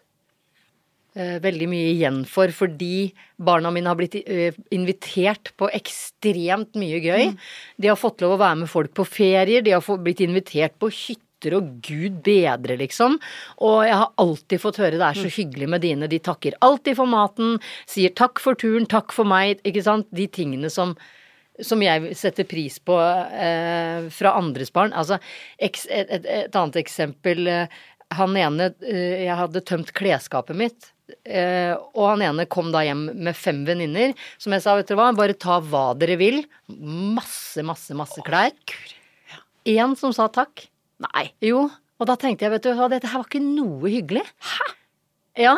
eh, 1.15 1.37
veldig 1.43 1.69
mye 1.71 1.93
igjen 1.93 2.19
for, 2.27 2.51
fordi 2.51 3.13
barna 3.39 3.71
mine 3.71 3.87
har 3.87 3.99
blitt 3.99 4.19
eh, 4.19 4.55
invitert 4.75 5.53
på 5.55 5.71
ekstremt 5.79 6.75
mye 6.79 6.99
gøy. 7.03 7.31
De 7.79 7.91
har 7.91 7.99
fått 7.99 8.23
lov 8.23 8.35
å 8.35 8.43
være 8.43 8.65
med 8.65 8.71
folk 8.71 8.91
på 8.99 9.07
ferier, 9.07 9.63
de 9.63 9.77
har 9.77 9.85
fått, 9.85 10.03
blitt 10.03 10.23
invitert 10.25 10.75
på 10.81 10.91
hytter 10.91 11.55
og 11.55 11.75
gud 11.87 12.19
bedre, 12.25 12.75
liksom. 12.79 13.19
Og 13.63 13.81
jeg 13.87 13.99
har 14.03 14.15
alltid 14.19 14.59
fått 14.59 14.83
høre 14.83 14.99
det 14.99 15.07
er 15.07 15.23
så 15.23 15.31
hyggelig 15.31 15.71
med 15.71 15.87
dine, 15.87 16.11
de 16.11 16.19
takker 16.23 16.59
alltid 16.65 16.99
for 16.99 17.11
maten, 17.11 17.59
sier 17.87 18.11
takk 18.11 18.43
for 18.43 18.59
turen, 18.59 18.87
takk 18.91 19.15
for 19.15 19.27
meg, 19.29 19.61
ikke 19.63 19.87
sant. 19.87 20.11
De 20.15 20.27
tingene 20.27 20.71
som 20.73 20.97
som 21.63 21.83
jeg 21.83 22.15
setter 22.17 22.47
pris 22.49 22.79
på 22.83 22.97
eh, 22.99 24.07
fra 24.13 24.33
andres 24.39 24.73
barn. 24.75 24.95
Altså, 24.95 25.19
et, 25.57 25.79
et, 25.89 26.25
et 26.25 26.57
annet 26.57 26.81
eksempel. 26.81 27.47
Eh, 27.51 27.79
han 28.15 28.35
ene 28.37 28.69
eh, 28.85 29.23
Jeg 29.25 29.39
hadde 29.39 29.63
tømt 29.65 29.93
klesskapet 29.95 30.57
mitt. 30.59 30.91
Eh, 31.25 31.73
og 31.93 32.07
han 32.13 32.23
ene 32.25 32.47
kom 32.49 32.71
da 32.73 32.81
hjem 32.85 33.07
med 33.13 33.37
fem 33.37 33.63
venninner. 33.67 34.13
Som 34.41 34.55
jeg 34.55 34.65
sa, 34.65 34.75
vet 34.77 34.89
dere 34.89 34.99
hva, 35.01 35.11
bare 35.17 35.37
ta 35.37 35.59
hva 35.61 35.87
dere 35.97 36.17
vil. 36.21 36.43
Masse, 36.69 37.63
masse, 37.65 37.95
masse 37.97 38.25
klær. 38.25 38.53
Én 39.65 39.95
som 39.99 40.13
sa 40.15 40.27
takk. 40.29 40.67
Nei. 41.07 41.29
Jo. 41.43 41.67
Og 41.99 42.09
da 42.09 42.17
tenkte 42.19 42.45
jeg, 42.45 42.55
vet 42.55 42.65
du 42.65 42.73
hva, 42.75 42.89
dette 42.91 43.09
her 43.09 43.21
var 43.21 43.29
ikke 43.29 43.43
noe 43.43 43.89
hyggelig. 43.91 44.25
Hæ? 44.43 44.71
Ja. 45.45 45.55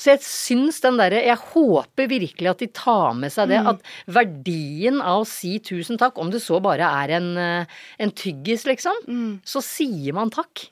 Så 0.00 0.14
jeg 0.14 0.22
syns 0.24 0.80
den 0.80 0.96
derre 1.00 1.20
Jeg 1.20 1.36
håper 1.52 2.08
virkelig 2.10 2.48
at 2.50 2.62
de 2.62 2.70
tar 2.72 3.12
med 3.18 3.32
seg 3.34 3.50
det. 3.52 3.60
At 3.74 3.84
verdien 4.10 5.02
av 5.04 5.22
å 5.22 5.28
si 5.28 5.58
tusen 5.64 6.00
takk, 6.00 6.18
om 6.20 6.32
det 6.32 6.40
så 6.44 6.60
bare 6.64 6.88
er 7.02 7.16
en, 7.20 7.30
eh, 7.36 7.78
en 8.00 8.14
tyggis, 8.16 8.64
liksom, 8.68 9.04
så 9.44 9.62
sier 9.64 10.16
man 10.16 10.32
takk. 10.32 10.66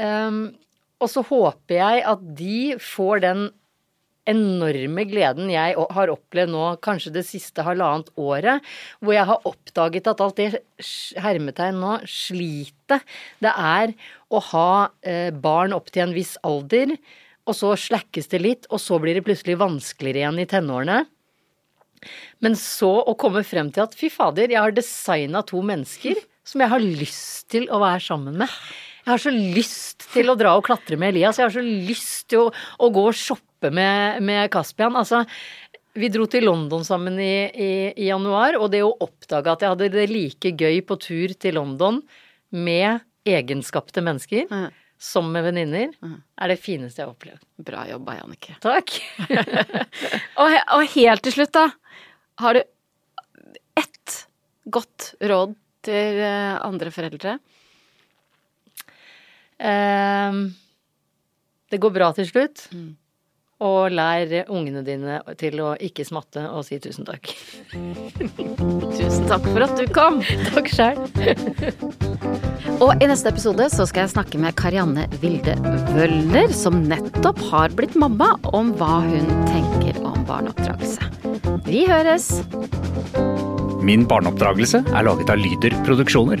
Um, 0.00 0.42
og 1.00 1.08
så 1.10 1.22
håper 1.26 1.78
jeg 1.78 2.04
at 2.06 2.22
de 2.36 2.76
får 2.80 3.24
den 3.24 3.48
enorme 4.28 5.06
gleden 5.08 5.48
jeg 5.50 5.76
har 5.96 6.12
opplevd 6.12 6.52
nå, 6.52 6.64
kanskje 6.84 7.12
det 7.14 7.24
siste 7.26 7.64
halvannet 7.66 8.10
året, 8.20 8.60
hvor 9.00 9.16
jeg 9.16 9.26
har 9.30 9.48
oppdaget 9.48 10.10
at 10.12 10.20
alt 10.22 10.40
det 10.40 10.60
hermetegn 11.24 11.80
nå, 11.80 11.96
slitet 12.04 13.08
det 13.42 13.54
er 13.54 13.94
å 14.30 14.42
ha 14.52 14.70
eh, 15.00 15.30
barn 15.32 15.74
opp 15.76 15.90
til 15.90 16.04
en 16.04 16.14
viss 16.14 16.36
alder, 16.46 16.94
og 17.48 17.56
så 17.56 17.72
slakkes 17.78 18.30
det 18.32 18.42
litt, 18.42 18.68
og 18.70 18.82
så 18.82 18.98
blir 19.02 19.16
det 19.16 19.24
plutselig 19.26 19.58
vanskeligere 19.60 20.24
igjen 20.24 20.42
i 20.42 20.48
tenårene. 20.50 20.98
Men 22.40 22.56
så 22.56 22.90
å 23.04 23.16
komme 23.20 23.42
frem 23.44 23.70
til 23.74 23.84
at 23.84 23.96
fy 23.96 24.08
fader, 24.12 24.52
jeg 24.52 24.60
har 24.60 24.74
designa 24.76 25.42
to 25.46 25.60
mennesker 25.64 26.20
som 26.46 26.62
jeg 26.64 26.72
har 26.72 26.84
lyst 26.84 27.50
til 27.52 27.66
å 27.72 27.80
være 27.82 28.02
sammen 28.04 28.38
med. 28.40 28.60
Jeg 29.04 29.12
har 29.12 29.22
så 29.22 29.32
lyst 29.32 30.06
til 30.12 30.30
å 30.30 30.36
dra 30.38 30.54
og 30.56 30.64
klatre 30.66 30.98
med 31.00 31.14
Elias. 31.14 31.40
Jeg 31.40 31.48
har 31.48 31.54
så 31.54 31.64
lyst 31.64 32.28
til 32.32 32.46
å, 32.46 32.52
å 32.52 32.90
gå 32.92 33.04
og 33.10 33.16
shoppe 33.16 33.72
med, 33.74 34.20
med 34.24 34.48
Kaspian. 34.52 34.96
Altså, 34.96 35.24
vi 35.98 36.10
dro 36.12 36.26
til 36.30 36.46
London 36.46 36.84
sammen 36.86 37.18
i, 37.20 37.48
i, 37.50 37.70
i 37.96 38.10
januar, 38.10 38.58
og 38.60 38.70
det 38.72 38.82
å 38.86 38.92
oppdage 38.92 39.52
at 39.52 39.64
jeg 39.64 39.74
hadde 39.74 39.90
det 39.96 40.10
like 40.12 40.52
gøy 40.54 40.82
på 40.86 40.98
tur 41.02 41.34
til 41.40 41.58
London 41.58 42.02
med 42.50 43.04
egenskapte 43.28 44.02
mennesker 44.04 44.46
Ja. 44.48 44.68
Som 45.00 45.30
med 45.32 45.46
venninner, 45.46 45.94
er 46.36 46.52
det 46.52 46.58
fineste 46.60 47.00
jeg 47.00 47.08
har 47.08 47.14
opplevd. 47.14 47.44
Bra 47.64 47.86
jobba, 47.88 48.18
Jannicke. 48.18 48.58
Takk. 48.60 48.98
Og, 50.40 50.52
og 50.76 50.82
helt 50.94 51.24
til 51.24 51.34
slutt, 51.34 51.52
da. 51.56 51.66
Har 52.40 52.56
du 52.56 52.60
ett 53.80 54.14
godt 54.72 55.14
råd 55.20 55.56
til 55.84 56.20
eh, 56.24 56.54
andre 56.64 56.92
foreldre? 56.92 57.34
Um, 59.60 60.38
det 61.68 61.80
går 61.80 61.92
bra 61.92 62.08
til 62.16 62.28
slutt. 62.28 62.66
Mm. 62.72 62.94
Og 63.60 63.92
lær 63.92 64.30
ungene 64.48 64.80
dine 64.86 65.18
til 65.40 65.60
å 65.60 65.74
ikke 65.76 66.06
smatte 66.08 66.46
og 66.48 66.64
si 66.64 66.78
tusen 66.80 67.04
takk. 67.08 67.28
Tusen 68.96 69.26
takk 69.28 69.44
for 69.50 69.66
at 69.66 69.74
du 69.76 69.84
kom. 69.92 70.22
Takk 70.54 70.70
sjæl. 70.72 71.02
Og 72.80 73.02
i 73.02 73.08
neste 73.08 73.28
episode 73.28 73.66
så 73.72 73.84
skal 73.88 74.06
jeg 74.06 74.12
snakke 74.14 74.40
med 74.40 74.56
Karianne 74.56 75.04
Vilde 75.20 75.56
Wøller, 75.92 76.52
som 76.56 76.78
nettopp 76.88 77.40
har 77.50 77.74
blitt 77.76 77.96
mamma, 78.00 78.32
om 78.56 78.72
hva 78.80 79.02
hun 79.04 79.28
tenker 79.50 80.00
om 80.00 80.16
barneoppdragelse. 80.28 81.10
Vi 81.68 81.84
høres! 81.88 82.30
Min 83.84 84.06
barneoppdragelse 84.08 84.82
er 84.88 85.06
laget 85.08 85.32
av 85.32 85.40
Lyder 85.40 85.76
Produksjoner. 85.84 86.40